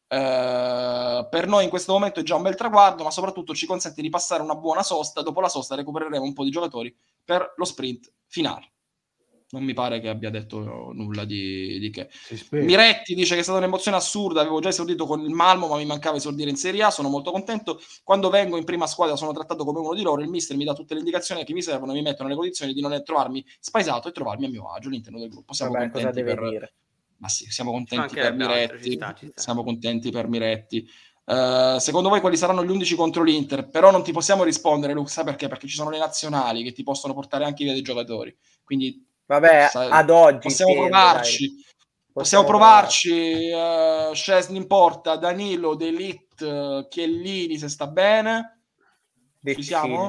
Eh, 0.07 1.27
per 1.29 1.47
noi 1.47 1.63
in 1.63 1.69
questo 1.69 1.93
momento 1.93 2.19
è 2.19 2.23
già 2.23 2.35
un 2.35 2.43
bel 2.43 2.55
traguardo, 2.55 3.03
ma 3.03 3.11
soprattutto 3.11 3.55
ci 3.55 3.65
consente 3.65 4.01
di 4.01 4.09
passare 4.09 4.43
una 4.43 4.55
buona 4.55 4.83
sosta. 4.83 5.21
Dopo 5.21 5.41
la 5.41 5.49
sosta 5.49 5.75
recupereremo 5.75 6.23
un 6.23 6.33
po' 6.33 6.43
di 6.43 6.51
giocatori 6.51 6.95
per 7.23 7.53
lo 7.55 7.65
sprint 7.65 8.11
finale. 8.27 8.71
Non 9.47 9.63
mi 9.63 9.73
pare 9.73 9.99
che 9.99 10.09
abbia 10.09 10.31
detto 10.31 10.91
nulla 10.91 11.23
di, 11.23 11.77
di 11.79 11.89
che. 11.91 12.09
Miretti 12.49 13.13
dice 13.13 13.35
che 13.35 13.41
è 13.41 13.43
stata 13.43 13.59
un'emozione 13.59 13.95
assurda. 13.95 14.41
Avevo 14.41 14.59
già 14.59 14.69
esordito 14.69 15.05
con 15.05 15.21
il 15.21 15.29
Malmo, 15.29 15.67
ma 15.67 15.77
mi 15.77 15.85
mancava 15.85 16.17
esordire 16.17 16.49
in 16.49 16.57
Serie 16.57 16.83
A. 16.83 16.89
Sono 16.89 17.09
molto 17.09 17.31
contento. 17.31 17.79
Quando 18.03 18.29
vengo 18.29 18.57
in 18.57 18.63
prima 18.63 18.87
squadra 18.87 19.15
sono 19.15 19.31
trattato 19.33 19.63
come 19.63 19.79
uno 19.79 19.93
di 19.93 20.01
loro. 20.01 20.21
Il 20.21 20.29
mister 20.29 20.57
mi 20.57 20.65
dà 20.65 20.73
tutte 20.73 20.93
le 20.93 20.99
indicazioni 20.99 21.45
che 21.45 21.53
mi 21.53 21.61
servono 21.61 21.91
e 21.91 21.95
mi 21.95 22.01
mettono 22.01 22.27
nelle 22.27 22.39
condizioni 22.39 22.73
di 22.73 22.81
non 22.81 23.01
trovarmi 23.03 23.45
spaesato 23.59 24.09
e 24.09 24.11
trovarmi 24.11 24.45
a 24.45 24.49
mio 24.49 24.69
agio 24.71 24.87
all'interno 24.89 25.19
del 25.19 25.29
gruppo. 25.29 25.53
Siamo 25.53 25.73
Vabbè, 25.73 25.91
contenti 25.91 26.23
per, 26.23 26.49
dire? 26.49 26.73
Ma 27.25 27.31
sì, 27.31 27.49
siamo 27.49 27.71
contenti 27.71 28.13
per 28.13 28.33
Miretti. 28.33 28.91
Ci 28.91 28.95
sta, 28.97 29.13
ci 29.17 29.27
sta. 29.29 29.41
Siamo 29.41 29.63
contenti 29.63 30.11
per 30.11 30.27
Miretti. 30.27 30.87
Uh, 31.25 31.79
secondo 31.79 32.09
voi 32.09 32.19
quali 32.19 32.37
saranno 32.37 32.63
gli 32.63 32.69
11 32.69 32.95
contro 32.95 33.23
l'Inter? 33.23 33.67
Però 33.67 33.89
non 33.89 34.03
ti 34.03 34.11
possiamo 34.11 34.43
rispondere, 34.43 34.93
sai 35.07 35.23
perché? 35.23 35.47
Perché 35.47 35.67
ci 35.67 35.73
sono 35.73 35.89
le 35.89 35.97
nazionali 35.97 36.61
che 36.61 36.71
ti 36.71 36.83
possono 36.83 37.15
portare 37.15 37.45
anche 37.45 37.63
via 37.63 37.73
dei 37.73 37.81
giocatori. 37.81 38.35
Quindi, 38.63 39.03
vabbè, 39.25 39.69
sai, 39.71 39.89
ad 39.89 40.11
oggi 40.11 40.47
possiamo 40.49 40.73
tiene, 40.73 40.87
provarci. 40.87 41.47
Dai. 41.47 41.65
Possiamo, 42.13 42.45
provarci. 42.45 43.49
Uh, 43.51 44.13
Scesni 44.13 44.57
in 44.57 44.67
porta, 44.67 45.15
Danilo, 45.15 45.73
Delit, 45.73 46.41
uh, 46.41 46.87
Chiellini 46.87 47.57
se 47.57 47.69
sta 47.69 47.87
bene. 47.87 48.61
De 49.39 49.55
ci 49.55 49.63
siamo? 49.63 50.07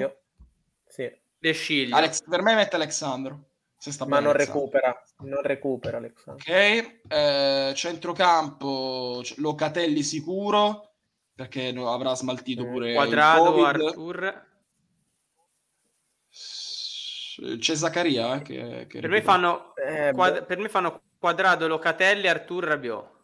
Sì. 0.87 1.11
De 1.39 1.89
Alex, 1.93 2.23
per 2.29 2.43
me 2.43 2.55
mette 2.55 2.77
Alexandro. 2.77 3.53
Se 3.79 3.93
sta 3.93 4.07
Ma 4.07 4.21
non 4.21 4.33
recupera, 4.33 5.01
non 5.19 5.43
recupera 5.43 5.99
Alexandro. 5.99 6.43
Ok, 6.43 6.99
eh, 7.09 7.73
centrocampo 7.75 9.23
Locatelli 9.37 10.03
sicuro 10.03 10.95
perché 11.35 11.69
avrà 11.77 12.15
smaltito 12.15 12.65
mm. 12.65 12.73
pure 12.73 12.95
Quadrado, 12.95 13.65
Artur. 13.65 14.45
C'è 17.59 17.75
Zaccaria 17.75 18.37
eh, 18.37 18.43
che, 18.43 18.87
che 18.89 19.01
per, 19.01 19.11
me 19.11 19.21
fanno, 19.21 19.75
eh, 19.77 20.13
quad- 20.15 20.47
per 20.47 20.59
me 20.59 20.71
fanno 20.71 21.03
Quadrado, 21.19 21.69
Locatelli, 21.69 22.27
Artur, 22.27 22.65
Rabiot. 22.65 23.15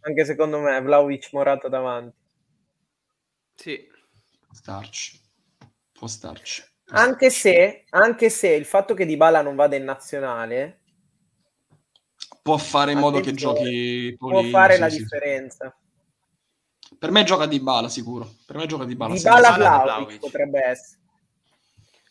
Anche 0.00 0.24
secondo 0.26 0.60
me, 0.60 0.80
Vlaovic 0.82 1.30
Morata 1.32 1.68
davanti. 1.68 2.16
Sì. 3.54 3.88
Può 4.46 4.54
starci. 4.54 5.20
Può 5.92 6.06
starci. 6.06 6.62
Anche 6.90 7.30
se, 7.30 7.84
anche 7.90 8.30
se 8.30 8.48
il 8.48 8.64
fatto 8.64 8.94
che 8.94 9.06
Dybala 9.06 9.42
non 9.42 9.56
vada 9.56 9.76
in 9.76 9.84
nazionale 9.84 10.80
può 12.42 12.56
fare 12.56 12.92
in 12.92 12.98
modo 12.98 13.20
che 13.20 13.34
giochi 13.34 14.14
può 14.16 14.30
Polino, 14.30 14.56
fare 14.56 14.74
sì, 14.74 14.80
la 14.80 14.88
sì. 14.88 14.98
differenza. 14.98 15.76
Per 16.98 17.10
me 17.10 17.24
gioca 17.24 17.46
di 17.46 17.58
bala 17.60 17.88
sicuro. 17.88 18.30
Per 18.46 18.56
me 18.56 18.66
gioca 18.66 18.84
di 18.84 18.94
bala. 18.94 19.14
Dybala 19.14 19.50
Dybala 19.50 19.56
Vlaovic 19.56 19.84
Vlahovic. 19.84 20.20
potrebbe 20.20 20.64
essere. 20.64 21.00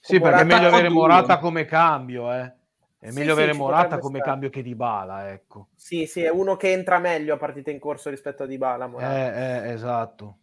Sì, 0.02 0.20
perché 0.20 0.42
è 0.42 0.44
meglio 0.44 0.68
avere. 0.68 0.90
Morata 0.90 1.40
come 1.40 1.66
cambio, 1.66 2.32
eh. 2.34 2.54
È 3.00 3.10
Sì, 3.10 3.18
meglio 3.18 3.34
sì, 3.34 3.40
avere 3.40 3.54
ci 3.54 3.58
Morata 3.58 3.98
come 3.98 4.18
stare. 4.18 4.32
cambio 4.32 4.50
che 4.50 4.62
Dybala, 4.62 5.32
ecco. 5.32 5.70
Sì, 5.76 6.06
sì, 6.06 6.22
è 6.22 6.30
uno 6.30 6.58
che 6.58 6.72
entra 6.72 7.00
meglio 7.00 7.34
a 7.34 7.38
partita 7.38 7.72
in 7.72 7.80
corso 7.80 8.10
rispetto 8.10 8.44
a 8.44 8.46
Dybala. 8.46 8.88
Morata. 8.88 9.36
Eh, 9.36 9.70
eh, 9.70 9.72
esatto. 9.72 10.38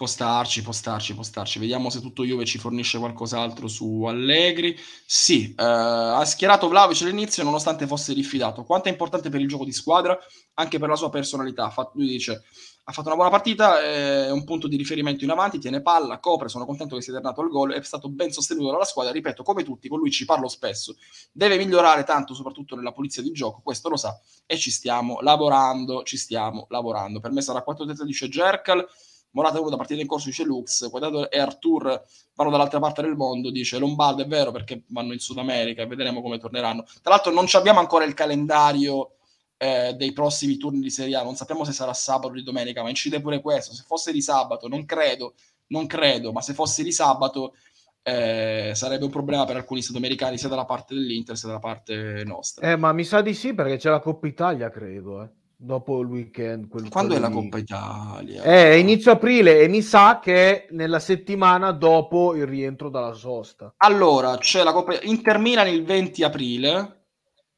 Può 0.00 0.08
starci, 0.08 0.62
può 0.62 0.72
starci, 0.72 1.12
può 1.12 1.22
starci. 1.22 1.58
Vediamo 1.58 1.90
se 1.90 2.00
tutto 2.00 2.24
Juve 2.24 2.46
ci 2.46 2.56
fornisce 2.56 2.98
qualcos'altro 2.98 3.68
su 3.68 4.04
Allegri. 4.04 4.74
Sì, 5.04 5.50
eh, 5.50 5.62
ha 5.62 6.24
schierato 6.24 6.68
Vlaovic 6.68 7.02
all'inizio 7.02 7.42
nonostante 7.42 7.86
fosse 7.86 8.14
diffidato. 8.14 8.64
Quanto 8.64 8.88
è 8.88 8.92
importante 8.92 9.28
per 9.28 9.42
il 9.42 9.46
gioco 9.46 9.66
di 9.66 9.72
squadra, 9.72 10.18
anche 10.54 10.78
per 10.78 10.88
la 10.88 10.96
sua 10.96 11.10
personalità. 11.10 11.68
Fatto- 11.68 11.98
lui 11.98 12.06
dice, 12.06 12.44
ha 12.84 12.92
fatto 12.92 13.08
una 13.08 13.16
buona 13.16 13.28
partita, 13.28 13.82
è 13.82 14.30
un 14.30 14.42
punto 14.44 14.68
di 14.68 14.76
riferimento 14.78 15.24
in 15.24 15.32
avanti, 15.32 15.58
tiene 15.58 15.82
palla, 15.82 16.18
copre, 16.18 16.48
sono 16.48 16.64
contento 16.64 16.96
che 16.96 17.02
sia 17.02 17.12
tornato 17.12 17.42
al 17.42 17.50
gol, 17.50 17.74
è 17.74 17.82
stato 17.82 18.08
ben 18.08 18.32
sostenuto 18.32 18.70
dalla 18.70 18.86
squadra. 18.86 19.12
Ripeto, 19.12 19.42
come 19.42 19.64
tutti, 19.64 19.86
con 19.90 19.98
lui 19.98 20.10
ci 20.10 20.24
parlo 20.24 20.48
spesso. 20.48 20.96
Deve 21.30 21.58
migliorare 21.58 22.04
tanto, 22.04 22.32
soprattutto 22.32 22.74
nella 22.74 22.92
pulizia 22.92 23.20
di 23.20 23.32
gioco, 23.32 23.60
questo 23.62 23.90
lo 23.90 23.98
sa, 23.98 24.18
e 24.46 24.56
ci 24.56 24.70
stiamo 24.70 25.20
lavorando, 25.20 26.04
ci 26.04 26.16
stiamo 26.16 26.64
lavorando. 26.70 27.20
Per 27.20 27.32
me 27.32 27.42
sarà 27.42 27.60
4 27.60 27.84
dice 27.84 28.30
Jerkal, 28.30 28.88
Morata 29.32 29.58
è 29.58 29.60
uno 29.60 29.70
da 29.70 29.76
partita 29.76 30.00
in 30.00 30.06
corso, 30.06 30.26
dice 30.26 30.44
Lux, 30.44 30.88
Quadrato 30.90 31.30
e 31.30 31.38
Artur 31.38 32.02
vanno 32.34 32.50
dall'altra 32.50 32.80
parte 32.80 33.02
del 33.02 33.14
mondo, 33.14 33.50
dice 33.50 33.78
Lombardo 33.78 34.22
è 34.22 34.26
vero 34.26 34.50
perché 34.50 34.82
vanno 34.88 35.12
in 35.12 35.20
Sud 35.20 35.38
America 35.38 35.82
e 35.82 35.86
vedremo 35.86 36.20
come 36.20 36.38
torneranno. 36.38 36.84
Tra 37.02 37.12
l'altro 37.12 37.32
non 37.32 37.46
abbiamo 37.52 37.78
ancora 37.78 38.04
il 38.04 38.14
calendario 38.14 39.12
eh, 39.56 39.94
dei 39.96 40.12
prossimi 40.12 40.56
turni 40.56 40.80
di 40.80 40.90
Serie 40.90 41.16
A, 41.16 41.22
non 41.22 41.36
sappiamo 41.36 41.64
se 41.64 41.72
sarà 41.72 41.92
sabato 41.92 42.28
o 42.28 42.32
di 42.32 42.42
domenica, 42.42 42.82
ma 42.82 42.88
incide 42.88 43.20
pure 43.20 43.40
questo, 43.40 43.72
se 43.72 43.84
fosse 43.86 44.10
di 44.10 44.22
sabato, 44.22 44.66
non 44.68 44.84
credo, 44.84 45.34
non 45.68 45.86
credo, 45.86 46.32
ma 46.32 46.40
se 46.40 46.54
fosse 46.54 46.82
di 46.82 46.92
sabato 46.92 47.54
eh, 48.02 48.72
sarebbe 48.74 49.04
un 49.04 49.10
problema 49.10 49.44
per 49.44 49.56
alcuni 49.56 49.82
sudamericani 49.82 50.38
sia 50.38 50.48
dalla 50.48 50.64
parte 50.64 50.94
dell'Inter 50.94 51.36
sia 51.36 51.48
dalla 51.48 51.60
parte 51.60 52.24
nostra. 52.24 52.70
Eh, 52.70 52.76
ma 52.76 52.92
mi 52.92 53.04
sa 53.04 53.20
di 53.20 53.34
sì 53.34 53.54
perché 53.54 53.76
c'è 53.76 53.90
la 53.90 54.00
Coppa 54.00 54.26
Italia, 54.26 54.70
credo, 54.70 55.22
eh. 55.22 55.28
Dopo 55.62 56.00
il 56.00 56.06
weekend. 56.08 56.68
quel- 56.68 56.88
Quando 56.88 57.14
è 57.14 57.18
la. 57.18 57.28
Coppa 57.28 57.58
Italia? 57.58 58.42
Eh, 58.42 58.78
inizio 58.78 59.12
aprile 59.12 59.60
e 59.60 59.68
mi 59.68 59.82
sa 59.82 60.18
che 60.18 60.34
è 60.64 60.66
nella 60.70 60.98
settimana 60.98 61.70
dopo 61.72 62.34
il 62.34 62.46
rientro 62.46 62.88
dalla 62.88 63.12
sosta. 63.12 63.74
Allora, 63.76 64.38
c'è 64.38 64.62
la 64.62 64.72
Coppa 64.72 64.98
Inter 65.02 65.36
Milan 65.36 65.68
il 65.68 65.84
20 65.84 66.22
aprile. 66.22 67.02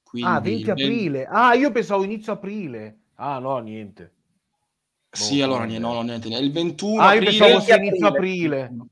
Quindi 0.03 0.29
ah, 0.29 0.41
20 0.41 0.59
il 0.59 0.67
20 0.67 0.83
aprile. 0.83 1.27
Ah, 1.31 1.55
io 1.55 1.71
pensavo 1.71 2.03
inizio 2.03 2.33
aprile. 2.33 2.99
Ah, 3.15 3.39
no, 3.39 3.59
niente. 3.59 4.13
Sì, 5.09 5.39
Boh, 5.39 5.45
allora 5.45 5.65
niente, 5.65 5.87
no, 5.87 5.93
no, 5.93 6.03
niente, 6.03 6.27
niente. 6.27 6.45
Il 6.45 6.53
21 6.53 7.01
Ah, 7.01 7.05
io 7.15 7.21
aprile. 7.21 7.25
pensavo 7.31 7.51
20 7.51 7.65
sia 7.65 7.77
inizio 7.77 8.07
aprile. 8.09 8.63
aprile. 8.63 8.77
No, 8.77 8.89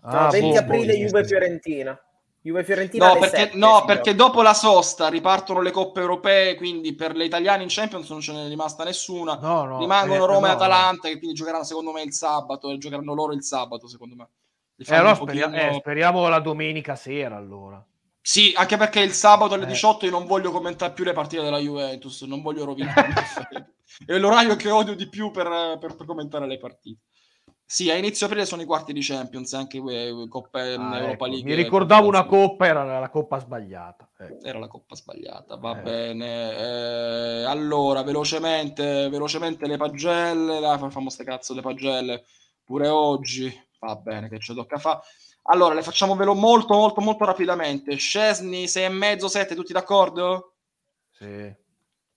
Ah, 0.00 0.28
20 0.30 0.48
boh, 0.50 0.58
aprile 0.58 0.92
boh, 0.94 0.98
Juve 1.06 1.22
sì. 1.22 1.28
Fiorentina. 1.28 2.00
Juve 2.40 2.64
Fiorentina 2.64 3.06
No, 3.06 3.10
alle 3.12 3.20
perché, 3.20 3.36
7, 3.36 3.56
no, 3.56 3.84
perché 3.84 4.14
dopo 4.14 4.42
la 4.42 4.54
sosta 4.54 5.08
ripartono 5.08 5.60
le 5.60 5.70
coppe 5.70 6.00
europee, 6.00 6.54
quindi 6.54 6.94
per 6.94 7.14
le 7.14 7.24
italiane 7.24 7.62
in 7.64 7.68
Champions 7.68 8.08
non 8.10 8.20
ce 8.20 8.32
n'è 8.32 8.48
rimasta 8.48 8.84
nessuna. 8.84 9.38
No, 9.40 9.64
no, 9.64 9.78
Rimangono 9.78 10.22
eh, 10.24 10.26
Roma 10.26 10.46
e 10.46 10.50
no, 10.50 10.56
Atalanta, 10.56 11.08
che 11.08 11.18
quindi 11.18 11.34
giocheranno 11.36 11.64
secondo 11.64 11.92
me 11.92 12.02
il 12.02 12.12
sabato, 12.12 12.70
e 12.70 12.78
giocheranno 12.78 13.12
loro 13.14 13.32
il 13.32 13.42
sabato, 13.42 13.88
secondo 13.88 14.14
me. 14.14 14.28
Eh, 14.76 14.94
allora 14.94 15.10
un 15.10 15.16
speria- 15.16 15.48
pochino- 15.50 15.70
eh, 15.70 15.74
speriamo 15.80 16.28
la 16.28 16.38
domenica 16.38 16.94
sera 16.94 17.36
allora. 17.36 17.84
Sì, 18.20 18.52
anche 18.56 18.76
perché 18.76 19.00
il 19.00 19.12
sabato 19.12 19.54
alle 19.54 19.64
Eh. 19.64 19.68
18 19.68 20.04
io 20.04 20.10
non 20.12 20.26
voglio 20.26 20.50
commentare 20.52 20.92
più 20.92 21.02
le 21.04 21.12
partite 21.12 21.42
della 21.42 21.58
Juventus, 21.58 22.22
non 22.22 22.40
voglio 22.42 22.64
rovinare. 22.64 23.08
È 24.06 24.16
l'orario 24.16 24.54
che 24.54 24.70
odio 24.70 24.94
di 24.94 25.08
più 25.08 25.30
per, 25.30 25.76
per- 25.80 25.96
per 25.96 26.06
commentare 26.06 26.46
le 26.46 26.58
partite. 26.58 27.00
Sì, 27.70 27.90
a 27.90 27.96
inizio 27.96 28.24
aprile 28.24 28.46
sono 28.46 28.62
i 28.62 28.64
quarti 28.64 28.94
di 28.94 29.02
Champions, 29.02 29.52
anche 29.52 29.76
eh, 29.76 30.26
Coppa 30.30 30.60
Ah, 30.60 30.64
Europa 30.72 31.10
ecco, 31.10 31.26
League. 31.26 31.44
Mi 31.44 31.54
ricordavo 31.54 32.08
una 32.08 32.24
coppa, 32.24 32.64
era 32.66 32.98
la 32.98 33.10
coppa 33.10 33.38
sbagliata. 33.40 34.08
ecco. 34.16 34.42
Era 34.42 34.58
la 34.58 34.68
coppa 34.68 34.94
sbagliata, 34.96 35.56
va 35.56 35.78
Eh. 35.78 35.82
bene. 35.82 36.56
Eh, 36.56 37.44
allora, 37.44 38.02
velocemente, 38.02 39.10
velocemente 39.10 39.66
le 39.66 39.76
pagelle, 39.76 40.60
facciamo 40.78 41.10
ste 41.10 41.24
cazzo 41.24 41.52
le 41.52 41.60
pagelle 41.60 42.24
pure 42.64 42.88
oggi. 42.88 43.54
Va 43.80 43.94
bene, 43.96 44.30
che 44.30 44.38
ci 44.38 44.54
tocca 44.54 44.78
fa. 44.78 45.02
Allora, 45.50 45.74
le 45.74 45.82
facciamo 45.82 46.16
velo 46.16 46.32
molto, 46.34 46.72
molto, 46.72 47.02
molto 47.02 47.26
rapidamente. 47.26 47.96
Scesni, 47.96 48.66
6 48.66 48.84
e 48.84 48.88
mezzo, 48.88 49.28
7, 49.28 49.54
tutti 49.54 49.74
d'accordo? 49.74 50.54
Sì, 51.10 51.54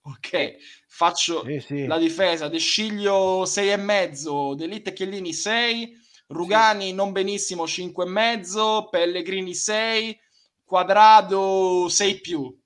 Ok, 0.04 0.56
faccio 0.88 1.44
sì, 1.44 1.60
sì. 1.60 1.86
la 1.86 1.98
difesa. 1.98 2.48
De 2.48 2.58
Sciglio 2.58 3.44
6 3.44 3.70
e 3.70 3.76
mezzo, 3.76 4.54
Delitte 4.54 4.90
e 4.90 4.92
Chiellini 4.92 5.32
6, 5.32 5.96
Rugani 6.28 6.92
non 6.92 7.12
benissimo 7.12 7.66
5 7.66 8.04
e 8.04 8.08
mezzo, 8.08 8.88
Pellegrini 8.90 9.54
6, 9.54 10.18
Quadrado 10.64 11.88
6 11.88 12.20
più. 12.20 12.60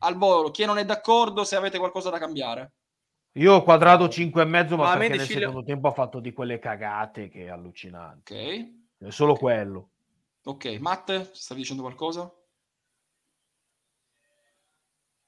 Al 0.00 0.16
volo, 0.16 0.50
chi 0.50 0.64
non 0.64 0.78
è 0.78 0.84
d'accordo 0.84 1.42
se 1.44 1.56
avete 1.56 1.78
qualcosa 1.78 2.10
da 2.10 2.18
cambiare? 2.18 2.72
Io 3.38 3.52
ho 3.54 3.62
quadrato 3.62 4.08
5 4.08 4.42
e 4.42 4.44
mezzo, 4.46 4.76
ma, 4.76 4.86
Ma 4.86 4.96
perché 4.96 5.14
nel 5.14 5.26
Sciglio- 5.26 5.40
secondo 5.48 5.62
tempo 5.62 5.86
ha 5.88 5.92
fatto 5.92 6.18
di 6.20 6.32
quelle 6.32 6.58
cagate 6.58 7.28
che 7.28 7.44
è 7.44 7.48
allucinante. 7.48 8.34
Ok, 8.34 8.74
È 8.98 9.10
solo 9.10 9.36
quello. 9.36 9.90
ok. 10.44 10.64
Matte, 10.80 11.30
stavi 11.34 11.60
dicendo 11.60 11.82
qualcosa? 11.82 12.32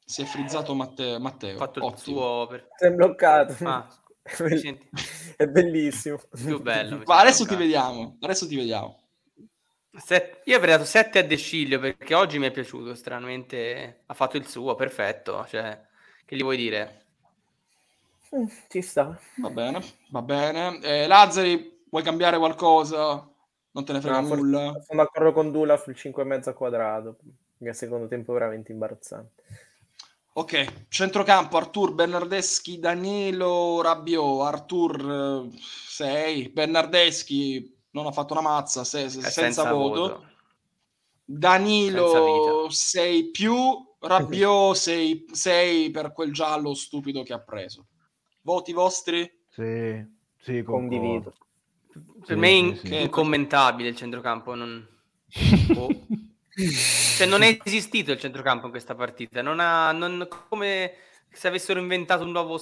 Si 0.08 0.22
è 0.22 0.24
frizzato 0.24 0.72
Matte- 0.74 1.18
Matteo. 1.18 1.56
Ha 1.56 1.58
fatto 1.58 1.78
il 1.80 1.84
Ottimo. 1.84 2.16
suo... 2.16 2.46
Per... 2.48 2.66
Si 2.76 2.84
è 2.86 2.90
bloccato. 2.92 3.54
Ah? 3.68 3.86
È 5.36 5.46
bellissimo. 5.46 6.18
Più 6.30 6.60
bello. 6.62 7.02
Ma 7.04 7.20
adesso 7.20 7.44
ti 7.44 7.54
bloccato. 7.56 7.58
vediamo, 7.58 8.16
adesso 8.20 8.46
ti 8.48 8.56
vediamo. 8.56 8.98
Set- 9.92 10.40
Io 10.44 10.56
avrei 10.56 10.72
dato 10.72 10.86
7 10.86 11.18
a 11.18 11.22
De 11.22 11.36
Sciglio 11.36 11.78
perché 11.78 12.14
oggi 12.14 12.38
mi 12.38 12.46
è 12.46 12.50
piaciuto, 12.50 12.94
stranamente 12.94 14.02
ha 14.06 14.14
fatto 14.14 14.38
il 14.38 14.46
suo, 14.46 14.74
perfetto. 14.76 15.44
Cioè, 15.46 15.78
che 16.24 16.36
gli 16.36 16.42
vuoi 16.42 16.56
dire? 16.56 17.02
Mm, 18.34 18.44
Ci 18.68 18.80
sta. 18.80 19.18
Va 19.36 19.50
bene, 19.50 19.80
va 20.10 20.22
bene. 20.22 20.78
Eh, 20.82 21.06
Lazzari, 21.06 21.82
vuoi 21.90 22.02
cambiare 22.02 22.38
qualcosa? 22.38 23.28
Non 23.72 23.84
te 23.84 23.92
ne 23.92 24.00
frega 24.00 24.20
No, 24.20 24.34
nulla. 24.34 24.80
Sono 24.86 25.02
d'accordo 25.02 25.32
con 25.32 25.50
Dula 25.52 25.76
sul 25.76 25.94
5,5 25.94 26.54
quadrato. 26.54 27.18
Il 27.58 27.74
secondo 27.74 28.06
tempo 28.08 28.32
è 28.32 28.38
veramente 28.38 28.72
imbarazzante. 28.72 29.42
Ok, 30.38 30.86
centrocampo 30.88 31.56
Artur, 31.56 31.94
Bernardeschi, 31.94 32.78
Danilo, 32.78 33.82
Rabiot, 33.82 34.42
Artur 34.46 35.48
6, 35.60 36.50
Bernardeschi 36.50 37.76
non 37.90 38.06
ha 38.06 38.12
fatto 38.12 38.34
una 38.34 38.42
mazza, 38.42 38.84
se- 38.84 39.08
se- 39.08 39.18
È 39.18 39.30
senza, 39.30 39.72
voto. 39.72 40.00
voto. 40.00 40.14
Senza 40.20 40.32
Danilo 41.24 42.62
vita. 42.62 42.70
6 42.74 43.30
più, 43.32 43.54
Rabiot 43.98 44.76
6, 45.32 45.90
per 45.90 46.12
quel 46.12 46.32
giallo 46.32 46.72
stupido 46.74 47.24
che 47.24 47.32
ha 47.32 47.40
preso. 47.40 47.86
Voti 48.42 48.72
vostri? 48.72 49.28
Sì, 49.50 50.06
sì. 50.40 50.62
Condivido. 50.62 51.32
Per 51.90 52.12
Sì, 52.26 52.34
me 52.36 52.46
è 52.48 52.52
in- 52.52 52.76
sì, 52.76 52.86
sì. 52.86 53.00
incommentabile 53.02 53.88
il 53.88 53.96
centrocampo. 53.96 54.54
Non... 54.54 54.86
Boh. 55.74 56.06
Cioè, 57.16 57.26
non 57.26 57.42
è 57.42 57.58
esistito 57.62 58.12
il 58.12 58.18
centrocampo 58.18 58.66
in 58.66 58.70
questa 58.72 58.94
partita. 58.94 59.42
Non 59.42 59.60
ha, 59.60 59.92
non- 59.92 60.26
come 60.48 60.92
se 61.30 61.48
avessero 61.48 61.78
inventato 61.80 62.24
un 62.24 62.30
nuovo 62.32 62.60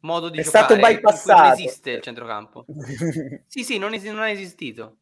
modo 0.00 0.28
di 0.28 0.38
È 0.38 0.42
giocare. 0.42 0.64
stato 0.64 0.74
in 0.74 0.80
cui 0.80 0.92
Non 0.92 0.96
bypassato. 0.96 1.52
esiste 1.52 1.90
il 1.90 2.02
centrocampo. 2.02 2.64
Sì, 3.46 3.62
sì, 3.64 3.78
non, 3.78 3.92
es- 3.94 4.02
non 4.04 4.20
ha 4.20 4.30
esistito. 4.30 4.98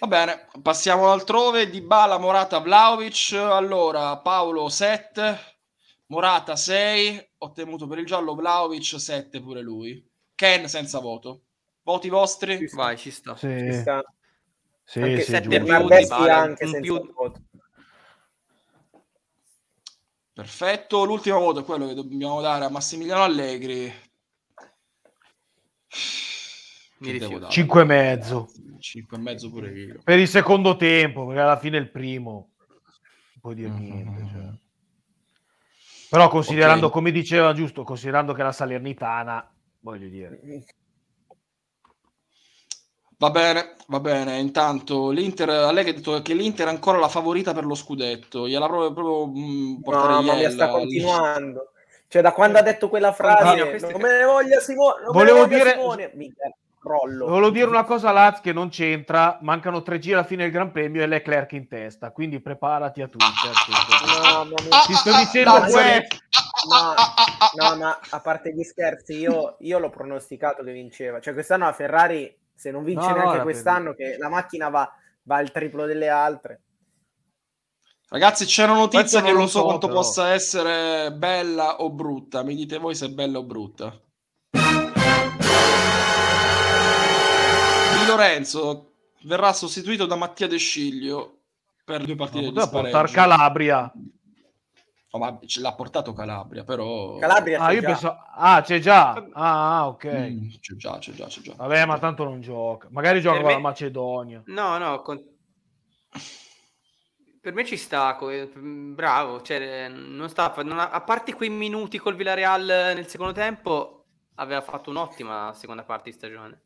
Va 0.00 0.06
bene, 0.06 0.46
passiamo 0.62 1.10
altrove. 1.10 1.68
Di 1.68 1.80
Bala, 1.82 2.18
Morata, 2.18 2.58
Vlaovic. 2.58 3.32
Allora, 3.34 4.16
Paolo 4.18 4.68
7, 4.68 5.38
Morata 6.06 6.56
6, 6.56 7.30
ho 7.38 7.52
temuto 7.52 7.86
per 7.86 7.98
il 7.98 8.06
giallo, 8.06 8.34
Vlaovic 8.34 8.98
7 9.00 9.40
pure 9.40 9.60
lui. 9.60 10.04
Ken 10.34 10.68
senza 10.68 10.98
voto. 11.00 11.42
Voti 11.82 12.08
vostri? 12.08 12.64
Sì, 12.68 12.74
Vai, 12.74 12.96
ci 12.96 13.10
sto. 13.10 13.34
Sì, 13.36 13.48
Ci 13.58 13.72
sta. 13.72 14.02
Sì, 14.90 15.00
Anche 15.00 15.20
sì, 15.20 15.30
sette 15.30 15.48
giusto. 15.48 15.64
più, 15.64 15.86
Dybala, 15.88 16.36
anche 16.36 16.64
un 16.64 16.70
senza 16.72 16.80
più- 16.80 17.12
voto. 17.12 17.40
Perfetto, 20.32 21.04
l'ultimo 21.04 21.38
voto 21.38 21.60
è 21.60 21.64
quello 21.64 21.86
che 21.86 21.94
dobbiamo 21.94 22.40
dare 22.40 22.64
a 22.64 22.70
Massimiliano 22.70 23.22
Allegri. 23.22 23.92
Mi 26.98 27.10
rifiuto. 27.12 27.26
devo 27.28 27.38
dare? 27.38 27.52
Cinque 27.52 27.82
e 27.82 27.84
mezzo. 27.84 28.48
5 28.80 29.16
e 29.16 29.20
mezzo 29.20 29.50
pure 29.50 29.70
io. 29.70 30.00
Per 30.02 30.18
il 30.18 30.26
secondo 30.28 30.76
tempo, 30.76 31.26
perché 31.26 31.40
alla 31.40 31.58
fine 31.58 31.76
il 31.76 31.90
primo 31.90 32.50
non 32.68 33.40
puoi 33.40 33.54
dire 33.54 33.68
Mhm. 33.68 33.78
niente. 33.80 34.28
cioè. 34.32 34.48
Però 36.10 36.28
considerando, 36.28 36.86
okay. 36.86 36.98
come 36.98 37.10
diceva 37.12 37.52
giusto, 37.52 37.84
considerando 37.84 38.32
che 38.32 38.42
la 38.42 38.52
Salernitana, 38.52 39.48
voglio 39.80 40.08
dire. 40.08 40.40
Va 43.20 43.28
bene, 43.28 43.74
va 43.88 44.00
bene. 44.00 44.38
Intanto 44.38 45.10
l'Inter, 45.10 45.50
Allegri 45.50 45.90
ha 45.90 45.94
detto 45.94 46.22
che 46.22 46.32
l'Inter 46.32 46.68
è 46.68 46.70
ancora 46.70 46.96
la 46.96 47.08
favorita 47.08 47.52
per 47.52 47.66
lo 47.66 47.74
scudetto. 47.74 48.48
Gliela 48.48 48.66
proprio, 48.66 48.94
proprio 48.94 49.26
mh, 49.26 49.80
portare 49.82 50.12
no, 50.14 50.22
ma 50.22 50.50
sta 50.50 50.68
continuando. 50.70 51.72
Cioè, 52.08 52.22
da 52.22 52.32
quando 52.32 52.56
ha 52.56 52.62
detto 52.62 52.88
quella 52.88 53.12
frase, 53.12 53.78
no, 53.78 53.90
non 53.90 54.00
me 54.00 54.18
ne 54.18 54.24
voglia 54.24 54.58
Simone. 54.60 55.04
Volevo 55.12 55.44
dire, 55.44 55.72
Simone. 55.72 56.10
Mica, 56.14 56.50
crollo. 56.80 57.26
Volevo 57.26 57.50
dire 57.50 57.66
una 57.66 57.84
cosa, 57.84 58.10
Laz, 58.10 58.40
che 58.40 58.54
non 58.54 58.70
c'entra. 58.70 59.38
Mancano 59.42 59.82
tre 59.82 59.98
giri 59.98 60.14
alla 60.14 60.24
fine 60.24 60.44
del 60.44 60.52
Gran 60.52 60.72
Premio 60.72 61.02
e 61.02 61.06
Leclerc 61.06 61.52
in 61.52 61.68
testa. 61.68 62.12
Quindi 62.12 62.40
preparati 62.40 63.02
a 63.02 63.06
tutto. 63.06 63.26
No, 64.32 64.44
no, 64.44 64.54
Ti 64.86 64.94
sto 64.94 65.14
dicendo 65.14 65.58
no, 65.58 65.60
questo. 65.60 66.16
No, 66.70 67.68
no, 67.68 67.76
ma 67.76 68.00
a 68.08 68.20
parte 68.20 68.54
gli 68.54 68.62
scherzi, 68.62 69.18
io, 69.18 69.56
io 69.60 69.78
l'ho 69.78 69.90
pronosticato 69.90 70.62
che 70.62 70.72
vinceva. 70.72 71.20
Cioè, 71.20 71.34
quest'anno 71.34 71.66
la 71.66 71.74
Ferrari, 71.74 72.34
se 72.60 72.70
non 72.70 72.84
vince 72.84 73.08
no, 73.08 73.14
neanche 73.14 73.38
no, 73.38 73.42
quest'anno, 73.42 73.94
che 73.94 74.18
la 74.18 74.28
macchina 74.28 74.68
va, 74.68 74.86
va 75.22 75.36
al 75.36 75.50
triplo 75.50 75.86
delle 75.86 76.10
altre. 76.10 76.60
Ragazzi, 78.10 78.44
c'è 78.44 78.64
una 78.64 78.74
notizia 78.74 79.22
che 79.22 79.32
non 79.32 79.48
so, 79.48 79.60
so 79.60 79.64
quanto 79.64 79.86
però. 79.86 80.00
possa 80.00 80.34
essere 80.34 81.10
bella 81.10 81.80
o 81.80 81.88
brutta. 81.88 82.42
Mi 82.42 82.54
dite 82.54 82.76
voi 82.76 82.94
se 82.94 83.06
è 83.06 83.08
bella 83.08 83.38
o 83.38 83.44
brutta. 83.44 83.98
Di 84.50 84.60
Lorenzo 88.06 88.92
verrà 89.22 89.54
sostituito 89.54 90.04
da 90.04 90.16
Mattia 90.16 90.46
De 90.46 90.58
Sciglio 90.58 91.38
per 91.82 92.04
due 92.04 92.14
partite 92.14 92.50
no, 92.50 92.62
di 92.62 92.68
portare 92.70 93.10
Calabria. 93.10 93.90
Oh, 95.12 95.18
ma 95.18 95.38
ce 95.44 95.60
l'ha 95.60 95.74
portato 95.74 96.12
Calabria, 96.12 96.62
però... 96.62 97.16
Calabria 97.18 97.60
ah, 97.60 97.72
io 97.72 97.82
penso... 97.82 98.16
ah, 98.36 98.60
c'è 98.62 98.78
già. 98.78 99.12
Ah, 99.32 99.88
ok. 99.88 100.04
Mm, 100.04 100.48
c'è 100.60 100.74
già, 100.76 100.98
c'è 100.98 101.12
già, 101.12 101.26
c'è 101.26 101.40
già. 101.40 101.54
Vabbè, 101.56 101.84
ma 101.84 101.98
tanto 101.98 102.22
non 102.22 102.40
gioca. 102.40 102.86
Magari 102.90 103.20
gioca 103.20 103.40
con 103.40 103.50
la 103.50 103.58
Macedonia. 103.58 104.42
No, 104.46 104.78
no, 104.78 105.02
con 105.02 105.20
per 107.40 107.54
me 107.54 107.64
ci 107.64 107.78
sta, 107.78 108.18
bravo, 108.54 109.40
cioè, 109.40 109.88
non 109.88 110.28
sta, 110.28 110.52
non 110.62 110.78
ha, 110.78 110.90
a 110.90 111.00
parte 111.00 111.32
quei 111.32 111.48
minuti 111.48 111.96
col 111.96 112.14
Villarreal 112.14 112.64
nel 112.94 113.06
secondo 113.06 113.32
tempo, 113.32 114.04
aveva 114.34 114.60
fatto 114.60 114.90
un'ottima 114.90 115.52
seconda 115.54 115.82
parte 115.82 116.10
di 116.10 116.16
stagione. 116.16 116.62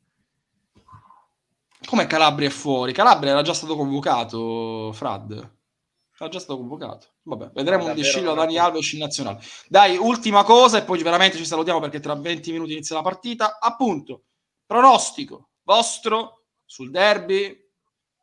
Come 1.87 2.07
Calabria 2.07 2.49
è 2.49 2.51
fuori? 2.51 2.93
Calabria 2.93 3.33
era 3.33 3.43
già 3.43 3.55
stato 3.55 3.77
convocato, 3.77 4.91
Frad. 4.93 5.53
Era 6.17 6.31
già 6.31 6.39
stato 6.39 6.59
convocato. 6.59 7.07
Vabbè, 7.23 7.51
vedremo 7.55 7.87
un 7.87 7.95
discillo 7.95 8.33
a 8.33 8.35
Dani 8.35 8.57
Alves 8.57 8.93
in 8.93 9.01
nazionale. 9.01 9.41
Dai, 9.69 9.97
ultima 9.97 10.45
cosa 10.45 10.79
e 10.79 10.83
poi 10.83 11.03
veramente 11.03 11.37
ci 11.37 11.45
salutiamo 11.45 11.81
perché 11.81 11.99
tra 11.99 12.15
20 12.15 12.53
minuti 12.53 12.73
inizia 12.73 12.95
la 12.97 13.03
partita. 13.03 13.59
Appunto, 13.61 14.25
pronostico 14.65 15.49
vostro 15.65 16.45
sul 16.65 16.91
derby 16.91 17.63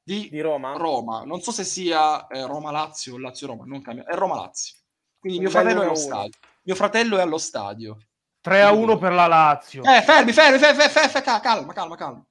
di, 0.02 0.30
di 0.30 0.39
Roma? 0.39 0.74
Roma. 0.78 1.24
Non 1.24 1.42
so 1.42 1.52
se 1.52 1.64
sia 1.64 2.28
eh, 2.28 2.46
Roma-Lazio 2.46 3.16
o 3.16 3.18
Lazio-Roma, 3.18 3.66
non 3.66 3.82
cambia. 3.82 4.06
È 4.06 4.16
Roma-Lazio. 4.16 4.78
Quindi 5.20 5.39
mio 5.39 5.50
fratello 5.50 5.82
è 5.82 5.86
allo 5.86 5.96
stadio. 5.96 6.39
Mio 6.64 6.76
fratello 6.76 7.18
è 7.18 7.22
allo 7.22 7.38
stadio. 7.38 7.98
3 8.42 8.62
a 8.64 8.72
1 8.72 8.98
per 8.98 9.12
la 9.12 9.28
Lazio. 9.28 9.84
Eh, 9.84 10.02
fermi, 10.02 10.32
fermi, 10.32 10.58
fermi, 10.58 10.82
fermi, 10.89 11.10
fermi, 11.10 11.42
calma, 11.42 11.74
calma, 11.74 11.96
calma. 11.96 12.26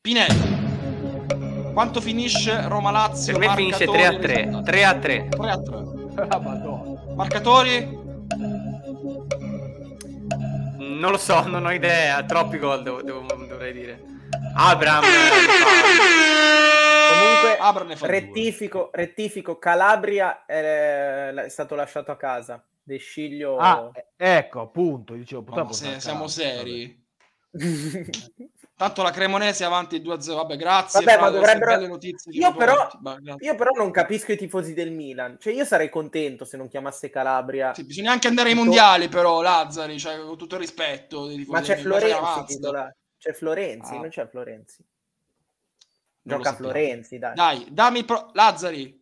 Pinelli. 0.00 0.59
Quanto 1.80 2.02
finisce 2.02 2.68
Roma-Lazio? 2.68 3.38
Per 3.38 3.48
me 3.48 3.54
finisce 3.56 3.86
3 3.86 4.04
a 4.04 4.18
3. 4.18 4.60
3 4.62 4.84
a 4.84 4.98
3. 4.98 5.28
3 5.30 5.50
a 5.50 5.58
3. 5.58 5.82
Marcatori? 7.16 7.98
Non 10.76 11.10
lo 11.10 11.16
so, 11.16 11.48
non 11.48 11.64
ho 11.64 11.72
idea. 11.72 12.22
Troppi 12.24 12.58
gol 12.58 12.82
devo, 12.82 13.00
devo, 13.00 13.20
dovrei 13.22 13.72
dire. 13.72 13.98
Abram. 14.56 15.02
Comunque, 17.12 17.56
Abram 17.58 17.96
rettifico, 17.98 18.90
rettifico, 18.92 19.58
Calabria 19.58 20.44
è, 20.44 21.32
è, 21.32 21.48
stato 21.48 21.74
lasciato 21.76 22.10
a 22.10 22.16
casa. 22.16 22.62
De 22.82 22.98
Sciglio... 22.98 23.56
Ah, 23.56 23.90
ecco, 24.18 24.60
appunto. 24.60 25.14
Dicevo, 25.14 25.72
se, 25.72 25.98
siamo 25.98 26.26
seri. 26.26 27.02
Tanto 28.80 29.02
la 29.02 29.10
Cremonese 29.10 29.62
avanti 29.64 30.00
2-0. 30.00 30.36
Vabbè, 30.36 30.56
grazie. 30.56 31.04
Vabbè, 31.04 31.20
ma 31.20 31.28
dovrebbero... 31.28 31.86
notizie 31.86 32.32
io, 32.32 32.54
però, 32.54 32.88
io 33.38 33.54
però 33.54 33.72
non 33.76 33.90
capisco 33.90 34.32
i 34.32 34.38
tifosi 34.38 34.72
del 34.72 34.90
Milan. 34.90 35.36
Cioè, 35.38 35.52
io 35.52 35.66
sarei 35.66 35.90
contento 35.90 36.46
se 36.46 36.56
non 36.56 36.66
chiamasse 36.66 37.10
Calabria. 37.10 37.74
Sì, 37.74 37.84
bisogna 37.84 38.10
anche 38.10 38.26
andare 38.26 38.48
ai 38.48 38.54
mondiali, 38.54 39.08
però, 39.08 39.42
Lazzari, 39.42 39.98
cioè, 39.98 40.18
con 40.24 40.38
tutto 40.38 40.54
il 40.54 40.62
rispetto. 40.62 41.28
Ma 41.48 41.60
c'è 41.60 41.76
Florenzi 41.76 42.44
titolare. 42.46 42.96
C'è 43.18 43.34
Florenzi, 43.34 43.92
ah. 43.96 43.98
non 43.98 44.08
c'è 44.08 44.26
Florenzi. 44.26 44.82
Gioca 46.22 46.54
Florenzi, 46.54 47.18
dai. 47.18 47.34
Dai, 47.34 47.66
dammi 47.70 48.02
pro... 48.04 48.30
Lazzari. 48.32 48.98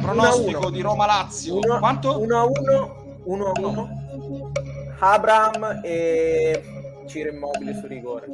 Pronostico 0.00 0.70
di 0.70 0.80
Roma-Lazio. 0.80 1.56
Uno, 1.56 1.78
Quanto? 1.80 2.20
1 2.20 2.38
a 2.38 2.44
1. 2.44 3.22
1 3.24 3.50
a 3.50 3.60
1. 3.66 4.52
Abram 5.00 5.80
e 5.82 6.62
Ciro 7.08 7.30
Immobile 7.30 7.74
su 7.74 7.86
rigore. 7.88 8.26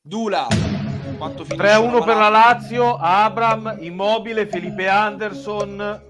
Dula. 0.00 0.46
3 1.46 1.72
a 1.72 1.78
1 1.78 2.02
per 2.02 2.16
la 2.16 2.28
Lazio. 2.28 2.96
Abram, 2.96 3.76
Immobile, 3.80 4.46
Felipe 4.46 4.88
Anderson, 4.88 6.02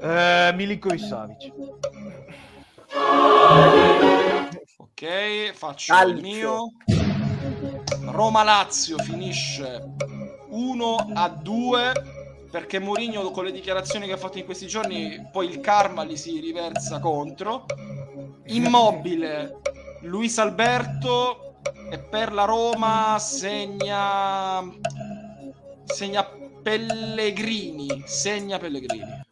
eh, 0.00 0.52
Milinkovic 0.54 1.00
Savic. 1.00 1.52
Ok, 4.78 5.52
faccio 5.52 5.92
Calcio. 5.92 6.14
il 6.14 6.20
mio. 6.22 6.72
Roma-Lazio 8.10 8.98
finisce 8.98 9.94
1 10.48 10.96
a 11.14 11.28
2 11.28 11.92
perché 12.50 12.78
Mourinho 12.78 13.30
con 13.30 13.44
le 13.44 13.52
dichiarazioni 13.52 14.06
che 14.06 14.12
ha 14.12 14.18
fatto 14.18 14.38
in 14.38 14.44
questi 14.44 14.66
giorni 14.66 15.26
poi 15.32 15.48
il 15.48 15.60
karma 15.60 16.04
gli 16.04 16.16
si 16.16 16.38
riversa 16.40 16.98
contro. 16.98 17.64
Immobile, 18.46 19.60
Luis 20.02 20.38
Alberto 20.38 21.60
e 21.90 21.98
per 21.98 22.32
la 22.32 22.44
Roma 22.44 23.18
segna 23.18 24.62
segna 25.84 26.24
Pellegrini, 26.24 28.02
segna 28.06 28.58
Pellegrini. 28.58 29.30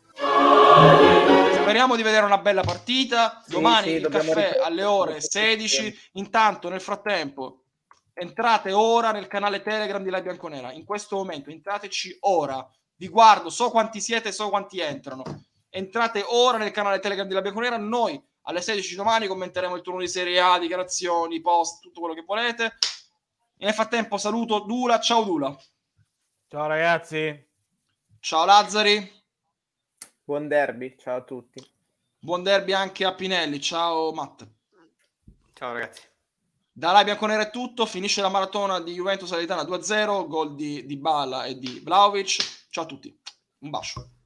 Speriamo 1.55 1.97
di 1.97 2.03
vedere 2.03 2.27
una 2.27 2.39
bella 2.39 2.63
partita. 2.63 3.43
Domani 3.47 3.89
sì, 3.89 3.95
il 3.95 4.09
caffè 4.09 4.59
alle 4.63 4.85
ore 4.85 5.21
16. 5.21 6.11
Intanto, 6.15 6.69
nel 6.69 6.81
frattempo, 6.81 7.63
entrate 8.13 8.73
ora 8.73 9.13
nel 9.13 9.27
canale 9.27 9.63
Telegram 9.63 10.03
di 10.03 10.11
La 10.11 10.21
Bianconera. 10.21 10.73
In 10.73 10.85
questo 10.85 11.17
momento, 11.17 11.51
entrateci 11.51 12.19
ora. 12.21 12.67
Vi 12.97 13.09
guardo, 13.09 13.49
so 13.49 13.71
quanti 13.71 14.01
siete, 14.01 14.33
so 14.33 14.51
quanti 14.51 14.81
entrano. 14.81 15.23
Entrate 15.71 16.25
ora 16.27 16.59
nel 16.59 16.73
canale 16.73 16.99
Telegram 16.99 17.27
di 17.27 17.35
La 17.35 17.41
Bianconera. 17.41 17.79
Noi 17.79 18.21
alle 18.51 18.61
16 18.62 18.96
domani 18.96 19.28
commenteremo 19.28 19.76
il 19.76 19.82
turno 19.82 20.01
di 20.01 20.09
Serie 20.09 20.40
A, 20.40 20.59
dichiarazioni, 20.59 21.40
post, 21.40 21.80
tutto 21.80 22.01
quello 22.01 22.14
che 22.14 22.24
volete. 22.26 22.76
E 23.57 23.64
nel 23.64 23.74
frattempo 23.74 24.18
saluto 24.18 24.61
Dula. 24.61 24.98
Ciao 24.98 25.22
Dula. 25.22 25.57
Ciao 26.48 26.66
ragazzi. 26.66 27.48
Ciao 28.18 28.44
Lazzari. 28.44 29.18
Buon 30.24 30.48
derby, 30.48 30.96
ciao 30.98 31.18
a 31.18 31.22
tutti. 31.22 31.64
Buon 32.18 32.42
derby 32.42 32.72
anche 32.72 33.05
a 33.05 33.14
Pinelli, 33.14 33.61
ciao 33.61 34.12
Matt. 34.12 34.46
Ciao 35.55 35.72
ragazzi. 35.72 36.03
Da 36.72 36.92
là 36.92 37.05
Bianconera 37.05 37.42
è 37.42 37.51
tutto, 37.51 37.86
finisce 37.86 38.20
la 38.20 38.28
maratona 38.28 38.80
di 38.80 38.94
Juventus 38.94 39.30
Alitana 39.32 39.62
2-0, 39.62 40.26
gol 40.26 40.55
di, 40.55 40.86
di 40.86 40.96
Bala 40.96 41.44
e 41.44 41.59
di 41.59 41.80
Vlaovic. 41.80 42.66
Ciao 42.70 42.84
a 42.84 42.86
tutti, 42.86 43.16
un 43.59 43.70
bacio. 43.70 44.20